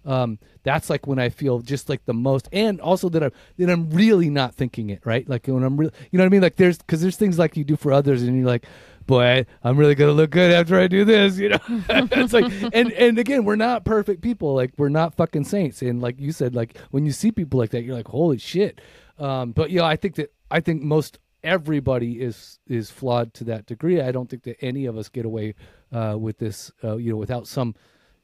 Um, 0.05 0.39
that's 0.63 0.89
like 0.89 1.07
when 1.07 1.19
I 1.19 1.29
feel 1.29 1.59
just 1.59 1.89
like 1.89 2.05
the 2.05 2.13
most, 2.13 2.47
and 2.51 2.79
also 2.79 3.09
that 3.09 3.23
I'm 3.23 3.31
that 3.57 3.69
I'm 3.69 3.89
really 3.89 4.29
not 4.29 4.55
thinking 4.55 4.89
it 4.89 5.05
right. 5.05 5.27
Like 5.27 5.47
when 5.47 5.63
I'm 5.63 5.77
really, 5.77 5.91
you 6.11 6.17
know 6.17 6.23
what 6.23 6.29
I 6.29 6.31
mean? 6.31 6.41
Like 6.41 6.55
there's 6.55 6.77
because 6.77 7.01
there's 7.01 7.17
things 7.17 7.37
like 7.37 7.57
you 7.57 7.63
do 7.63 7.75
for 7.75 7.91
others, 7.91 8.23
and 8.23 8.37
you're 8.37 8.47
like, 8.47 8.65
boy, 9.09 9.43
I'm 9.63 9.75
really 9.75 9.95
gonna 9.95 10.11
look 10.11 10.29
good 10.29 10.51
after 10.51 10.79
I 10.79 10.87
do 10.87 11.03
this, 11.03 11.39
you 11.39 11.49
know. 11.49 11.59
it's 11.67 12.31
like, 12.31 12.45
and 12.71 12.91
and 12.93 13.17
again, 13.17 13.43
we're 13.43 13.55
not 13.55 13.83
perfect 13.83 14.21
people. 14.21 14.53
Like 14.53 14.71
we're 14.77 14.89
not 14.89 15.15
fucking 15.15 15.45
saints. 15.45 15.81
And 15.81 15.99
like 15.99 16.19
you 16.19 16.31
said, 16.31 16.53
like 16.55 16.77
when 16.91 17.05
you 17.05 17.11
see 17.11 17.31
people 17.31 17.59
like 17.59 17.71
that, 17.71 17.81
you're 17.81 17.95
like, 17.95 18.07
holy 18.07 18.37
shit. 18.37 18.79
Um, 19.17 19.51
but 19.51 19.71
you 19.71 19.79
know, 19.79 19.85
I 19.85 19.95
think 19.95 20.15
that 20.15 20.31
I 20.51 20.59
think 20.59 20.83
most 20.83 21.17
everybody 21.43 22.21
is 22.21 22.59
is 22.67 22.91
flawed 22.91 23.33
to 23.33 23.43
that 23.45 23.65
degree. 23.65 23.99
I 23.99 24.11
don't 24.11 24.29
think 24.29 24.43
that 24.43 24.63
any 24.63 24.85
of 24.85 24.95
us 24.95 25.09
get 25.09 25.25
away 25.25 25.55
uh, 25.91 26.15
with 26.17 26.37
this, 26.37 26.71
uh, 26.83 26.97
you 26.97 27.11
know, 27.11 27.17
without 27.17 27.47
some, 27.47 27.73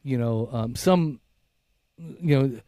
you 0.03 0.19
know, 0.19 0.49
um, 0.51 0.75
some, 0.75 1.19
you 1.97 2.39
know 2.39 2.59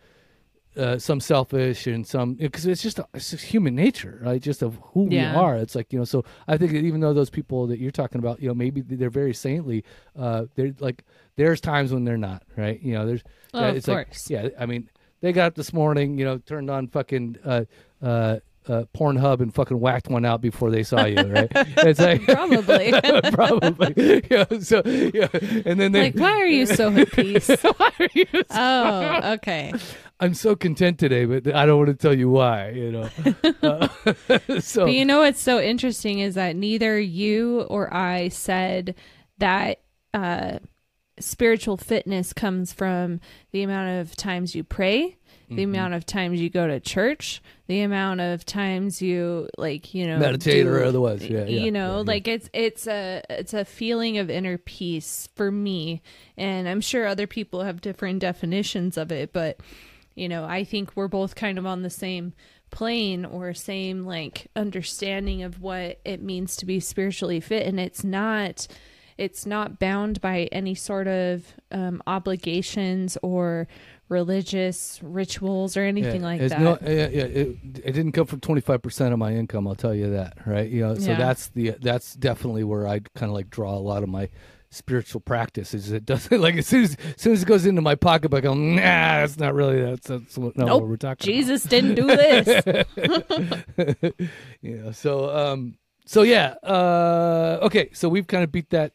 uh, 0.77 0.99
some 0.99 1.19
selfish 1.19 1.87
and 1.87 2.05
some 2.05 2.35
because 2.35 2.65
it's 2.65 2.81
just 2.81 2.99
it's 3.13 3.31
just 3.31 3.43
human 3.43 3.75
nature, 3.75 4.19
right? 4.23 4.41
Just 4.41 4.61
of 4.61 4.77
who 4.93 5.07
yeah. 5.09 5.31
we 5.31 5.37
are. 5.37 5.55
It's 5.57 5.75
like 5.75 5.91
you 5.91 5.99
know. 5.99 6.05
So 6.05 6.23
I 6.47 6.57
think 6.57 6.71
that 6.71 6.83
even 6.83 7.01
though 7.01 7.13
those 7.13 7.29
people 7.29 7.67
that 7.67 7.79
you're 7.79 7.91
talking 7.91 8.19
about, 8.19 8.41
you 8.41 8.47
know, 8.47 8.53
maybe 8.53 8.81
they're 8.81 9.09
very 9.09 9.33
saintly, 9.33 9.83
uh, 10.17 10.45
they're 10.55 10.73
like 10.79 11.03
there's 11.35 11.61
times 11.61 11.91
when 11.91 12.05
they're 12.05 12.17
not, 12.17 12.43
right? 12.55 12.81
You 12.81 12.93
know, 12.93 13.05
there's 13.05 13.23
oh, 13.53 13.63
uh, 13.63 13.71
it's 13.71 13.85
course. 13.85 14.29
like 14.29 14.43
yeah. 14.43 14.49
I 14.59 14.65
mean, 14.65 14.89
they 15.21 15.33
got 15.33 15.47
up 15.47 15.55
this 15.55 15.73
morning, 15.73 16.17
you 16.17 16.25
know, 16.25 16.37
turned 16.37 16.69
on 16.69 16.87
fucking. 16.87 17.37
Uh, 17.43 17.65
uh, 18.01 18.39
uh, 18.69 18.83
Pornhub 18.93 19.39
and 19.39 19.53
fucking 19.53 19.79
whacked 19.79 20.09
one 20.09 20.25
out 20.25 20.41
before 20.41 20.69
they 20.69 20.83
saw 20.83 21.05
you, 21.05 21.21
right? 21.21 21.51
It's 21.55 21.99
like 21.99 22.21
probably, 22.25 22.91
probably. 23.31 24.23
Yeah, 24.29 24.45
so 24.59 24.81
yeah, 24.85 25.29
and 25.65 25.79
then 25.79 25.91
they 25.91 26.11
like, 26.11 26.15
why 26.15 26.31
are 26.31 26.47
you 26.47 26.65
so 26.65 26.91
at 26.91 27.11
peace? 27.11 27.47
why 27.47 27.91
are 27.99 28.09
you? 28.13 28.25
So 28.31 28.43
oh, 28.51 29.33
okay. 29.33 29.73
I'm 30.19 30.33
so 30.33 30.55
content 30.55 30.99
today, 30.99 31.25
but 31.25 31.53
I 31.53 31.65
don't 31.65 31.77
want 31.77 31.89
to 31.89 31.95
tell 31.95 32.17
you 32.17 32.29
why. 32.29 32.69
You 32.69 32.91
know. 32.91 33.09
uh, 33.63 33.87
so, 34.59 34.85
but 34.85 34.93
you 34.93 35.05
know 35.05 35.19
what's 35.19 35.41
so 35.41 35.59
interesting 35.59 36.19
is 36.19 36.35
that 36.35 36.55
neither 36.55 36.99
you 36.99 37.61
or 37.61 37.93
I 37.93 38.29
said 38.29 38.95
that. 39.37 39.81
Uh, 40.13 40.59
spiritual 41.19 41.77
fitness 41.77 42.31
comes 42.31 42.71
from 42.71 43.19
the 43.51 43.63
amount 43.63 43.89
of 43.99 44.15
times 44.15 44.53
you 44.53 44.63
pray 44.63 45.17
the 45.49 45.55
mm-hmm. 45.55 45.75
amount 45.75 45.93
of 45.93 46.05
times 46.05 46.41
you 46.41 46.49
go 46.49 46.67
to 46.67 46.79
church, 46.81 47.41
the 47.67 47.81
amount 47.81 48.19
of 48.19 48.45
times 48.45 49.01
you 49.01 49.47
like, 49.57 49.93
you 49.93 50.05
know, 50.05 50.17
meditate 50.17 50.65
do, 50.65 50.69
or 50.69 50.83
otherwise. 50.83 51.25
Yeah, 51.25 51.45
yeah 51.45 51.63
you 51.63 51.71
know, 51.71 51.97
yeah, 51.97 52.03
like 52.05 52.27
it's 52.27 52.49
it's 52.51 52.85
a 52.85 53.21
it's 53.29 53.53
a 53.53 53.63
feeling 53.63 54.17
of 54.17 54.29
inner 54.29 54.57
peace 54.57 55.29
for 55.35 55.49
me, 55.49 56.01
and 56.35 56.67
I'm 56.67 56.81
sure 56.81 57.07
other 57.07 57.27
people 57.27 57.63
have 57.63 57.79
different 57.79 58.19
definitions 58.19 58.97
of 58.97 59.09
it, 59.09 59.31
but 59.31 59.61
you 60.17 60.27
know, 60.27 60.45
I 60.45 60.63
think 60.63 60.91
we're 60.95 61.07
both 61.07 61.35
kind 61.35 61.57
of 61.57 61.65
on 61.65 61.83
the 61.83 61.89
same 61.89 62.33
plane 62.71 63.23
or 63.23 63.53
same 63.53 64.05
like 64.05 64.47
understanding 64.55 65.43
of 65.43 65.61
what 65.61 65.99
it 66.03 66.21
means 66.21 66.57
to 66.57 66.65
be 66.65 66.79
spiritually 66.79 67.39
fit, 67.39 67.67
and 67.67 67.79
it's 67.79 68.03
not 68.03 68.67
it's 69.17 69.45
not 69.45 69.79
bound 69.79 70.21
by 70.21 70.47
any 70.51 70.75
sort 70.75 71.07
of 71.07 71.53
um, 71.71 72.01
obligations 72.05 73.17
or 73.21 73.67
religious 74.09 74.99
rituals 75.03 75.75
or 75.75 75.81
anything 75.81 76.21
yeah, 76.21 76.27
like 76.27 76.39
that. 76.41 76.61
No, 76.61 76.77
yeah, 76.81 77.07
yeah, 77.07 77.23
it, 77.23 77.57
it 77.83 77.91
didn't 77.91 78.13
come 78.13 78.25
from 78.25 78.39
25% 78.39 79.11
of 79.11 79.19
my 79.19 79.33
income, 79.33 79.67
I'll 79.67 79.75
tell 79.75 79.93
you 79.93 80.11
that, 80.11 80.37
right? 80.45 80.69
You 80.69 80.81
know, 80.81 80.95
so 80.95 81.11
yeah. 81.11 81.17
that's 81.17 81.47
the 81.49 81.71
that's 81.81 82.13
definitely 82.15 82.63
where 82.63 82.87
I 82.87 82.99
kind 83.15 83.29
of 83.29 83.31
like 83.31 83.49
draw 83.49 83.73
a 83.73 83.79
lot 83.79 84.03
of 84.03 84.09
my 84.09 84.29
spiritual 84.69 85.21
practice 85.21 85.73
is 85.73 85.91
it 85.91 86.05
doesn't 86.05 86.41
like 86.41 86.55
as 86.55 86.67
soon 86.67 86.83
as, 86.83 86.97
as 87.15 87.21
soon 87.21 87.33
as 87.33 87.43
it 87.43 87.47
goes 87.47 87.65
into 87.65 87.81
my 87.81 87.95
pocketbook 87.95 88.43
I'm 88.43 88.75
nah 88.75 88.81
that's 88.81 89.37
not 89.37 89.53
really 89.53 89.81
that's, 89.81 90.07
that's 90.07 90.37
not 90.37 90.57
nope, 90.57 90.81
what 90.81 90.89
we're 90.89 90.97
talking 90.97 91.25
Jesus 91.25 91.63
about. 91.63 91.71
didn't 91.71 91.95
do 91.95 92.07
this 92.07 92.75
yeah 94.61 94.91
so 94.91 95.35
um 95.35 95.77
so 96.05 96.23
yeah 96.23 96.55
uh 96.63 97.59
okay 97.61 97.89
so 97.93 98.09
we've 98.09 98.27
kind 98.27 98.43
of 98.43 98.51
beat 98.51 98.69
that 98.71 98.91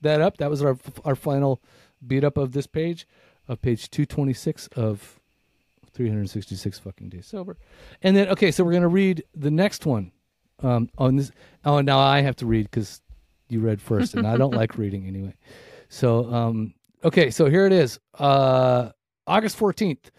that 0.00 0.22
up 0.22 0.38
that 0.38 0.48
was 0.48 0.62
our 0.62 0.78
our 1.04 1.14
final 1.14 1.60
beat 2.06 2.24
up 2.24 2.38
of 2.38 2.52
this 2.52 2.66
page 2.66 3.06
of 3.46 3.60
page 3.60 3.90
226 3.90 4.68
of 4.68 5.20
366 5.92 6.78
fucking 6.78 7.08
days 7.08 7.26
sober. 7.26 7.56
And 8.02 8.16
then, 8.16 8.28
okay, 8.28 8.50
so 8.50 8.64
we're 8.64 8.70
going 8.70 8.82
to 8.82 8.88
read 8.88 9.24
the 9.34 9.50
next 9.50 9.86
one. 9.86 10.12
Um, 10.62 10.90
on 10.98 11.16
this, 11.16 11.30
oh, 11.64 11.80
now 11.80 11.98
I 11.98 12.20
have 12.20 12.36
to 12.36 12.46
read 12.46 12.70
because 12.70 13.00
you 13.50 13.60
read 13.60 13.80
first, 13.82 14.14
and 14.14 14.26
I 14.26 14.36
don't 14.36 14.54
like 14.54 14.78
reading 14.78 15.06
anyway. 15.06 15.34
So, 15.88 16.32
um, 16.32 16.74
okay, 17.04 17.30
so 17.30 17.46
here 17.46 17.66
it 17.66 17.72
is. 17.72 17.98
Uh, 18.18 18.90
August 19.26 19.58
14th. 19.58 20.10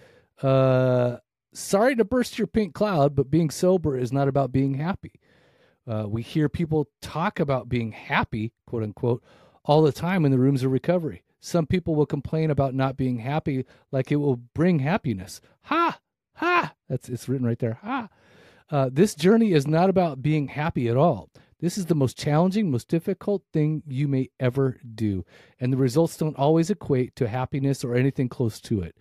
Uh, 0.41 1.17
sorry 1.53 1.95
to 1.95 2.03
burst 2.03 2.37
your 2.37 2.47
pink 2.47 2.73
cloud, 2.73 3.15
but 3.15 3.29
being 3.29 3.49
sober 3.49 3.97
is 3.97 4.11
not 4.11 4.27
about 4.27 4.51
being 4.51 4.75
happy. 4.75 5.13
Uh, 5.87 6.05
we 6.07 6.21
hear 6.21 6.47
people 6.47 6.87
talk 7.01 7.39
about 7.39 7.69
being 7.69 7.91
happy, 7.91 8.51
quote 8.67 8.83
unquote, 8.83 9.23
all 9.65 9.81
the 9.81 9.91
time 9.91 10.25
in 10.25 10.31
the 10.31 10.39
rooms 10.39 10.63
of 10.63 10.71
recovery. 10.71 11.23
Some 11.39 11.65
people 11.65 11.95
will 11.95 12.05
complain 12.05 12.51
about 12.51 12.75
not 12.75 12.97
being 12.97 13.19
happy 13.19 13.65
like 13.91 14.11
it 14.11 14.17
will 14.17 14.37
bring 14.37 14.79
happiness. 14.79 15.41
Ha! 15.63 15.99
Ha! 16.35 16.73
That's 16.87 17.09
it's 17.09 17.27
written 17.27 17.47
right 17.47 17.59
there. 17.59 17.79
Ha! 17.81 18.09
Uh, 18.69 18.89
this 18.91 19.15
journey 19.15 19.51
is 19.51 19.67
not 19.67 19.89
about 19.89 20.21
being 20.21 20.47
happy 20.47 20.87
at 20.87 20.95
all. 20.95 21.29
This 21.61 21.77
is 21.77 21.85
the 21.85 21.95
most 21.95 22.17
challenging, 22.17 22.71
most 22.71 22.87
difficult 22.87 23.43
thing 23.53 23.83
you 23.87 24.07
may 24.07 24.31
ever 24.39 24.79
do. 24.95 25.23
And 25.59 25.71
the 25.71 25.77
results 25.77 26.17
don't 26.17 26.37
always 26.37 26.71
equate 26.71 27.15
to 27.17 27.27
happiness 27.27 27.83
or 27.83 27.93
anything 27.93 28.29
close 28.29 28.59
to 28.61 28.81
it. 28.81 28.95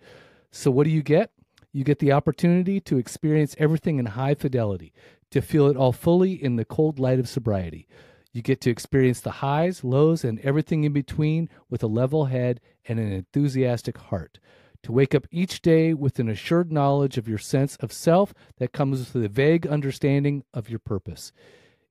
So, 0.51 0.69
what 0.69 0.83
do 0.83 0.91
you 0.91 1.01
get? 1.01 1.31
You 1.73 1.83
get 1.83 1.99
the 1.99 2.11
opportunity 2.11 2.79
to 2.81 2.97
experience 2.97 3.55
everything 3.57 3.97
in 3.97 4.07
high 4.07 4.35
fidelity, 4.35 4.93
to 5.31 5.41
feel 5.41 5.67
it 5.67 5.77
all 5.77 5.91
fully 5.91 6.33
in 6.33 6.55
the 6.55 6.65
cold 6.65 6.99
light 6.99 7.19
of 7.19 7.27
sobriety. 7.27 7.87
You 8.31 8.43
get 8.43 8.61
to 8.61 8.69
experience 8.69 9.21
the 9.21 9.31
highs, 9.31 9.83
lows, 9.83 10.23
and 10.23 10.39
everything 10.41 10.83
in 10.83 10.93
between 10.93 11.49
with 11.69 11.81
a 11.81 11.87
level 11.87 12.25
head 12.25 12.61
and 12.85 12.99
an 12.99 13.11
enthusiastic 13.11 13.97
heart. 13.97 14.39
To 14.83 14.91
wake 14.91 15.15
up 15.15 15.27
each 15.31 15.61
day 15.61 15.93
with 15.93 16.19
an 16.19 16.29
assured 16.29 16.71
knowledge 16.71 17.17
of 17.17 17.27
your 17.27 17.37
sense 17.37 17.75
of 17.77 17.91
self 17.91 18.33
that 18.57 18.71
comes 18.71 19.13
with 19.13 19.23
a 19.23 19.29
vague 19.29 19.65
understanding 19.65 20.43
of 20.53 20.69
your 20.69 20.79
purpose. 20.79 21.31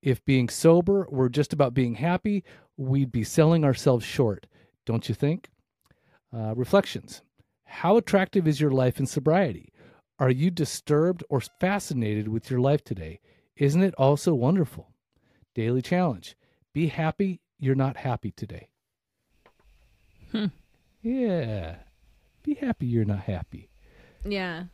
If 0.03 0.25
being 0.25 0.49
sober 0.49 1.07
were 1.11 1.29
just 1.29 1.53
about 1.53 1.75
being 1.75 1.95
happy, 1.95 2.45
we'd 2.77 3.13
be 3.13 3.25
selling 3.25 3.65
ourselves 3.65 4.05
short, 4.05 4.47
don't 4.87 5.09
you 5.09 5.15
think? 5.15 5.51
Uh, 6.35 6.55
reflections. 6.55 7.23
How 7.65 7.97
attractive 7.97 8.49
is 8.49 8.61
your 8.61 8.71
life 8.71 8.99
in 8.99 9.07
sobriety? 9.07 9.73
Are 10.19 10.31
you 10.31 10.51
disturbed 10.51 11.25
or 11.29 11.41
fascinated 11.41 12.29
with 12.29 12.51
your 12.51 12.61
life 12.61 12.85
today? 12.85 13.21
Isn't 13.57 13.83
it 13.83 13.95
also 13.97 14.35
wonderful? 14.35 14.95
Daily 15.55 15.83
challenge. 15.83 16.37
Be 16.73 16.89
happy 16.89 17.41
you're 17.59 17.75
not 17.75 17.99
happy 17.99 18.33
today. 18.33 18.69
Hmm. 20.33 20.47
Yeah. 21.03 21.77
Be 22.43 22.55
happy 22.55 22.87
you're 22.87 23.05
not 23.05 23.21
happy. 23.21 23.71
Yeah. 24.25 24.65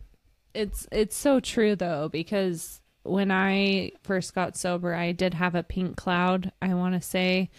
It's 0.54 0.86
it's 0.90 1.16
so 1.16 1.40
true 1.40 1.76
though 1.76 2.08
because 2.08 2.80
when 3.08 3.30
I 3.30 3.92
first 4.02 4.34
got 4.34 4.56
sober, 4.56 4.94
I 4.94 5.12
did 5.12 5.34
have 5.34 5.54
a 5.54 5.62
pink 5.62 5.96
cloud, 5.96 6.52
I 6.60 6.74
want 6.74 6.94
to 6.94 7.00
say. 7.00 7.50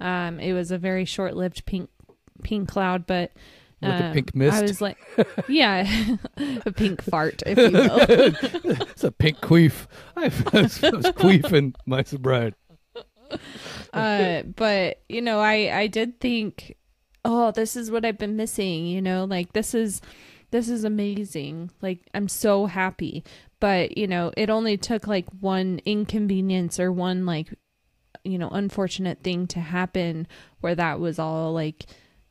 Um 0.00 0.40
it 0.40 0.52
was 0.52 0.70
a 0.70 0.78
very 0.78 1.04
short-lived 1.04 1.64
pink 1.66 1.90
pink 2.42 2.68
cloud, 2.68 3.06
but 3.06 3.32
Like 3.80 4.00
a 4.00 4.06
um, 4.06 4.12
pink 4.12 4.34
mist? 4.34 4.56
I 4.56 4.62
was 4.62 4.80
like, 4.80 4.98
yeah, 5.48 5.86
a 6.66 6.72
pink 6.72 7.02
fart, 7.10 7.42
if 7.46 7.58
you 7.58 7.70
will. 7.70 7.98
It's 8.92 9.04
a 9.04 9.10
pink 9.12 9.38
queef. 9.40 9.86
I 10.16 10.24
was, 10.52 10.82
I 10.84 10.90
was 10.90 11.06
queefing 11.06 11.74
my 11.86 12.02
sobriety. 12.04 12.56
uh, 13.92 14.42
but 14.42 15.02
you 15.08 15.22
know, 15.22 15.40
I 15.40 15.76
I 15.76 15.86
did 15.86 16.20
think, 16.20 16.76
oh, 17.24 17.50
this 17.50 17.76
is 17.76 17.90
what 17.90 18.04
I've 18.04 18.18
been 18.18 18.36
missing. 18.36 18.86
You 18.86 19.02
know, 19.02 19.24
like 19.24 19.52
this 19.52 19.74
is 19.74 20.00
this 20.52 20.68
is 20.68 20.84
amazing. 20.84 21.70
Like 21.80 22.00
I'm 22.14 22.28
so 22.28 22.66
happy. 22.66 23.24
But 23.62 23.96
you 23.96 24.08
know, 24.08 24.32
it 24.36 24.50
only 24.50 24.76
took 24.76 25.06
like 25.06 25.26
one 25.38 25.80
inconvenience 25.84 26.80
or 26.80 26.90
one 26.90 27.24
like 27.24 27.54
you 28.24 28.36
know 28.36 28.48
unfortunate 28.48 29.22
thing 29.22 29.46
to 29.48 29.60
happen 29.60 30.26
where 30.60 30.74
that 30.74 30.98
was 30.98 31.20
all 31.20 31.52
like 31.52 31.86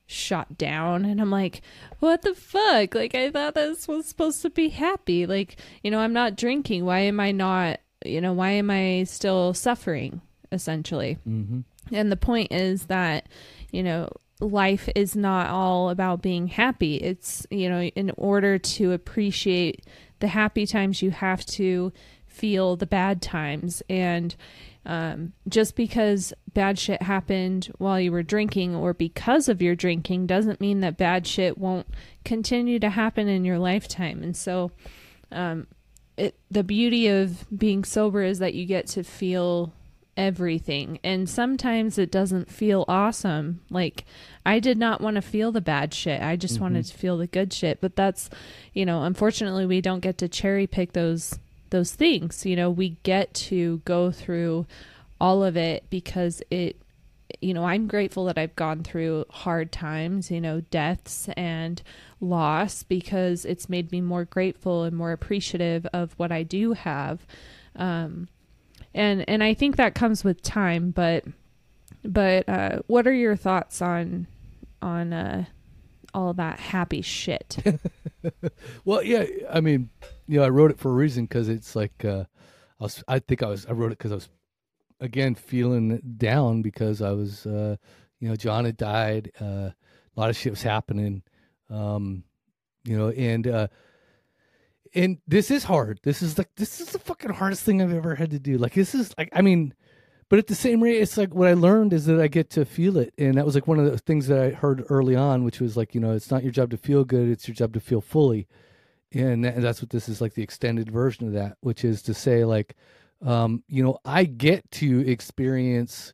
shot 0.07 0.57
down. 0.57 1.05
And 1.05 1.21
i'm 1.21 1.31
like 1.31 1.61
what 1.99 2.21
the 2.21 2.35
fuck? 2.35 2.95
Like 2.95 3.15
i 3.15 3.31
thought 3.31 3.55
this 3.55 3.87
was 3.87 4.07
supposed 4.07 4.41
to 4.41 4.49
be 4.49 4.67
happy. 4.67 5.25
Like 5.25 5.55
you 5.83 5.89
know 5.89 5.99
i'm 5.99 6.11
not 6.11 6.35
drinking. 6.35 6.83
Why 6.83 6.99
am 6.99 7.21
i 7.21 7.31
not 7.31 7.79
you 8.03 8.19
know 8.19 8.33
why 8.33 8.51
am 8.51 8.69
i 8.69 9.05
still 9.05 9.53
suffering? 9.53 10.19
essentially. 10.51 11.17
Mm-hmm. 11.27 11.61
and 11.95 12.11
the 12.11 12.17
point 12.17 12.51
is 12.51 12.87
that, 12.87 13.27
you 13.71 13.83
know, 13.83 14.09
life 14.39 14.89
is 14.95 15.15
not 15.15 15.49
all 15.49 15.89
about 15.89 16.21
being 16.21 16.47
happy. 16.47 16.97
It's, 16.97 17.45
you 17.49 17.69
know, 17.69 17.83
in 17.83 18.11
order 18.17 18.57
to 18.57 18.91
appreciate 18.91 19.85
the 20.21 20.29
happy 20.29 20.65
times, 20.65 21.01
you 21.01 21.11
have 21.11 21.45
to 21.45 21.91
feel 22.27 22.75
the 22.75 22.85
bad 22.85 23.21
times. 23.21 23.83
And 23.89 24.35
um, 24.85 25.33
just 25.47 25.75
because 25.75 26.33
bad 26.53 26.79
shit 26.79 27.01
happened 27.01 27.71
while 27.77 27.99
you 27.99 28.11
were 28.11 28.23
drinking 28.23 28.73
or 28.75 28.93
because 28.93 29.49
of 29.49 29.61
your 29.61 29.75
drinking 29.75 30.27
doesn't 30.27 30.61
mean 30.61 30.79
that 30.79 30.97
bad 30.97 31.27
shit 31.27 31.57
won't 31.57 31.87
continue 32.25 32.79
to 32.79 32.89
happen 32.89 33.27
in 33.27 33.45
your 33.45 33.59
lifetime. 33.59 34.23
And 34.23 34.35
so, 34.35 34.71
um, 35.31 35.67
it, 36.17 36.35
the 36.49 36.63
beauty 36.63 37.07
of 37.07 37.45
being 37.57 37.83
sober 37.83 38.21
is 38.23 38.39
that 38.39 38.53
you 38.53 38.65
get 38.65 38.87
to 38.87 39.03
feel 39.03 39.73
everything. 40.21 40.99
And 41.03 41.27
sometimes 41.27 41.97
it 41.97 42.11
doesn't 42.11 42.51
feel 42.51 42.85
awesome. 42.87 43.61
Like 43.71 44.05
i 44.45 44.59
did 44.59 44.77
not 44.77 45.01
want 45.01 45.15
to 45.15 45.21
feel 45.21 45.51
the 45.51 45.61
bad 45.61 45.93
shit. 45.95 46.21
I 46.21 46.35
just 46.35 46.59
wanted 46.59 46.85
to 46.85 46.97
feel 46.97 47.17
the 47.17 47.25
good 47.25 47.51
shit. 47.51 47.81
But 47.81 47.95
that's 47.95 48.29
you 48.73 48.85
know 48.85 49.03
unfortunately 49.03 49.65
we 49.65 49.81
don't 49.81 50.01
get 50.01 50.19
to 50.19 50.29
cherry 50.29 50.67
pick 50.67 50.93
those 50.93 51.39
those 51.71 51.93
things. 51.93 52.45
You 52.45 52.55
know 52.55 52.69
we 52.69 52.97
get 53.01 53.33
to 53.49 53.81
go 53.83 54.11
through 54.11 54.67
all 55.19 55.43
of 55.43 55.57
it 55.57 55.85
because 55.89 56.43
it 56.51 56.77
you 57.39 57.53
know 57.53 57.63
i'm 57.63 57.87
grateful 57.87 58.25
that 58.25 58.37
i've 58.37 58.55
gone 58.57 58.83
through 58.83 59.23
hard 59.29 59.71
times 59.71 60.29
you 60.29 60.41
know 60.41 60.59
deaths 60.59 61.29
and 61.37 61.81
loss 62.19 62.83
because 62.83 63.45
it's 63.45 63.69
made 63.69 63.89
me 63.91 64.01
more 64.01 64.25
grateful 64.25 64.83
and 64.83 64.97
more 64.97 65.13
appreciative 65.13 65.85
of 65.93 66.13
what 66.17 66.31
i 66.31 66.43
do 66.43 66.73
have. 66.73 67.25
Um 67.75 68.27
and 68.93 69.27
and 69.29 69.43
I 69.43 69.53
think 69.53 69.77
that 69.77 69.95
comes 69.95 70.23
with 70.23 70.41
time. 70.41 70.91
But 70.91 71.25
but 72.03 72.47
uh, 72.47 72.79
what 72.87 73.07
are 73.07 73.13
your 73.13 73.35
thoughts 73.35 73.81
on 73.81 74.27
on 74.81 75.13
uh, 75.13 75.45
all 76.13 76.33
that 76.33 76.59
happy 76.59 77.01
shit? 77.01 77.57
Well, 78.85 79.03
yeah, 79.03 79.25
I 79.51 79.61
mean, 79.61 79.89
you 80.27 80.37
know, 80.39 80.45
I 80.45 80.49
wrote 80.49 80.71
it 80.71 80.79
for 80.79 80.89
a 80.89 80.93
reason 80.93 81.25
because 81.25 81.49
it's 81.49 81.75
like 81.75 82.05
uh, 82.05 82.25
I 82.79 82.83
was. 82.83 83.03
I 83.07 83.19
think 83.19 83.41
I 83.43 83.47
was. 83.47 83.65
I 83.65 83.71
wrote 83.71 83.91
it 83.91 83.97
because 83.97 84.11
I 84.11 84.15
was 84.15 84.29
again 84.99 85.35
feeling 85.35 85.99
down 86.17 86.61
because 86.61 87.01
I 87.01 87.11
was. 87.11 87.45
Uh, 87.45 87.77
you 88.19 88.29
know, 88.29 88.35
John 88.35 88.65
had 88.65 88.77
died. 88.77 89.31
Uh, 89.41 89.71
a 89.75 89.75
lot 90.15 90.29
of 90.29 90.37
shit 90.37 90.51
was 90.51 90.61
happening. 90.61 91.23
Um, 91.69 92.23
you 92.83 92.97
know, 92.97 93.09
and 93.09 93.47
uh, 93.47 93.67
and 94.93 95.17
this 95.27 95.51
is 95.51 95.63
hard. 95.63 95.99
This 96.03 96.21
is 96.21 96.37
like 96.37 96.49
this 96.55 96.81
is 96.81 96.89
the 96.89 96.99
fucking 96.99 97.31
hardest 97.31 97.63
thing 97.63 97.81
I've 97.81 97.93
ever 97.93 98.15
had 98.15 98.31
to 98.31 98.39
do. 98.39 98.57
Like 98.57 98.73
this 98.73 98.93
is 98.93 99.13
like 99.17 99.29
I 99.33 99.41
mean, 99.41 99.73
but 100.29 100.39
at 100.39 100.47
the 100.47 100.55
same 100.55 100.81
rate, 100.81 101.01
it's 101.01 101.17
like 101.17 101.33
what 101.33 101.47
I 101.47 101.53
learned 101.53 101.93
is 101.93 102.05
that 102.05 102.19
I 102.19 102.27
get 102.27 102.49
to 102.51 102.65
feel 102.65 102.97
it, 102.97 103.13
and 103.17 103.35
that 103.35 103.45
was 103.45 103.55
like 103.55 103.67
one 103.67 103.79
of 103.79 103.89
the 103.89 103.97
things 103.97 104.27
that 104.27 104.39
I 104.39 104.49
heard 104.51 104.85
early 104.89 105.15
on, 105.15 105.43
which 105.43 105.59
was 105.59 105.77
like 105.77 105.95
you 105.95 106.01
know, 106.01 106.11
it's 106.11 106.31
not 106.31 106.43
your 106.43 106.51
job 106.51 106.71
to 106.71 106.77
feel 106.77 107.03
good; 107.03 107.29
it's 107.29 107.47
your 107.47 107.55
job 107.55 107.73
to 107.73 107.79
feel 107.79 108.01
fully, 108.01 108.47
and 109.11 109.45
that, 109.45 109.61
that's 109.61 109.81
what 109.81 109.89
this 109.89 110.09
is 110.09 110.21
like 110.21 110.33
the 110.33 110.43
extended 110.43 110.91
version 110.91 111.27
of 111.27 111.33
that, 111.33 111.57
which 111.61 111.83
is 111.85 112.01
to 112.03 112.13
say 112.13 112.43
like, 112.45 112.75
um, 113.21 113.63
you 113.67 113.83
know, 113.83 113.97
I 114.05 114.25
get 114.25 114.69
to 114.71 115.07
experience 115.07 116.13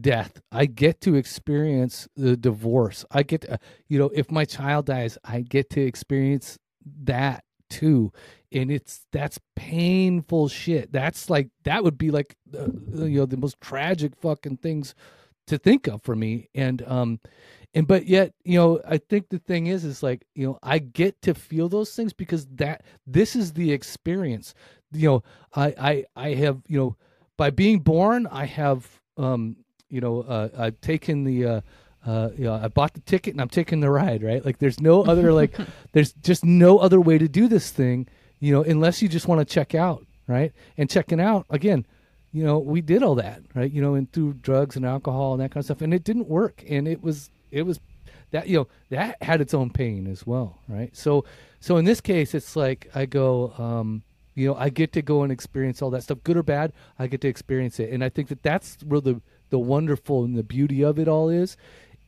death. 0.00 0.40
I 0.50 0.66
get 0.66 1.00
to 1.02 1.14
experience 1.14 2.08
the 2.16 2.36
divorce. 2.36 3.04
I 3.10 3.22
get 3.22 3.42
to, 3.42 3.58
you 3.88 3.98
know, 3.98 4.10
if 4.14 4.30
my 4.30 4.44
child 4.44 4.86
dies, 4.86 5.18
I 5.24 5.42
get 5.42 5.70
to 5.70 5.80
experience 5.80 6.58
that 7.04 7.43
too. 7.70 8.12
And 8.52 8.70
it's 8.70 9.06
that's 9.12 9.38
painful 9.56 10.48
shit. 10.48 10.92
That's 10.92 11.28
like 11.30 11.48
that 11.64 11.82
would 11.84 11.98
be 11.98 12.10
like 12.10 12.36
uh, 12.56 12.68
you 12.92 13.20
know 13.20 13.26
the 13.26 13.36
most 13.36 13.60
tragic 13.60 14.14
fucking 14.16 14.58
things 14.58 14.94
to 15.46 15.58
think 15.58 15.86
of 15.86 16.02
for 16.02 16.14
me. 16.16 16.48
And 16.54 16.82
um 16.86 17.20
and 17.74 17.86
but 17.86 18.06
yet, 18.06 18.32
you 18.44 18.58
know, 18.58 18.80
I 18.86 18.98
think 18.98 19.28
the 19.30 19.40
thing 19.40 19.66
is 19.66 19.84
is 19.84 20.02
like, 20.02 20.24
you 20.34 20.46
know, 20.46 20.58
I 20.62 20.78
get 20.78 21.20
to 21.22 21.34
feel 21.34 21.68
those 21.68 21.94
things 21.94 22.12
because 22.12 22.46
that 22.54 22.82
this 23.06 23.34
is 23.34 23.52
the 23.52 23.72
experience. 23.72 24.54
You 24.92 25.08
know, 25.08 25.22
I 25.54 25.74
I 25.78 26.04
I 26.30 26.34
have, 26.34 26.62
you 26.68 26.78
know, 26.78 26.96
by 27.36 27.50
being 27.50 27.80
born, 27.80 28.26
I 28.28 28.46
have 28.46 29.00
um 29.16 29.56
you 29.90 30.00
know, 30.00 30.22
uh, 30.22 30.48
I've 30.58 30.80
taken 30.80 31.22
the, 31.22 31.46
uh, 31.46 31.60
uh, 32.06 32.30
you 32.36 32.44
know, 32.44 32.54
I 32.54 32.68
bought 32.68 32.94
the 32.94 33.00
ticket 33.00 33.34
and 33.34 33.40
I'm 33.40 33.48
taking 33.48 33.80
the 33.80 33.90
ride, 33.90 34.22
right? 34.22 34.44
Like, 34.44 34.58
there's 34.58 34.80
no 34.80 35.02
other, 35.02 35.32
like, 35.32 35.56
there's 35.92 36.12
just 36.12 36.44
no 36.44 36.78
other 36.78 37.00
way 37.00 37.18
to 37.18 37.28
do 37.28 37.48
this 37.48 37.70
thing, 37.70 38.08
you 38.40 38.52
know, 38.52 38.62
unless 38.62 39.00
you 39.02 39.08
just 39.08 39.28
want 39.28 39.40
to 39.40 39.44
check 39.44 39.74
out, 39.74 40.06
right? 40.26 40.52
And 40.76 40.90
checking 40.90 41.20
out, 41.20 41.46
again, 41.50 41.86
you 42.32 42.44
know, 42.44 42.58
we 42.58 42.80
did 42.80 43.02
all 43.02 43.14
that, 43.16 43.42
right? 43.54 43.70
You 43.70 43.80
know, 43.80 43.94
and 43.94 44.10
through 44.12 44.34
drugs 44.34 44.76
and 44.76 44.84
alcohol 44.84 45.32
and 45.32 45.42
that 45.42 45.50
kind 45.50 45.60
of 45.62 45.64
stuff, 45.66 45.82
and 45.82 45.94
it 45.94 46.04
didn't 46.04 46.28
work, 46.28 46.64
and 46.68 46.86
it 46.86 47.02
was, 47.02 47.30
it 47.50 47.62
was 47.62 47.80
that, 48.32 48.48
you 48.48 48.58
know, 48.58 48.68
that 48.90 49.22
had 49.22 49.40
its 49.40 49.54
own 49.54 49.70
pain 49.70 50.06
as 50.08 50.26
well, 50.26 50.58
right? 50.68 50.94
So, 50.96 51.24
so 51.60 51.76
in 51.76 51.84
this 51.84 52.00
case, 52.00 52.34
it's 52.34 52.56
like 52.56 52.90
I 52.94 53.06
go, 53.06 53.52
um, 53.56 54.02
you 54.34 54.48
know, 54.48 54.56
I 54.56 54.68
get 54.68 54.92
to 54.94 55.02
go 55.02 55.22
and 55.22 55.30
experience 55.30 55.80
all 55.80 55.90
that 55.90 56.02
stuff, 56.02 56.18
good 56.24 56.36
or 56.36 56.42
bad. 56.42 56.72
I 56.98 57.06
get 57.06 57.20
to 57.20 57.28
experience 57.28 57.78
it, 57.78 57.90
and 57.90 58.02
I 58.02 58.08
think 58.08 58.28
that 58.28 58.42
that's 58.42 58.76
where 58.82 59.00
the 59.00 59.22
the 59.50 59.58
wonderful 59.58 60.24
and 60.24 60.36
the 60.36 60.42
beauty 60.42 60.82
of 60.82 60.98
it 60.98 61.06
all 61.06 61.28
is 61.28 61.56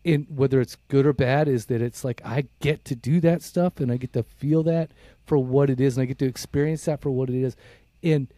in 0.06 0.22
whether 0.30 0.60
it's 0.60 0.76
good 0.86 1.04
or 1.04 1.12
bad 1.12 1.48
is 1.48 1.66
that 1.66 1.82
it's 1.82 2.04
like 2.04 2.22
I 2.24 2.46
get 2.60 2.84
to 2.84 2.94
do 2.94 3.20
that 3.22 3.42
stuff 3.42 3.80
and 3.80 3.90
I 3.90 3.96
get 3.96 4.12
to 4.12 4.22
feel 4.22 4.62
that 4.62 4.92
for 5.26 5.36
what 5.36 5.68
it 5.68 5.80
is 5.80 5.96
and 5.96 6.02
I 6.04 6.06
get 6.06 6.20
to 6.20 6.26
experience 6.26 6.84
that 6.84 7.00
for 7.00 7.10
what 7.10 7.28
it 7.28 7.34
is. 7.34 7.56
And 8.04 8.28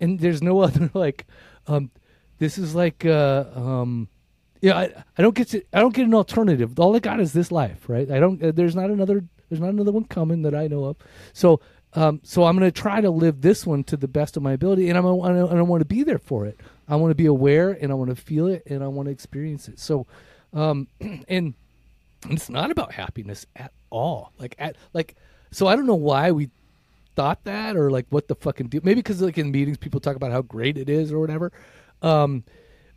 and 0.00 0.18
there's 0.18 0.42
no 0.42 0.60
other 0.62 0.90
like 0.92 1.24
um 1.68 1.92
this 2.38 2.58
is 2.58 2.74
like 2.74 3.06
uh 3.06 3.44
um 3.54 4.08
yeah 4.60 4.76
I, 4.76 5.04
I 5.16 5.22
don't 5.22 5.36
get 5.36 5.48
to 5.50 5.62
I 5.72 5.78
don't 5.78 5.94
get 5.94 6.04
an 6.04 6.14
alternative. 6.14 6.80
All 6.80 6.96
I 6.96 6.98
got 6.98 7.20
is 7.20 7.32
this 7.32 7.52
life 7.52 7.88
right? 7.88 8.10
I 8.10 8.18
don't 8.18 8.42
uh, 8.42 8.50
there's 8.50 8.74
not 8.74 8.90
another 8.90 9.22
there's 9.48 9.60
not 9.60 9.70
another 9.70 9.92
one 9.92 10.06
coming 10.06 10.42
that 10.42 10.54
I 10.54 10.66
know 10.66 10.82
of. 10.82 10.96
So 11.32 11.60
um 11.92 12.22
so 12.24 12.42
I'm 12.42 12.58
to 12.58 12.72
try 12.72 13.00
to 13.00 13.10
live 13.10 13.40
this 13.40 13.64
one 13.64 13.84
to 13.84 13.96
the 13.96 14.08
best 14.08 14.36
of 14.36 14.42
my 14.42 14.52
ability 14.52 14.88
and 14.88 14.98
I'm 14.98 15.06
I 15.06 15.28
don't 15.28 15.68
want 15.68 15.80
to 15.80 15.86
be 15.86 16.02
there 16.02 16.18
for 16.18 16.44
it. 16.44 16.58
I 16.88 16.96
want 16.96 17.12
to 17.12 17.14
be 17.14 17.26
aware 17.26 17.70
and 17.70 17.92
I 17.92 17.94
want 17.94 18.10
to 18.10 18.16
feel 18.16 18.48
it 18.48 18.64
and 18.66 18.82
I 18.82 18.88
want 18.88 19.06
to 19.06 19.12
experience 19.12 19.68
it. 19.68 19.78
So, 19.78 20.08
um, 20.54 20.88
and 21.28 21.54
it's 22.30 22.48
not 22.48 22.70
about 22.70 22.92
happiness 22.92 23.44
at 23.56 23.72
all. 23.90 24.32
Like 24.38 24.54
at 24.58 24.76
like, 24.92 25.16
so 25.50 25.66
I 25.66 25.76
don't 25.76 25.86
know 25.86 25.94
why 25.94 26.30
we 26.30 26.50
thought 27.16 27.44
that 27.44 27.76
or 27.76 27.90
like 27.90 28.06
what 28.10 28.28
the 28.28 28.34
fucking. 28.34 28.70
Maybe 28.72 28.94
because 28.94 29.20
like 29.20 29.36
in 29.36 29.50
meetings 29.50 29.76
people 29.76 30.00
talk 30.00 30.16
about 30.16 30.32
how 30.32 30.42
great 30.42 30.78
it 30.78 30.88
is 30.88 31.12
or 31.12 31.18
whatever. 31.18 31.52
Um, 32.00 32.44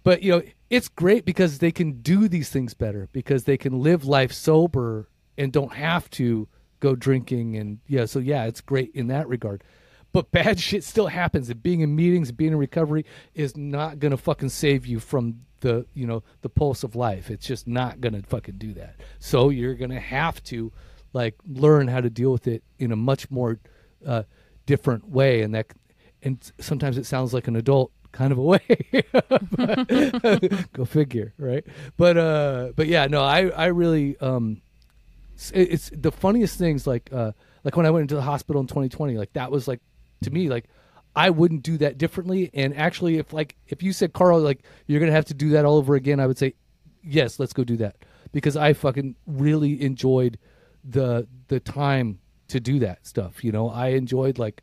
but 0.03 0.23
you 0.23 0.31
know 0.31 0.41
it's 0.69 0.87
great 0.87 1.25
because 1.25 1.59
they 1.59 1.71
can 1.71 2.01
do 2.01 2.27
these 2.27 2.49
things 2.49 2.73
better 2.73 3.09
because 3.11 3.43
they 3.43 3.57
can 3.57 3.81
live 3.81 4.05
life 4.05 4.31
sober 4.31 5.09
and 5.37 5.51
don't 5.51 5.73
have 5.73 6.09
to 6.11 6.47
go 6.79 6.95
drinking 6.95 7.57
and 7.57 7.79
yeah. 7.87 8.05
So 8.05 8.19
yeah, 8.19 8.45
it's 8.45 8.61
great 8.61 8.91
in 8.93 9.07
that 9.07 9.27
regard 9.27 9.63
but 10.13 10.31
bad 10.31 10.59
shit 10.59 10.83
still 10.83 11.07
happens 11.07 11.49
and 11.49 11.61
being 11.61 11.81
in 11.81 11.95
meetings 11.95 12.31
being 12.31 12.53
in 12.53 12.57
recovery 12.57 13.05
is 13.35 13.57
not 13.57 13.99
gonna 13.99 14.17
fucking 14.17 14.49
save 14.49 14.85
you 14.85 14.99
from 14.99 15.41
the 15.61 15.85
you 15.93 16.05
know 16.05 16.23
the 16.41 16.49
pulse 16.49 16.83
of 16.83 16.95
life. 16.95 17.29
It's 17.29 17.45
just 17.45 17.67
not 17.67 18.01
gonna 18.01 18.21
fucking 18.23 18.57
do 18.57 18.73
that. 18.73 18.95
So 19.19 19.49
you're 19.49 19.75
gonna 19.75 19.99
have 19.99 20.43
to 20.45 20.71
like 21.13 21.35
learn 21.47 21.87
how 21.87 22.01
to 22.01 22.09
deal 22.09 22.31
with 22.31 22.47
it 22.47 22.63
in 22.79 22.91
a 22.91 22.95
much 22.95 23.29
more 23.31 23.59
uh, 24.05 24.23
different 24.65 25.09
way, 25.09 25.41
and 25.41 25.53
that 25.55 25.67
and 26.23 26.51
sometimes 26.59 26.97
it 26.97 27.05
sounds 27.05 27.33
like 27.33 27.47
an 27.47 27.55
adult 27.55 27.91
kind 28.11 28.31
of 28.31 28.37
a 28.37 28.41
way. 28.51 28.59
Go 30.73 30.85
figure, 30.85 31.33
right? 31.37 31.65
But 31.97 32.17
uh, 32.17 32.71
but 32.75 32.87
yeah, 32.87 33.07
no, 33.07 33.23
I 33.23 33.49
I 33.49 33.67
really 33.67 34.17
um, 34.19 34.61
it's, 35.33 35.51
it's 35.51 35.91
the 35.93 36.11
funniest 36.11 36.57
things 36.57 36.87
like 36.87 37.09
uh 37.11 37.31
like 37.63 37.75
when 37.75 37.85
I 37.85 37.89
went 37.89 38.03
into 38.03 38.15
the 38.15 38.21
hospital 38.21 38.61
in 38.61 38.67
2020, 38.67 39.17
like 39.17 39.33
that 39.33 39.51
was 39.51 39.67
like 39.67 39.81
to 40.23 40.31
me 40.31 40.49
like 40.49 40.65
I 41.17 41.31
wouldn't 41.31 41.63
do 41.63 41.77
that 41.79 41.97
differently. 41.97 42.51
And 42.53 42.77
actually, 42.77 43.17
if 43.17 43.33
like 43.33 43.55
if 43.67 43.81
you 43.81 43.91
said 43.91 44.13
Carl, 44.13 44.39
like 44.39 44.63
you're 44.85 44.99
gonna 44.99 45.11
have 45.11 45.25
to 45.25 45.33
do 45.33 45.49
that 45.49 45.65
all 45.65 45.77
over 45.77 45.95
again, 45.95 46.19
I 46.19 46.27
would 46.27 46.37
say 46.37 46.53
yes, 47.03 47.39
let's 47.39 47.53
go 47.53 47.63
do 47.63 47.75
that 47.77 47.95
because 48.31 48.55
I 48.55 48.73
fucking 48.73 49.15
really 49.25 49.81
enjoyed 49.81 50.37
the 50.83 51.27
the 51.47 51.59
time 51.59 52.19
to 52.49 52.59
do 52.59 52.77
that 52.79 53.07
stuff. 53.07 53.43
You 53.43 53.51
know, 53.51 53.67
I 53.67 53.89
enjoyed 53.89 54.37
like 54.37 54.61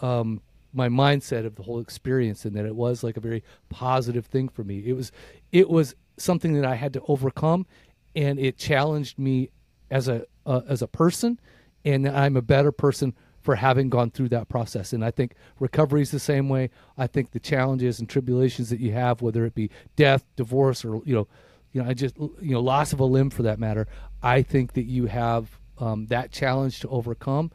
um, 0.00 0.40
my 0.72 0.88
mindset 0.88 1.44
of 1.44 1.56
the 1.56 1.64
whole 1.64 1.80
experience 1.80 2.44
and 2.44 2.54
that 2.54 2.66
it 2.66 2.76
was 2.76 3.02
like 3.02 3.16
a 3.16 3.20
very 3.20 3.42
positive 3.68 4.26
thing 4.26 4.48
for 4.48 4.62
me. 4.62 4.84
It 4.86 4.92
was 4.92 5.10
it 5.50 5.68
was 5.68 5.96
something 6.18 6.54
that 6.54 6.64
I 6.64 6.76
had 6.76 6.92
to 6.92 7.02
overcome, 7.08 7.66
and 8.14 8.38
it 8.38 8.56
challenged 8.56 9.18
me 9.18 9.50
as 9.90 10.06
a 10.06 10.24
uh, 10.46 10.60
as 10.68 10.82
a 10.82 10.86
person, 10.86 11.40
and 11.84 12.08
I'm 12.08 12.36
a 12.36 12.42
better 12.42 12.70
person 12.70 13.12
for 13.46 13.54
having 13.54 13.88
gone 13.88 14.10
through 14.10 14.28
that 14.28 14.48
process. 14.48 14.92
And 14.92 15.04
I 15.04 15.12
think 15.12 15.34
recovery 15.60 16.02
is 16.02 16.10
the 16.10 16.18
same 16.18 16.48
way. 16.48 16.68
I 16.98 17.06
think 17.06 17.30
the 17.30 17.38
challenges 17.38 18.00
and 18.00 18.08
tribulations 18.08 18.70
that 18.70 18.80
you 18.80 18.90
have, 18.90 19.22
whether 19.22 19.46
it 19.46 19.54
be 19.54 19.70
death, 19.94 20.24
divorce, 20.34 20.84
or 20.84 21.00
you 21.04 21.14
know, 21.14 21.28
you 21.72 21.80
know, 21.80 21.88
I 21.88 21.94
just 21.94 22.18
you 22.18 22.36
know, 22.40 22.60
loss 22.60 22.92
of 22.92 22.98
a 22.98 23.04
limb 23.04 23.30
for 23.30 23.44
that 23.44 23.60
matter. 23.60 23.86
I 24.20 24.42
think 24.42 24.72
that 24.72 24.86
you 24.86 25.06
have 25.06 25.60
um, 25.78 26.06
that 26.06 26.32
challenge 26.32 26.80
to 26.80 26.88
overcome, 26.88 27.52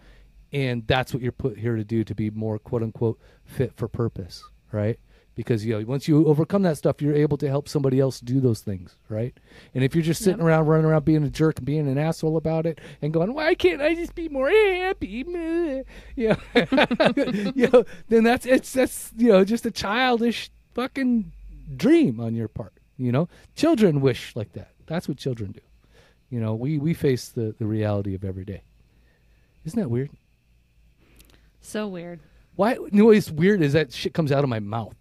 and 0.54 0.88
that's 0.88 1.14
what 1.14 1.22
you're 1.22 1.34
put 1.34 1.58
here 1.58 1.76
to 1.76 1.84
do 1.84 2.06
to 2.06 2.16
be 2.16 2.30
more 2.30 2.58
quote 2.58 2.84
unquote 2.84 3.20
fit 3.44 3.74
for 3.76 3.90
purpose, 3.90 4.46
right? 4.72 4.98
Because 5.34 5.66
you 5.66 5.80
know, 5.80 5.86
once 5.86 6.08
you 6.10 6.26
overcome 6.28 6.62
that 6.64 6.78
stuff, 6.78 7.02
you're 7.02 7.16
able 7.16 7.38
to 7.38 7.48
help 7.48 7.70
somebody 7.70 8.00
else 8.02 8.20
do 8.20 8.42
those 8.42 8.60
things, 8.60 8.98
right? 9.08 9.34
And 9.74 9.84
if 9.84 9.96
you're 9.96 10.04
just 10.04 10.22
sitting 10.22 10.40
Yep. 10.40 10.46
around 10.48 10.66
running 10.68 10.86
around 10.86 11.06
being 11.06 11.24
a 11.24 11.30
jerk 11.30 11.58
and 11.58 11.66
being 11.66 11.88
an 11.88 11.98
asshole 11.98 12.36
about 12.36 12.66
it 12.66 12.80
and 13.02 13.14
going, 13.14 13.34
why 13.34 13.56
can't 13.56 13.82
I 13.82 13.96
just 13.96 14.14
be 14.14 14.28
more 14.28 14.50
happy? 14.50 15.24
Meh," 15.24 15.84
You 16.18 16.30
know, 16.30 17.52
you 17.56 17.70
know, 17.72 17.86
then 18.10 18.24
that's 18.26 18.46
it's 18.46 18.74
that's 18.74 19.14
you 19.18 19.30
know 19.30 19.46
just 19.46 19.66
a 19.66 19.72
childish 19.72 20.52
fucking 20.74 21.32
dream 21.78 22.20
on 22.20 22.36
your 22.36 22.50
part. 22.50 22.74
You 22.98 23.12
know, 23.14 23.30
children 23.56 24.02
wish 24.02 24.36
like 24.36 24.52
that. 24.54 24.72
That's 24.86 25.08
what 25.08 25.18
children 25.18 25.54
do. 25.54 25.62
You 26.30 26.42
know, 26.42 26.56
we 26.56 26.78
we 26.78 26.94
face 26.94 27.30
the 27.30 27.56
the 27.58 27.66
reality 27.66 28.14
of 28.16 28.26
every 28.26 28.44
day. 28.46 28.64
Isn't 29.64 29.80
that 29.80 29.90
weird? 29.90 30.10
So 31.62 31.88
weird. 31.88 32.20
Why? 32.56 32.74
You 32.74 32.90
know 32.92 33.06
what's 33.06 33.32
weird 33.32 33.62
is 33.62 33.74
that 33.74 33.94
shit 33.94 34.14
comes 34.14 34.32
out 34.32 34.44
of 34.44 34.50
my 34.50 34.60
mouth. 34.60 34.96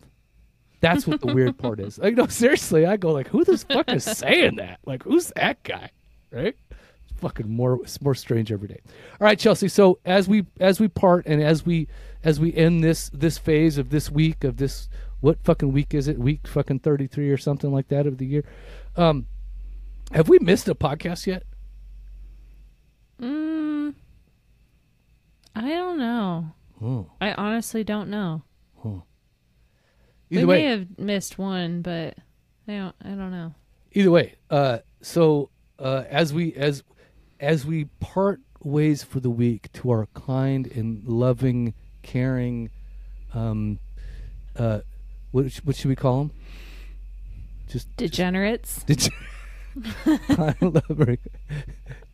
That's 0.81 1.07
what 1.07 1.21
the 1.21 1.33
weird 1.35 1.59
part 1.59 1.81
is. 1.81 1.99
Like, 1.99 2.15
no, 2.15 2.27
seriously, 2.27 2.87
I 2.87 2.97
go 2.97 3.13
like, 3.13 3.29
who 3.29 3.45
the 3.45 3.59
fuck 3.59 3.91
is 3.93 4.05
saying 4.19 4.57
that? 4.57 4.81
Like, 4.87 5.03
who's 5.03 5.31
that 5.37 5.63
guy? 5.63 5.91
Right? 6.31 6.57
It's 6.71 7.21
fucking 7.21 7.49
more, 7.49 7.81
it's 7.83 8.01
more 8.01 8.15
strange 8.15 8.51
every 8.51 8.69
day. 8.69 8.81
All 9.21 9.27
right, 9.27 9.39
Chelsea. 9.39 9.69
So 9.69 9.99
as 10.05 10.29
we 10.29 10.47
as 10.59 10.81
we 10.81 10.89
part 10.89 11.27
and 11.27 11.43
as 11.43 11.67
we 11.67 11.89
as 12.25 12.41
we 12.41 12.55
end 12.55 12.83
this 12.83 13.11
this 13.13 13.37
phase 13.39 13.79
of 13.79 13.91
this 13.91 14.11
week 14.11 14.45
of 14.45 14.57
this 14.57 14.89
what 15.21 15.39
fucking 15.45 15.73
week 15.73 15.93
is 15.93 16.09
it? 16.09 16.19
Week 16.19 16.47
fucking 16.47 16.81
thirty 16.81 17.07
three 17.07 17.31
or 17.31 17.37
something 17.37 17.71
like 17.71 17.89
that 17.89 18.07
of 18.07 18.19
the 18.19 18.27
year. 18.27 18.45
Um, 18.97 19.27
have 20.13 20.29
we 20.29 20.39
missed 20.39 20.69
a 20.69 20.75
podcast 20.75 21.27
yet? 21.27 21.45
Mm, 23.21 23.95
I 25.55 25.69
don't 25.69 25.99
know. 25.99 26.53
Hmm. 26.79 27.03
I 27.21 27.33
honestly 27.35 27.85
don't 27.85 28.09
know. 28.09 28.43
Either 30.31 30.43
we 30.43 30.45
way, 30.47 30.63
may 30.63 30.71
have 30.71 30.99
missed 30.99 31.39
one, 31.39 31.83
but 31.83 32.17
I 32.69 32.73
don't. 32.73 32.95
I 33.05 33.09
don't 33.11 33.31
know. 33.33 33.55
either 33.93 34.11
way 34.11 34.35
uh 34.51 34.79
so 35.03 35.51
uh 35.81 36.05
as 36.09 36.33
we 36.33 36.53
as 36.55 36.85
as 37.41 37.67
we 37.67 37.87
part 37.99 38.41
ways 38.63 39.03
for 39.03 39.19
the 39.21 39.31
week 39.31 39.73
to 39.73 39.91
our 39.91 40.07
kind 40.15 40.67
and 40.69 41.03
loving 41.09 41.75
caring 42.03 42.71
um 43.35 43.79
uh 44.57 44.81
what, 45.33 45.47
what 45.65 45.75
should 45.75 45.89
we 45.89 45.97
call 45.97 46.19
them 46.19 46.31
just 47.69 47.89
Degenerates. 47.97 48.83
Did 48.85 49.09
kind 50.29 50.57
loving 50.89 51.19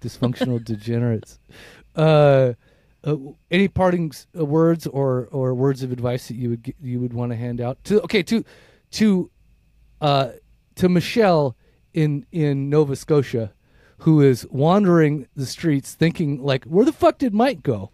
dysfunctional 0.01 0.63
degenerates 0.65 1.39
uh 1.97 2.53
uh, 3.07 3.17
any 3.51 3.69
parting 3.69 4.13
uh, 4.39 4.45
words 4.45 4.87
or 4.87 5.29
or 5.31 5.55
words 5.55 5.83
of 5.83 5.93
advice 5.93 6.29
that 6.29 6.35
you 6.35 6.51
would 6.51 6.75
you 6.83 7.01
would 7.01 7.13
want 7.13 7.33
to 7.33 7.37
hand 7.37 7.61
out 7.61 7.83
to 7.85 8.03
okay 8.03 8.23
to 8.23 8.45
to 8.91 9.31
uh 10.01 10.31
to 10.75 10.89
Michelle 10.89 11.57
in 11.95 12.27
in 12.33 12.69
Nova 12.69 12.97
Scotia 12.97 13.53
who 13.99 14.21
is 14.21 14.47
wandering 14.51 15.27
the 15.37 15.47
streets 15.47 15.95
thinking 15.95 16.43
like 16.43 16.65
where 16.65 16.85
the 16.85 16.93
fuck 16.93 17.19
did 17.19 17.33
Mike 17.33 17.63
go? 17.63 17.91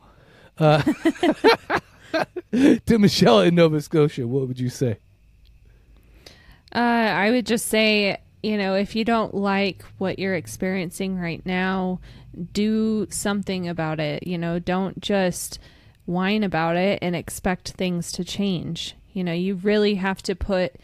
Uh 0.59 0.83
to 2.53 2.99
Michelle 2.99 3.41
in 3.41 3.55
Nova 3.55 3.81
Scotia 3.81 4.27
what 4.27 4.49
would 4.49 4.59
you 4.59 4.71
say? 4.71 4.99
Uh, 6.75 6.79
I 6.79 7.31
would 7.31 7.45
just 7.45 7.69
say, 7.69 8.19
you 8.43 8.59
know, 8.59 8.75
if 8.75 8.97
you 8.97 9.05
don't 9.05 9.35
like 9.35 9.83
what 9.99 10.19
you're 10.19 10.35
experiencing 10.35 11.19
right 11.19 11.45
now, 11.47 12.01
do 12.53 13.07
something 13.11 13.69
about 13.69 14.01
it. 14.01 14.27
You 14.27 14.37
know, 14.39 14.59
don't 14.59 15.01
just 15.01 15.59
whine 16.07 16.43
about 16.43 16.77
it 16.77 16.99
and 17.03 17.15
expect 17.15 17.71
things 17.73 18.11
to 18.13 18.25
change. 18.25 18.97
You 19.13 19.23
know, 19.23 19.33
you 19.33 19.55
really 19.55 19.95
have 19.95 20.23
to 20.25 20.35
put 20.35 20.77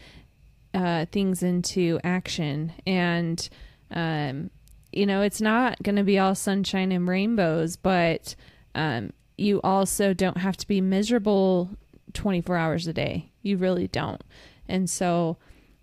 uh, 0.73 1.05
things 1.11 1.43
into 1.43 1.99
action. 2.03 2.71
And, 2.87 3.47
um, 3.91 4.51
you 4.93 5.05
know, 5.05 5.21
it's 5.21 5.41
not 5.41 5.81
going 5.83 5.97
to 5.97 6.03
be 6.03 6.17
all 6.17 6.35
sunshine 6.35 6.91
and 6.91 7.07
rainbows, 7.07 7.75
but 7.75 8.35
um, 8.73 9.11
you 9.37 9.59
also 9.63 10.13
don't 10.13 10.37
have 10.37 10.55
to 10.57 10.67
be 10.67 10.79
miserable 10.79 11.71
24 12.13 12.55
hours 12.55 12.87
a 12.87 12.93
day. 12.93 13.31
You 13.41 13.57
really 13.57 13.87
don't. 13.87 14.23
And 14.67 14.89
so, 14.89 15.37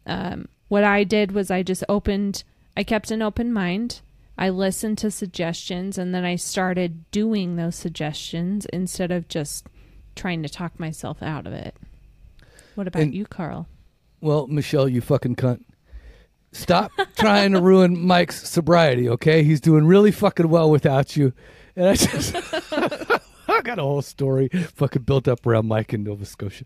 um, 0.07 0.49
what 0.69 0.85
I 0.85 1.05
did 1.05 1.33
was 1.33 1.51
I 1.51 1.63
just 1.63 1.85
opened, 1.89 2.45
I 2.77 2.83
kept 2.85 3.11
an 3.11 3.23
open 3.23 3.53
mind. 3.53 4.01
I 4.39 4.51
listened 4.51 4.99
to 4.99 5.11
suggestions 5.11 5.97
and 5.97 6.15
then 6.15 6.25
I 6.25 6.37
started 6.37 7.11
doing 7.11 7.57
those 7.57 7.77
suggestions 7.77 8.67
instead 8.67 9.11
of 9.11 9.29
just 9.29 9.67
trying 10.15 10.43
to 10.43 10.49
talk 10.49 10.79
myself 10.79 11.23
out 11.23 11.47
of 11.47 11.53
it. 11.53 11.75
What 12.75 12.87
about 12.87 13.03
And- 13.03 13.15
you, 13.15 13.25
Carl? 13.27 13.67
Well, 14.21 14.47
Michelle, 14.47 14.89
you 14.89 15.01
fucking 15.01 15.37
cunt. 15.37 15.63
Stop 16.53 16.91
trying 17.17 17.53
to 17.53 17.61
ruin 17.61 17.99
Mike's 18.07 18.49
sobriety, 18.49 19.09
okay? 19.11 19.43
He's 19.43 19.61
doing 19.61 19.87
really 19.87 20.11
fucking 20.11 20.49
well 20.49 20.71
without 20.71 21.17
you. 21.17 21.33
And 21.77 21.89
I 21.89 21.95
just 21.95 22.35
I 23.57 23.63
got 23.63 23.79
a 23.79 23.83
whole 23.83 24.03
story 24.03 24.49
fucking 24.49 25.03
built 25.03 25.29
up 25.29 25.47
around 25.47 25.67
Mike 25.67 25.95
in 25.95 26.05
Nova 26.05 26.25
Scotia. 26.25 26.65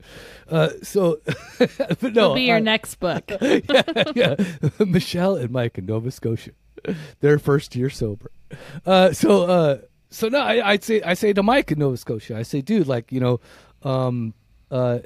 Uh, 0.49 0.71
so 0.83 1.21
but 1.59 2.03
no, 2.03 2.09
It'll 2.09 2.35
be 2.35 2.43
your 2.43 2.57
I- 2.57 2.61
next 2.61 2.97
book. 2.97 3.31
yeah, 3.41 3.83
yeah. 4.15 4.37
Michelle 4.87 5.37
and 5.37 5.51
Mike 5.51 5.79
in 5.79 5.87
Nova 5.87 6.11
Scotia, 6.11 6.51
their 7.21 7.39
first 7.39 7.77
year 7.77 7.91
sober. 7.91 8.31
Uh, 8.85 9.13
so, 9.13 9.45
uh, 9.45 9.79
so 10.11 10.29
no, 10.29 10.41
I, 10.41 10.71
I'd 10.73 10.83
say 10.85 11.01
I 11.03 11.15
say 11.15 11.33
to 11.33 11.43
Mike 11.43 11.71
in 11.71 11.79
Nova 11.79 11.97
Scotia, 11.97 12.37
I 12.37 12.43
say, 12.43 12.61
dude, 12.61 12.87
like 12.89 13.13
you 13.13 13.21
know, 13.21 13.41
um, 13.83 14.35
uh, 14.71 14.99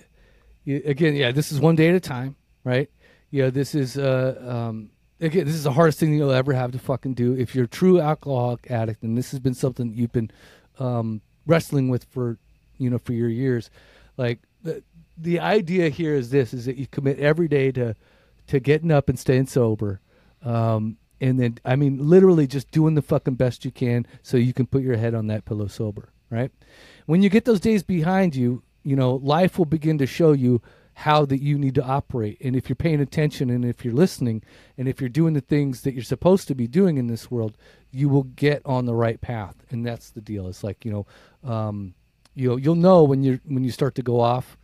again, 0.67 1.15
yeah, 1.15 1.31
this 1.33 1.53
is 1.53 1.61
one 1.61 1.77
day 1.77 1.89
at 1.91 1.95
a 1.95 2.01
time, 2.01 2.37
right? 2.65 2.91
Yeah, 3.31 3.51
this 3.51 3.75
is 3.75 3.99
uh, 3.99 4.41
um, 4.47 4.91
again, 5.21 5.45
this 5.45 5.55
is 5.55 5.65
the 5.65 5.73
hardest 5.73 5.99
thing 6.01 6.15
you'll 6.15 6.31
ever 6.33 6.53
have 6.55 6.73
to 6.73 6.79
fucking 6.79 7.15
do. 7.15 7.35
If 7.35 7.55
you're 7.55 7.65
a 7.65 7.69
true 7.69 8.01
alcoholic 8.01 8.71
addict, 8.71 9.03
and 9.03 9.19
this 9.19 9.31
has 9.33 9.41
been 9.41 9.55
something 9.55 9.93
you've 9.95 10.13
been 10.13 10.31
um, 10.79 11.21
wrestling 11.47 11.89
with 11.89 12.05
for 12.05 12.39
you 12.79 12.91
know 12.91 12.99
for 12.99 13.13
your 13.13 13.29
years, 13.29 13.71
like 14.17 14.41
the 14.63 14.83
the 15.17 15.41
idea 15.41 15.89
here 15.89 16.15
is 16.15 16.31
this: 16.31 16.53
is 16.55 16.65
that 16.67 16.77
you 16.77 16.87
commit 16.87 17.19
every 17.19 17.49
day 17.49 17.73
to 17.73 17.95
to 18.49 18.61
getting 18.61 18.91
up 18.91 19.09
and 19.09 19.19
staying 19.19 19.47
sober. 19.47 20.01
Um, 20.43 20.99
and 21.21 21.41
then, 21.41 21.59
I 21.65 21.77
mean, 21.77 22.09
literally 22.09 22.47
just 22.47 22.71
doing 22.71 22.95
the 22.95 23.03
fucking 23.03 23.37
best 23.37 23.65
you 23.65 23.71
can 23.71 24.07
so 24.23 24.37
you 24.37 24.53
can 24.53 24.67
put 24.67 24.83
your 24.83 24.97
head 24.97 25.15
on 25.15 25.29
that 25.29 25.45
pillow 25.45 25.69
sober, 25.69 26.11
right? 26.29 26.51
When 27.07 27.23
you 27.23 27.31
get 27.31 27.45
those 27.45 27.61
days 27.61 27.83
behind 27.83 28.37
you, 28.37 28.63
you 28.83 28.97
know, 28.97 29.15
life 29.15 29.57
will 29.57 29.65
begin 29.65 29.97
to 29.99 30.07
show 30.07 30.33
you 30.33 30.61
how 30.95 31.25
that 31.27 31.43
you 31.43 31.59
need 31.59 31.75
to 31.75 31.85
operate. 31.85 32.39
And 32.41 32.55
if 32.55 32.69
you're 32.69 32.77
paying 32.77 33.01
attention 33.01 33.51
and 33.51 33.65
if 33.65 33.85
you're 33.85 33.95
listening 33.95 34.43
and 34.79 34.89
if 34.89 35.01
you're 35.01 35.09
doing 35.09 35.35
the 35.35 35.41
things 35.41 35.83
that 35.83 35.95
you're 35.95 36.05
supposed 36.05 36.49
to 36.49 36.55
be 36.55 36.67
doing 36.67 36.97
in 36.97 37.09
this 37.09 37.31
world, 37.31 37.57
you 37.91 38.09
will 38.09 38.23
get 38.23 38.63
on 38.65 38.87
the 38.87 38.95
right 38.95 39.21
path. 39.21 39.57
And 39.71 39.85
that's 39.85 40.11
the 40.11 40.21
deal. 40.21 40.47
It's 40.49 40.65
like, 40.65 40.85
you 40.85 40.93
know, 40.93 41.51
um, 41.51 41.95
you 42.35 42.49
know, 42.49 42.57
you'll 42.57 42.75
know 42.75 43.05
when 43.05 43.23
you 43.23 43.41
when 43.45 43.65
you 43.65 43.71
start 43.71 43.95
to 43.97 44.03
go 44.03 44.21
off 44.21 44.57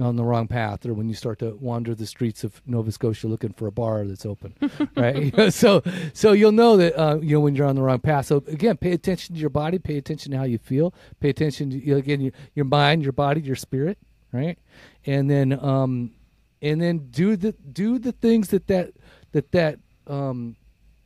on 0.00 0.16
the 0.16 0.24
wrong 0.24 0.48
path, 0.48 0.86
or 0.86 0.94
when 0.94 1.08
you 1.08 1.14
start 1.14 1.38
to 1.40 1.56
wander 1.60 1.94
the 1.94 2.06
streets 2.06 2.42
of 2.42 2.62
Nova 2.66 2.90
Scotia 2.90 3.28
looking 3.28 3.52
for 3.52 3.66
a 3.66 3.72
bar 3.72 4.04
that's 4.06 4.24
open, 4.24 4.54
right? 4.96 5.52
so, 5.52 5.82
so 6.12 6.32
you'll 6.32 6.52
know 6.52 6.76
that 6.76 6.98
uh, 6.98 7.18
you 7.20 7.34
know 7.34 7.40
when 7.40 7.54
you're 7.54 7.66
on 7.66 7.76
the 7.76 7.82
wrong 7.82 8.00
path. 8.00 8.26
So 8.26 8.38
again, 8.48 8.76
pay 8.76 8.92
attention 8.92 9.34
to 9.34 9.40
your 9.40 9.50
body, 9.50 9.78
pay 9.78 9.96
attention 9.96 10.32
to 10.32 10.38
how 10.38 10.44
you 10.44 10.58
feel, 10.58 10.94
pay 11.20 11.28
attention 11.28 11.70
to 11.70 11.84
you 11.84 11.92
know, 11.92 11.98
again 11.98 12.20
your, 12.20 12.32
your 12.54 12.64
mind, 12.64 13.02
your 13.02 13.12
body, 13.12 13.40
your 13.40 13.56
spirit, 13.56 13.98
right? 14.34 14.58
And 15.06 15.30
then, 15.30 15.52
um, 15.52 16.12
and 16.60 16.80
then 16.80 17.08
do 17.10 17.36
the 17.36 17.52
do 17.52 17.98
the 17.98 18.12
things 18.12 18.48
that 18.48 18.66
that 18.66 18.92
that 19.32 19.52
that 19.52 19.78
um, 20.06 20.56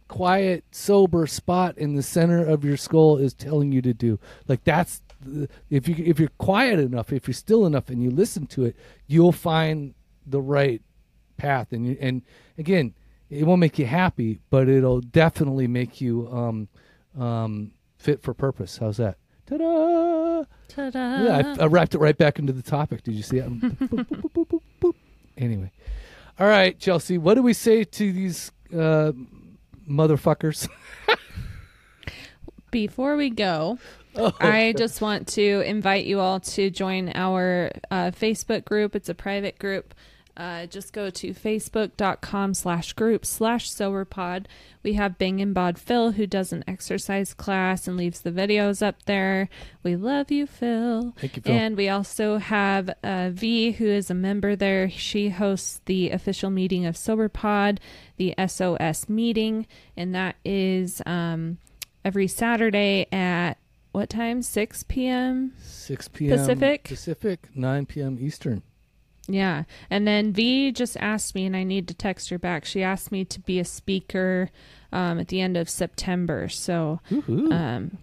quiet, 0.09 0.65
sober 0.71 1.27
spot 1.27 1.77
in 1.79 1.95
the 1.95 2.03
center 2.03 2.45
of 2.45 2.65
your 2.65 2.77
skull 2.77 3.19
is 3.19 3.35
telling 3.35 3.71
you 3.71 3.83
to 3.83 3.93
do. 3.93 4.19
Like 4.49 4.65
that's 4.65 5.03
if 5.71 5.89
you 5.89 5.95
if 5.99 6.19
you're 6.19 6.31
quiet 6.39 6.79
enough, 6.79 7.13
if 7.13 7.29
you're 7.29 7.35
still 7.35 7.67
enough, 7.67 7.91
and 7.91 8.03
you 8.03 8.11
listen 8.11 8.47
to 8.49 8.65
it, 8.65 8.77
you'll 9.07 9.33
find 9.33 9.95
the 10.27 10.41
right 10.41 10.83
path. 11.37 11.73
And 11.73 11.87
you, 11.87 11.97
and 12.01 12.23
again, 12.57 12.95
it 13.31 13.45
won't 13.45 13.61
make 13.61 13.79
you 13.79 13.87
happy, 13.87 14.41
but 14.51 14.69
it'll 14.69 15.01
definitely 15.01 15.67
make 15.67 16.01
you 16.01 16.29
um, 16.33 16.69
um, 17.21 17.73
fit 17.99 18.23
for 18.23 18.33
purpose. 18.33 18.79
How's 18.79 18.97
that? 18.99 19.19
Ta-da! 19.49 20.45
Ta-da. 20.69 21.23
Yeah, 21.23 21.55
I, 21.59 21.63
I 21.63 21.67
wrapped 21.67 21.95
it 21.95 21.99
right 21.99 22.17
back 22.17 22.39
into 22.39 22.53
the 22.53 22.63
topic. 22.63 23.03
Did 23.03 23.15
you 23.15 23.23
see 23.23 23.41
that? 23.41 23.49
Boop, 23.51 23.77
boop, 23.79 24.07
boop, 24.07 24.33
boop, 24.33 24.47
boop, 24.47 24.61
boop. 24.81 24.95
Anyway, 25.37 25.71
all 26.39 26.47
right, 26.47 26.79
Chelsea. 26.79 27.17
What 27.17 27.35
do 27.35 27.43
we 27.43 27.53
say 27.53 27.85
to 27.85 28.13
these 28.13 28.53
uh, 28.73 29.13
motherfuckers? 29.89 30.69
Before 32.71 33.17
we 33.17 33.31
go, 33.31 33.79
Oh, 34.15 34.33
I 34.41 34.75
just 34.77 35.01
want 35.01 35.29
to 35.29 35.63
invite 35.65 36.05
you 36.05 36.19
all 36.19 36.41
to 36.41 36.71
join 36.71 37.13
our 37.15 37.71
uh, 37.91 38.11
Facebook 38.11 38.65
group. 38.65 38.97
It's 38.97 39.09
a 39.09 39.15
private 39.15 39.59
group. 39.59 39.95
Uh, 40.39 40.67
just 40.67 40.93
go 40.93 41.11
to 41.11 41.35
facebook.com 41.35 42.55
slash 42.55 42.93
group 42.93 43.27
slash 43.27 43.69
soberpod. 43.69 44.47
We 44.85 44.93
have 44.93 45.19
Bing 45.19 45.41
and 45.41 45.53
Bod 45.53 45.81
Phil 45.81 46.13
who 46.13 46.29
does 46.29 46.53
an 46.53 46.63
exercise 46.69 47.35
class 47.35 47.89
and 47.89 47.97
leaves 47.97 48.21
the 48.21 48.31
videos 48.31 48.81
up 48.81 49.03
there. 49.07 49.49
We 49.83 49.97
love 49.97 50.31
you, 50.31 50.47
Phil. 50.47 51.13
Thank 51.19 51.37
you, 51.37 51.43
Phil. 51.43 51.53
And 51.53 51.77
we 51.77 51.89
also 51.89 52.39
have 52.39 52.89
uh, 53.03 53.31
V 53.33 53.73
who 53.73 53.87
is 53.87 54.11
a 54.11 54.15
member 54.15 54.55
there. 54.55 54.89
She 54.89 55.31
hosts 55.31 55.81
the 55.87 56.11
official 56.11 56.51
meeting 56.51 56.87
of 56.87 56.95
SoberPod, 56.95 57.79
the 58.17 58.33
SOS 58.47 59.09
meeting, 59.09 59.67
and 59.97 60.15
that 60.15 60.37
is 60.45 61.03
um, 61.05 61.59
every 62.05 62.29
Saturday 62.29 63.09
at 63.11 63.59
what 63.91 64.09
time? 64.09 64.43
6 64.43 64.85
p.m. 64.85 65.53
6 65.59 66.09
p.m. 66.09 66.39
Pacific? 66.39 66.85
Pacific, 66.85 67.49
9 67.57 67.87
p.m. 67.87 68.19
Eastern. 68.21 68.63
Yeah. 69.29 69.65
And 69.91 70.07
then 70.09 70.33
V 70.33 70.73
just 70.73 70.97
asked 70.97 71.35
me, 71.35 71.45
and 71.47 71.55
I 71.55 71.63
need 71.63 71.87
to 71.89 71.95
text 71.95 72.31
her 72.31 72.39
back. 72.39 72.65
She 72.65 72.83
asked 72.83 73.13
me 73.13 73.25
to 73.27 73.41
be 73.41 73.59
a 73.61 73.65
speaker 73.65 74.51
um, 74.93 75.19
at 75.21 75.29
the 75.29 75.41
end 75.41 75.57
of 75.57 75.69
September. 75.69 76.49
So 76.49 77.01
um, 77.29 77.99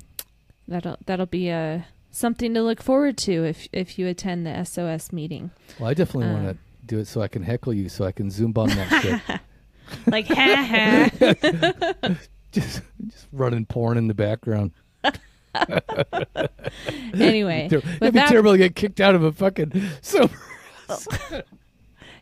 that'll 0.67 0.97
that'll 1.05 1.26
be 1.26 1.49
a 1.49 1.88
something 2.11 2.53
to 2.53 2.61
look 2.61 2.82
forward 2.82 3.17
to 3.17 3.43
if 3.43 3.67
if 3.73 3.97
you 3.99 4.07
attend 4.07 4.45
the 4.45 4.63
SOS 4.63 5.11
meeting. 5.11 5.49
well, 5.80 5.89
I 5.89 5.93
definitely 5.95 6.32
want 6.32 6.47
uh, 6.47 6.51
to 6.53 6.57
do 6.86 6.99
it 6.99 7.07
so 7.07 7.21
I 7.21 7.28
can 7.28 7.41
heckle 7.43 7.73
you, 7.73 7.89
so 7.89 8.05
I 8.05 8.11
can 8.11 8.30
zoom 8.30 8.51
bomb 8.51 8.69
that 8.69 9.01
shit. 9.01 9.39
Like, 10.07 10.26
ha 10.28 11.09
ha. 11.11 11.11
just, 12.51 12.82
just 13.07 13.28
running 13.32 13.65
porn 13.67 13.97
in 13.99 14.07
the 14.07 14.13
background. 14.15 14.71
anyway, 17.13 17.67
Ter- 17.69 17.78
with 17.78 17.86
It'd 18.01 18.13
be 18.13 18.19
that- 18.19 18.30
terrible 18.30 18.51
to 18.53 18.57
get 18.57 18.76
kicked 18.76 18.99
out 18.99 19.15
of 19.15 19.23
a 19.23 19.32
fucking 19.32 19.82
sober. 20.01 20.34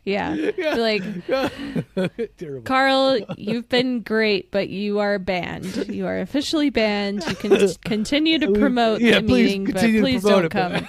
yeah. 0.04 0.34
Be 0.34 0.74
like, 0.74 1.02
terrible. 2.36 2.62
Carl, 2.62 3.18
you've 3.36 3.68
been 3.68 4.00
great, 4.00 4.50
but 4.50 4.68
you 4.68 4.98
are 4.98 5.18
banned. 5.18 5.88
You 5.88 6.06
are 6.06 6.20
officially 6.20 6.70
banned. 6.70 7.24
You 7.26 7.36
can 7.36 7.68
continue 7.84 8.38
to 8.38 8.52
promote 8.52 9.00
yeah, 9.00 9.16
the 9.16 9.22
meeting, 9.22 9.64
but 9.64 9.80
please 9.80 10.22
don't 10.22 10.46
it, 10.46 10.50
come. 10.50 10.88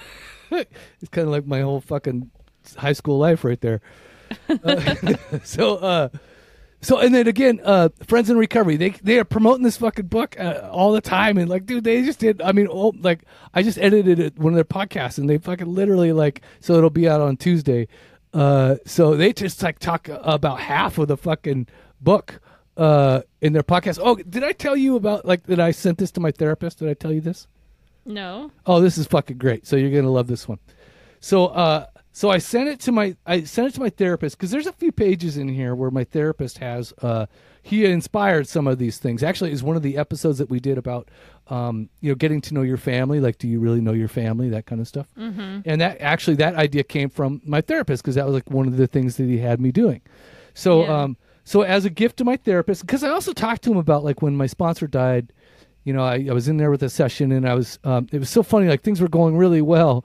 it's 0.52 1.10
kind 1.12 1.28
of 1.28 1.32
like 1.32 1.46
my 1.46 1.62
whole 1.62 1.82
fucking 1.82 2.30
high 2.78 2.94
school 2.94 3.18
life 3.18 3.44
right 3.44 3.62
there. 3.62 3.82
Uh, 4.50 5.14
so, 5.44 5.78
uh, 5.78 6.10
so 6.86 7.00
and 7.00 7.16
then 7.16 7.28
again, 7.28 7.60
uh, 7.64 7.90
friends 8.06 8.30
in 8.30 8.38
recovery, 8.38 8.78
they 8.78 8.92
they 8.92 9.18
are 9.18 9.24
promoting 9.24 9.64
this 9.64 9.78
fucking 9.78 10.06
book 10.06 10.40
uh, 10.40 10.70
all 10.72 10.92
the 10.92 11.02
time, 11.02 11.38
and 11.40 11.50
like, 11.50 11.66
dude, 11.66 11.84
they 11.84 12.04
just 12.04 12.20
did. 12.20 12.42
I 12.44 12.52
mean, 12.52 12.68
oh, 12.70 12.94
like, 13.00 13.24
I 13.56 13.64
just 13.64 13.80
edited 13.80 14.20
it, 14.20 14.38
one 14.38 14.54
of 14.54 14.56
their 14.56 14.64
podcasts, 14.64 15.18
and 15.18 15.28
they 15.28 15.40
fucking 15.40 15.74
literally 15.74 16.12
like, 16.12 16.42
so 16.60 16.76
it'll 16.76 16.92
be 16.92 17.10
out 17.10 17.22
on 17.22 17.38
Tuesday. 17.38 17.88
Uh, 18.36 18.76
so 18.86 19.16
they 19.16 19.34
just 19.34 19.64
like 19.64 19.80
talk 19.80 20.08
about 20.10 20.60
half 20.60 21.00
of 21.00 21.08
the 21.08 21.18
fucking 21.18 21.68
book 22.02 22.40
uh 22.78 23.22
in 23.42 23.54
their 23.54 23.64
podcast. 23.64 24.00
Oh, 24.02 24.16
did 24.16 24.44
I 24.44 24.52
tell 24.52 24.76
you 24.76 24.96
about 24.96 25.26
like 25.26 25.44
that 25.48 25.60
I 25.60 25.72
sent 25.72 25.98
this 25.98 26.12
to 26.12 26.20
my 26.20 26.32
therapist? 26.32 26.80
Did 26.80 26.90
I 26.90 26.94
tell 26.94 27.12
you 27.12 27.22
this? 27.22 27.48
No. 28.06 28.52
Oh, 28.66 28.80
this 28.82 28.98
is 28.98 29.08
fucking 29.08 29.38
great. 29.38 29.66
So 29.66 29.76
you're 29.76 29.90
gonna 29.90 30.12
love 30.12 30.28
this 30.28 30.48
one. 30.48 30.60
So 31.20 31.48
uh 31.48 31.88
so 32.16 32.30
I 32.30 32.38
sent 32.38 32.70
it 32.70 32.80
to 32.80 32.94
my 32.94 33.18
I 33.26 33.44
sent 33.44 33.68
it 33.68 33.74
to 33.74 33.82
my 33.82 33.90
therapist 33.90 34.38
because 34.38 34.50
there's 34.50 34.68
a 34.68 34.72
few 34.72 34.94
pages 34.94 35.36
in 35.36 35.50
here 35.50 35.76
where 35.76 35.92
my 35.92 36.06
therapist 36.06 36.60
has 36.60 36.94
uh 37.02 37.26
he 37.62 37.84
inspired 37.84 38.48
some 38.48 38.68
of 38.68 38.78
these 38.78 39.00
things. 39.00 39.22
Actually, 39.22 39.52
is 39.52 39.62
one 39.64 39.76
of 39.76 39.82
the 39.82 39.98
episodes 39.98 40.38
that 40.38 40.50
we 40.50 40.62
did 40.62 40.78
about 40.78 41.10
um 41.48 41.90
you 42.00 42.10
know 42.10 42.16
getting 42.16 42.40
to 42.40 42.54
know 42.54 42.62
your 42.62 42.78
family. 42.78 43.20
Like, 43.20 43.38
do 43.38 43.50
you 43.50 43.60
really 43.60 43.82
know 43.82 43.92
your 43.92 44.08
family? 44.08 44.48
That 44.48 44.66
kind 44.66 44.80
of 44.80 44.88
stuff. 44.88 45.08
Mm-hmm. 45.18 45.60
And 45.66 45.82
that 45.82 46.00
actually 46.00 46.38
that 46.38 46.56
idea 46.56 46.84
came 46.84 47.10
from 47.10 47.42
my 47.46 47.60
therapist 47.60 48.02
because 48.02 48.16
that 48.16 48.26
was 48.26 48.34
like 48.34 48.50
one 48.50 48.66
of 48.66 48.78
the 48.78 48.88
things 48.88 49.18
that 49.18 49.26
he 49.26 49.40
had 49.40 49.60
me 49.60 49.74
doing. 49.74 50.02
So 50.54 50.84
Yeah. 50.84 51.02
um 51.02 51.18
so 51.44 51.64
as 51.64 51.84
a 51.84 51.90
gift 51.90 52.16
to 52.20 52.24
my 52.24 52.38
therapist 52.38 52.80
because 52.88 53.04
I 53.04 53.10
also 53.10 53.34
talked 53.34 53.64
to 53.64 53.72
him 53.72 53.78
about 53.78 54.06
like 54.06 54.22
when 54.22 54.38
my 54.38 54.48
sponsor 54.48 54.88
died 54.88 55.34
you 55.84 55.94
know, 55.94 56.04
I, 56.04 56.26
I 56.30 56.34
was 56.34 56.48
in 56.48 56.58
there 56.58 56.72
with 56.72 56.82
a 56.82 56.90
session 56.90 57.32
and 57.32 57.48
I 57.48 57.54
was, 57.54 57.78
um, 57.84 58.08
it 58.12 58.18
was 58.18 58.32
so 58.32 58.42
funny, 58.42 58.68
like 58.68 58.82
things 58.82 59.00
were 59.00 59.08
going 59.08 59.38
really 59.38 59.62
well. 59.62 60.04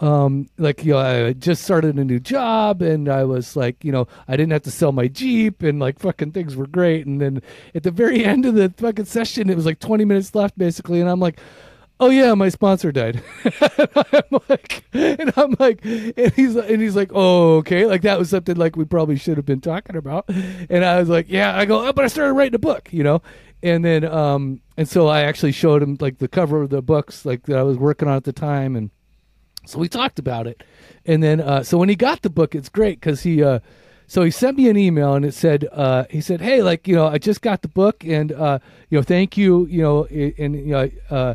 Um, 0.00 0.48
like, 0.58 0.84
you 0.84 0.92
know, 0.92 0.98
I 0.98 1.32
just 1.34 1.62
started 1.62 1.96
a 1.96 2.04
new 2.04 2.18
job 2.18 2.82
and 2.82 3.08
I 3.08 3.24
was 3.24 3.54
like, 3.54 3.84
you 3.84 3.92
know, 3.92 4.08
I 4.26 4.36
didn't 4.36 4.52
have 4.52 4.62
to 4.62 4.70
sell 4.70 4.92
my 4.92 5.06
Jeep 5.06 5.62
and 5.62 5.78
like 5.78 5.98
fucking 6.00 6.32
things 6.32 6.56
were 6.56 6.66
great. 6.66 7.06
And 7.06 7.20
then 7.20 7.42
at 7.74 7.84
the 7.84 7.90
very 7.90 8.24
end 8.24 8.44
of 8.44 8.54
the 8.54 8.72
fucking 8.76 9.04
session, 9.04 9.50
it 9.50 9.56
was 9.56 9.66
like 9.66 9.78
20 9.78 10.04
minutes 10.04 10.34
left 10.34 10.58
basically. 10.58 11.00
And 11.00 11.08
I'm 11.08 11.20
like, 11.20 11.38
oh 12.00 12.10
yeah, 12.10 12.34
my 12.34 12.48
sponsor 12.48 12.92
died. 12.92 13.22
and 13.44 13.88
I'm 14.12 14.40
like, 14.48 14.84
and 14.92 15.32
I'm 15.36 15.56
like, 15.58 15.84
and 15.84 16.32
he's 16.34 16.56
and 16.56 16.82
he's 16.82 16.96
like, 16.96 17.10
oh 17.14 17.56
okay, 17.58 17.86
like 17.86 18.02
that 18.02 18.18
was 18.18 18.30
something 18.30 18.56
like 18.56 18.76
we 18.76 18.84
probably 18.84 19.16
should 19.16 19.36
have 19.36 19.46
been 19.46 19.60
talking 19.60 19.96
about. 19.96 20.28
And 20.28 20.84
I 20.84 20.98
was 20.98 21.08
like, 21.08 21.26
yeah, 21.28 21.56
I 21.56 21.64
go, 21.64 21.86
oh, 21.86 21.92
but 21.92 22.04
I 22.04 22.08
started 22.08 22.32
writing 22.34 22.54
a 22.54 22.58
book, 22.58 22.88
you 22.92 23.02
know. 23.02 23.22
And 23.62 23.82
then, 23.82 24.04
um, 24.04 24.60
and 24.76 24.86
so 24.86 25.06
I 25.06 25.22
actually 25.22 25.52
showed 25.52 25.82
him 25.82 25.96
like 25.98 26.18
the 26.18 26.28
cover 26.28 26.62
of 26.62 26.70
the 26.70 26.82
books 26.82 27.24
like 27.24 27.44
that 27.44 27.56
I 27.56 27.62
was 27.62 27.78
working 27.78 28.08
on 28.08 28.16
at 28.16 28.24
the 28.24 28.32
time, 28.32 28.76
and 28.76 28.90
so 29.66 29.78
we 29.78 29.88
talked 29.88 30.18
about 30.18 30.46
it. 30.46 30.62
And 31.06 31.22
then, 31.22 31.40
uh, 31.40 31.62
so 31.62 31.78
when 31.78 31.88
he 31.88 31.96
got 31.96 32.22
the 32.22 32.30
book, 32.30 32.54
it's 32.54 32.68
great 32.68 33.00
because 33.00 33.22
he, 33.22 33.42
uh, 33.42 33.60
so 34.06 34.22
he 34.22 34.30
sent 34.30 34.56
me 34.56 34.68
an 34.68 34.76
email 34.76 35.14
and 35.14 35.24
it 35.24 35.34
said, 35.34 35.66
uh, 35.72 36.04
he 36.10 36.20
said, 36.20 36.40
hey, 36.40 36.62
like 36.62 36.86
you 36.86 36.94
know, 36.94 37.06
I 37.06 37.18
just 37.18 37.40
got 37.40 37.62
the 37.62 37.68
book 37.68 38.04
and 38.04 38.32
uh, 38.32 38.58
you 38.90 38.98
know, 38.98 39.02
thank 39.02 39.36
you, 39.36 39.66
you 39.66 39.82
know, 39.82 40.04
and 40.04 40.54
you 40.54 40.66
know, 40.66 40.90
uh, 41.10 41.34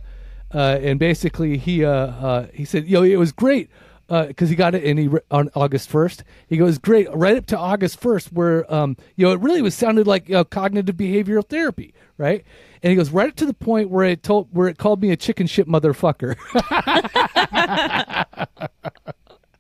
uh, 0.53 0.79
and 0.81 0.99
basically 0.99 1.57
he, 1.57 1.83
uh, 1.83 1.91
uh, 1.91 2.47
he 2.53 2.65
said, 2.65 2.87
you 2.87 2.93
know, 2.93 3.03
it 3.03 3.17
was 3.17 3.31
great 3.31 3.69
because 4.07 4.49
he 4.49 4.55
got 4.55 4.73
it 4.73 4.83
and 4.83 4.97
he 4.97 5.07
re- 5.07 5.19
on 5.29 5.49
August 5.55 5.89
first. 5.89 6.23
He 6.47 6.57
goes 6.57 6.77
great 6.77 7.07
right 7.13 7.37
up 7.37 7.45
to 7.47 7.57
August 7.57 7.99
first, 7.99 8.33
where 8.33 8.71
um, 8.73 8.97
you 9.15 9.25
know, 9.25 9.33
it 9.33 9.39
really 9.39 9.61
was 9.61 9.75
sounded 9.75 10.07
like 10.07 10.27
you 10.27 10.35
know, 10.35 10.43
cognitive 10.43 10.95
behavioral 10.95 11.47
therapy, 11.47 11.93
right? 12.17 12.43
And 12.81 12.89
he 12.89 12.95
goes 12.95 13.11
right 13.11 13.29
up 13.29 13.35
to 13.35 13.45
the 13.45 13.53
point 13.53 13.89
where 13.89 14.05
it 14.05 14.23
told 14.23 14.47
where 14.51 14.67
it 14.67 14.77
called 14.77 15.01
me 15.01 15.11
a 15.11 15.17
chicken 15.17 15.45
shit 15.45 15.67
motherfucker. 15.67 16.35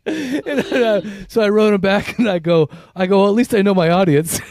Uh, 0.09 1.01
so 1.27 1.41
I 1.41 1.49
wrote 1.49 1.73
him 1.73 1.81
back 1.81 2.17
and 2.17 2.27
I 2.27 2.39
go, 2.39 2.69
I 2.95 3.05
go, 3.05 3.19
well, 3.19 3.27
at 3.27 3.35
least 3.35 3.53
I 3.53 3.61
know 3.61 3.75
my 3.75 3.89
audience. 3.89 4.39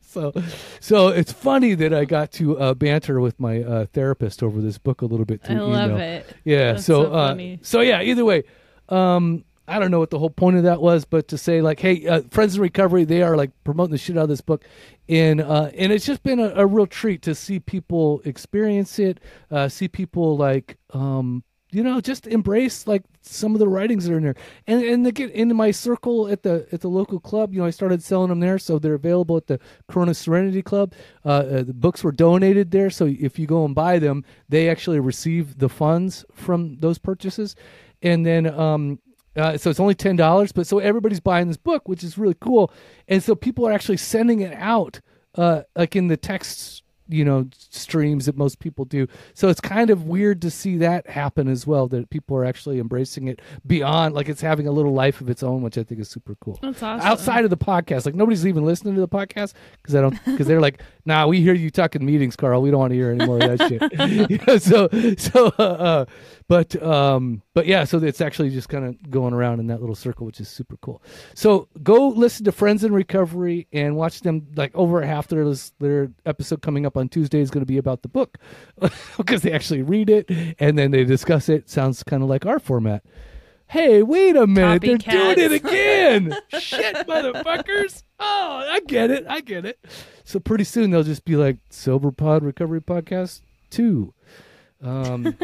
so, 0.00 0.32
so 0.80 1.08
it's 1.08 1.32
funny 1.32 1.74
that 1.74 1.92
I 1.94 2.06
got 2.06 2.32
to 2.32 2.58
uh, 2.58 2.74
banter 2.74 3.20
with 3.20 3.38
my 3.38 3.62
uh, 3.62 3.86
therapist 3.92 4.42
over 4.42 4.60
this 4.60 4.78
book 4.78 5.02
a 5.02 5.06
little 5.06 5.26
bit. 5.26 5.42
I 5.48 5.54
love 5.54 5.92
email. 5.92 6.00
it. 6.00 6.36
Yeah. 6.44 6.72
That's 6.72 6.86
so, 6.86 7.04
so 7.04 7.12
uh, 7.12 7.56
so 7.62 7.82
yeah. 7.82 8.02
Either 8.02 8.24
way, 8.24 8.42
um, 8.88 9.44
I 9.68 9.78
don't 9.78 9.90
know 9.90 9.98
what 9.98 10.10
the 10.10 10.18
whole 10.18 10.30
point 10.30 10.56
of 10.56 10.62
that 10.62 10.80
was, 10.80 11.04
but 11.04 11.28
to 11.28 11.38
say 11.38 11.60
like, 11.60 11.80
hey, 11.80 12.06
uh, 12.06 12.22
Friends 12.30 12.56
in 12.56 12.62
Recovery, 12.62 13.04
they 13.04 13.22
are 13.22 13.36
like 13.36 13.50
promoting 13.64 13.92
the 13.92 13.98
shit 13.98 14.16
out 14.16 14.24
of 14.24 14.28
this 14.28 14.40
book, 14.40 14.64
and 15.08 15.40
uh, 15.40 15.70
and 15.76 15.92
it's 15.92 16.06
just 16.06 16.22
been 16.22 16.38
a, 16.38 16.52
a 16.54 16.66
real 16.66 16.86
treat 16.86 17.22
to 17.22 17.34
see 17.34 17.58
people 17.58 18.22
experience 18.24 18.98
it, 18.98 19.18
uh, 19.50 19.68
see 19.68 19.88
people 19.88 20.36
like, 20.36 20.76
um, 20.90 21.42
you 21.76 21.82
know, 21.82 22.00
just 22.00 22.26
embrace 22.26 22.76
like 22.92 23.04
some 23.20 23.54
of 23.54 23.60
the 23.60 23.68
writings 23.74 24.04
that 24.04 24.12
are 24.14 24.18
in 24.18 24.26
there, 24.28 24.40
and 24.66 24.82
and 24.92 25.04
they 25.04 25.12
get 25.12 25.30
into 25.42 25.54
my 25.54 25.72
circle 25.72 26.18
at 26.34 26.40
the 26.42 26.54
at 26.74 26.80
the 26.80 26.92
local 26.98 27.20
club. 27.20 27.52
You 27.52 27.60
know, 27.60 27.68
I 27.68 27.72
started 27.72 28.02
selling 28.02 28.30
them 28.30 28.40
there, 28.40 28.58
so 28.58 28.78
they're 28.78 29.00
available 29.04 29.36
at 29.36 29.46
the 29.46 29.58
Corona 29.90 30.14
Serenity 30.14 30.62
Club. 30.62 30.88
Uh, 31.24 31.28
uh, 31.28 31.62
the 31.70 31.74
books 31.74 32.02
were 32.04 32.12
donated 32.12 32.70
there, 32.70 32.90
so 32.90 33.04
if 33.28 33.38
you 33.38 33.46
go 33.46 33.64
and 33.66 33.74
buy 33.74 33.98
them, 34.00 34.24
they 34.48 34.70
actually 34.70 35.00
receive 35.00 35.44
the 35.58 35.68
funds 35.68 36.24
from 36.32 36.78
those 36.80 36.98
purchases, 36.98 37.54
and 38.02 38.24
then 38.24 38.46
um, 38.46 38.98
Uh, 39.36 39.58
so 39.58 39.68
it's 39.70 39.80
only 39.80 39.94
ten 39.94 40.16
dollars, 40.16 40.52
but 40.52 40.66
so 40.66 40.78
everybody's 40.78 41.20
buying 41.20 41.48
this 41.48 41.60
book, 41.60 41.88
which 41.88 42.02
is 42.02 42.16
really 42.16 42.36
cool. 42.40 42.72
And 43.06 43.22
so 43.22 43.34
people 43.34 43.68
are 43.68 43.74
actually 43.76 43.98
sending 43.98 44.40
it 44.40 44.54
out, 44.56 45.00
uh, 45.34 45.58
like 45.74 45.98
in 45.98 46.08
the 46.08 46.16
text, 46.16 46.82
you 47.08 47.24
know, 47.24 47.48
streams 47.56 48.26
that 48.26 48.36
most 48.36 48.58
people 48.58 48.84
do. 48.84 49.06
So 49.34 49.48
it's 49.48 49.60
kind 49.60 49.90
of 49.90 50.04
weird 50.04 50.42
to 50.42 50.50
see 50.50 50.76
that 50.78 51.08
happen 51.08 51.48
as 51.48 51.66
well. 51.66 51.88
That 51.88 52.10
people 52.10 52.36
are 52.36 52.44
actually 52.44 52.78
embracing 52.78 53.28
it 53.28 53.40
beyond, 53.66 54.14
like 54.14 54.28
it's 54.28 54.40
having 54.40 54.66
a 54.66 54.72
little 54.72 54.92
life 54.92 55.20
of 55.20 55.30
its 55.30 55.42
own, 55.42 55.62
which 55.62 55.78
I 55.78 55.82
think 55.82 56.00
is 56.00 56.08
super 56.08 56.36
cool. 56.40 56.58
That's 56.62 56.82
awesome. 56.82 57.06
Outside 57.06 57.44
of 57.44 57.50
the 57.50 57.56
podcast, 57.56 58.06
like 58.06 58.14
nobody's 58.14 58.46
even 58.46 58.64
listening 58.64 58.94
to 58.94 59.00
the 59.00 59.08
podcast 59.08 59.54
because 59.82 59.94
I 59.94 60.00
don't 60.00 60.22
because 60.24 60.46
they're 60.46 60.60
like, 60.60 60.80
nah, 61.04 61.26
we 61.26 61.40
hear 61.40 61.54
you 61.54 61.70
talking 61.70 62.04
meetings, 62.04 62.36
Carl. 62.36 62.62
We 62.62 62.70
don't 62.70 62.80
want 62.80 62.90
to 62.92 62.96
hear 62.96 63.10
any 63.10 63.24
more 63.24 63.38
of 63.40 63.58
that 63.58 63.68
shit. 63.68 63.82
You 64.30 64.38
know, 64.46 64.58
so 64.58 64.88
so, 65.16 65.52
uh, 65.58 65.62
uh, 65.62 66.04
but 66.48 66.80
um, 66.82 67.42
but 67.56 67.64
yeah, 67.66 67.84
so 67.84 67.96
it's 67.96 68.20
actually 68.20 68.50
just 68.50 68.68
kind 68.68 68.84
of 68.84 69.10
going 69.10 69.32
around 69.32 69.60
in 69.60 69.68
that 69.68 69.80
little 69.80 69.94
circle, 69.94 70.26
which 70.26 70.40
is 70.40 70.48
super 70.50 70.76
cool. 70.82 71.02
So 71.32 71.68
go 71.82 72.08
listen 72.08 72.44
to 72.44 72.52
Friends 72.52 72.84
in 72.84 72.92
Recovery 72.92 73.66
and 73.72 73.96
watch 73.96 74.20
them. 74.20 74.46
Like 74.56 74.74
over 74.74 75.00
half 75.00 75.28
their 75.28 75.50
their 75.78 76.10
episode 76.26 76.60
coming 76.60 76.84
up 76.84 76.98
on 76.98 77.08
Tuesday 77.08 77.40
is 77.40 77.50
going 77.50 77.62
to 77.62 77.66
be 77.66 77.78
about 77.78 78.02
the 78.02 78.08
book 78.08 78.36
because 79.16 79.40
they 79.40 79.52
actually 79.52 79.80
read 79.80 80.10
it 80.10 80.30
and 80.58 80.78
then 80.78 80.90
they 80.90 81.04
discuss 81.04 81.48
it. 81.48 81.70
Sounds 81.70 82.02
kind 82.02 82.22
of 82.22 82.28
like 82.28 82.44
our 82.44 82.58
format. 82.58 83.02
Hey, 83.68 84.02
wait 84.02 84.36
a 84.36 84.46
minute. 84.46 84.82
They're 84.82 84.98
doing 84.98 85.38
it 85.38 85.52
again. 85.52 86.36
Shit, 86.60 86.94
motherfuckers. 87.06 88.02
Oh, 88.20 88.66
I 88.70 88.80
get 88.86 89.10
it. 89.10 89.24
I 89.26 89.40
get 89.40 89.64
it. 89.64 89.82
So 90.24 90.38
pretty 90.40 90.64
soon 90.64 90.90
they'll 90.90 91.02
just 91.02 91.24
be 91.24 91.36
like 91.36 91.56
Sober 91.70 92.10
Pod 92.10 92.44
Recovery 92.44 92.82
Podcast 92.82 93.40
2. 93.70 94.12
Um, 94.82 95.36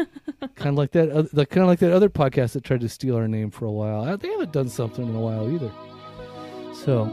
kind 0.55 0.69
of 0.69 0.75
like 0.75 0.91
that, 0.91 1.11
uh, 1.11 1.23
like, 1.33 1.49
kind 1.49 1.63
of 1.63 1.67
like 1.67 1.79
that 1.79 1.91
other 1.91 2.09
podcast 2.09 2.53
that 2.53 2.63
tried 2.63 2.81
to 2.81 2.89
steal 2.89 3.15
our 3.15 3.27
name 3.27 3.49
for 3.51 3.65
a 3.65 3.71
while. 3.71 4.17
They 4.17 4.29
haven't 4.29 4.51
done 4.51 4.69
something 4.69 5.07
in 5.07 5.15
a 5.15 5.19
while 5.19 5.51
either. 5.51 5.71
So, 6.73 7.05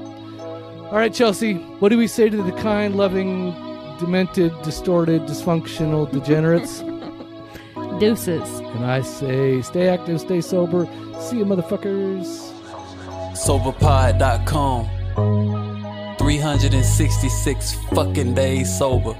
all 0.90 0.96
right, 0.96 1.12
Chelsea, 1.12 1.54
what 1.54 1.88
do 1.90 1.98
we 1.98 2.06
say 2.06 2.28
to 2.28 2.42
the 2.42 2.52
kind, 2.52 2.96
loving, 2.96 3.52
demented, 3.98 4.52
distorted, 4.62 5.22
dysfunctional 5.22 6.10
degenerates? 6.10 6.80
Deuces. 8.00 8.48
and 8.60 8.84
I 8.84 9.02
say, 9.02 9.60
stay 9.62 9.88
active, 9.88 10.20
stay 10.20 10.40
sober. 10.40 10.86
See 11.20 11.38
you, 11.38 11.44
motherfuckers. 11.44 12.50
Soberpod.com. 13.34 14.88
366 16.18 17.74
fucking 17.92 18.34
days 18.34 18.78
sober. 18.78 19.14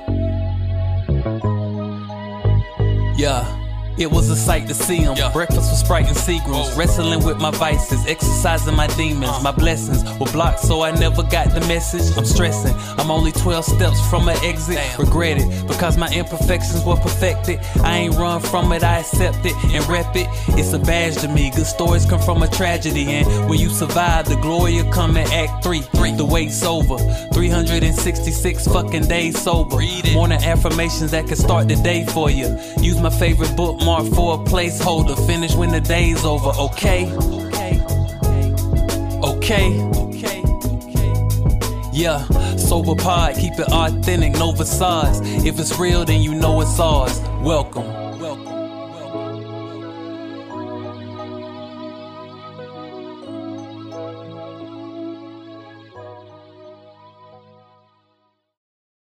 Yeah. 3.20 3.59
It 4.00 4.10
was 4.10 4.30
a 4.30 4.36
sight 4.36 4.66
to 4.68 4.74
see 4.74 4.96
him. 4.96 5.14
Breakfast 5.34 5.70
with 5.70 5.78
Sprite 5.78 6.06
and 6.06 6.16
Seagrams. 6.16 6.74
Wrestling 6.74 7.22
with 7.22 7.36
my 7.36 7.50
vices, 7.50 8.06
exercising 8.06 8.74
my 8.74 8.86
demons. 8.96 9.42
My 9.42 9.52
blessings 9.52 10.02
were 10.18 10.32
blocked, 10.32 10.60
so 10.60 10.80
I 10.80 10.90
never 10.92 11.22
got 11.22 11.52
the 11.52 11.60
message. 11.68 12.16
I'm 12.16 12.24
stressing. 12.24 12.74
I'm 12.98 13.10
only 13.10 13.30
12 13.30 13.62
steps 13.62 14.00
from 14.08 14.30
an 14.30 14.38
exit. 14.42 14.78
Regret 14.98 15.36
it 15.36 15.68
because 15.68 15.98
my 15.98 16.08
imperfections 16.14 16.82
were 16.82 16.96
perfected. 16.96 17.60
I 17.84 17.98
ain't 17.98 18.14
run 18.14 18.40
from 18.40 18.72
it, 18.72 18.82
I 18.82 19.00
accept 19.00 19.44
it 19.44 19.54
and 19.64 19.86
rep 19.86 20.16
it. 20.16 20.28
It's 20.58 20.72
a 20.72 20.78
badge 20.78 21.16
to 21.18 21.28
me. 21.28 21.50
Good 21.54 21.66
stories 21.66 22.06
come 22.06 22.22
from 22.22 22.42
a 22.42 22.48
tragedy, 22.48 23.04
and 23.10 23.50
when 23.50 23.58
you 23.58 23.68
survive, 23.68 24.26
the 24.26 24.36
glory 24.36 24.82
will 24.82 24.90
come 24.90 25.18
in 25.18 25.30
Act 25.30 25.62
3. 25.62 25.80
The 26.16 26.24
wait's 26.24 26.62
over. 26.64 26.96
366 27.32 28.66
fucking 28.66 29.08
days 29.08 29.40
sober. 29.40 29.76
Morning 30.12 30.42
affirmations 30.42 31.10
that 31.10 31.26
can 31.26 31.36
start 31.36 31.68
the 31.68 31.76
day 31.76 32.06
for 32.06 32.30
you. 32.30 32.58
Use 32.80 32.98
my 32.98 33.10
favorite 33.10 33.54
bookmark 33.90 34.14
for 34.14 34.34
a 34.34 34.38
placeholder. 34.38 35.16
Finish 35.26 35.54
when 35.54 35.70
the 35.70 35.80
day's 35.80 36.24
over, 36.24 36.50
okay? 36.58 37.10
Okay. 39.22 39.82
Okay. 40.02 40.42
Yeah, 41.92 42.24
sober 42.56 42.94
pod, 42.94 43.34
keep 43.34 43.54
it 43.54 43.68
authentic, 43.72 44.32
no 44.32 44.52
facades. 44.52 45.20
If 45.44 45.58
it's 45.58 45.78
real, 45.78 46.04
then 46.04 46.22
you 46.22 46.34
know 46.34 46.60
it's 46.60 46.78
ours. 46.78 47.20
Welcome. 47.42 47.99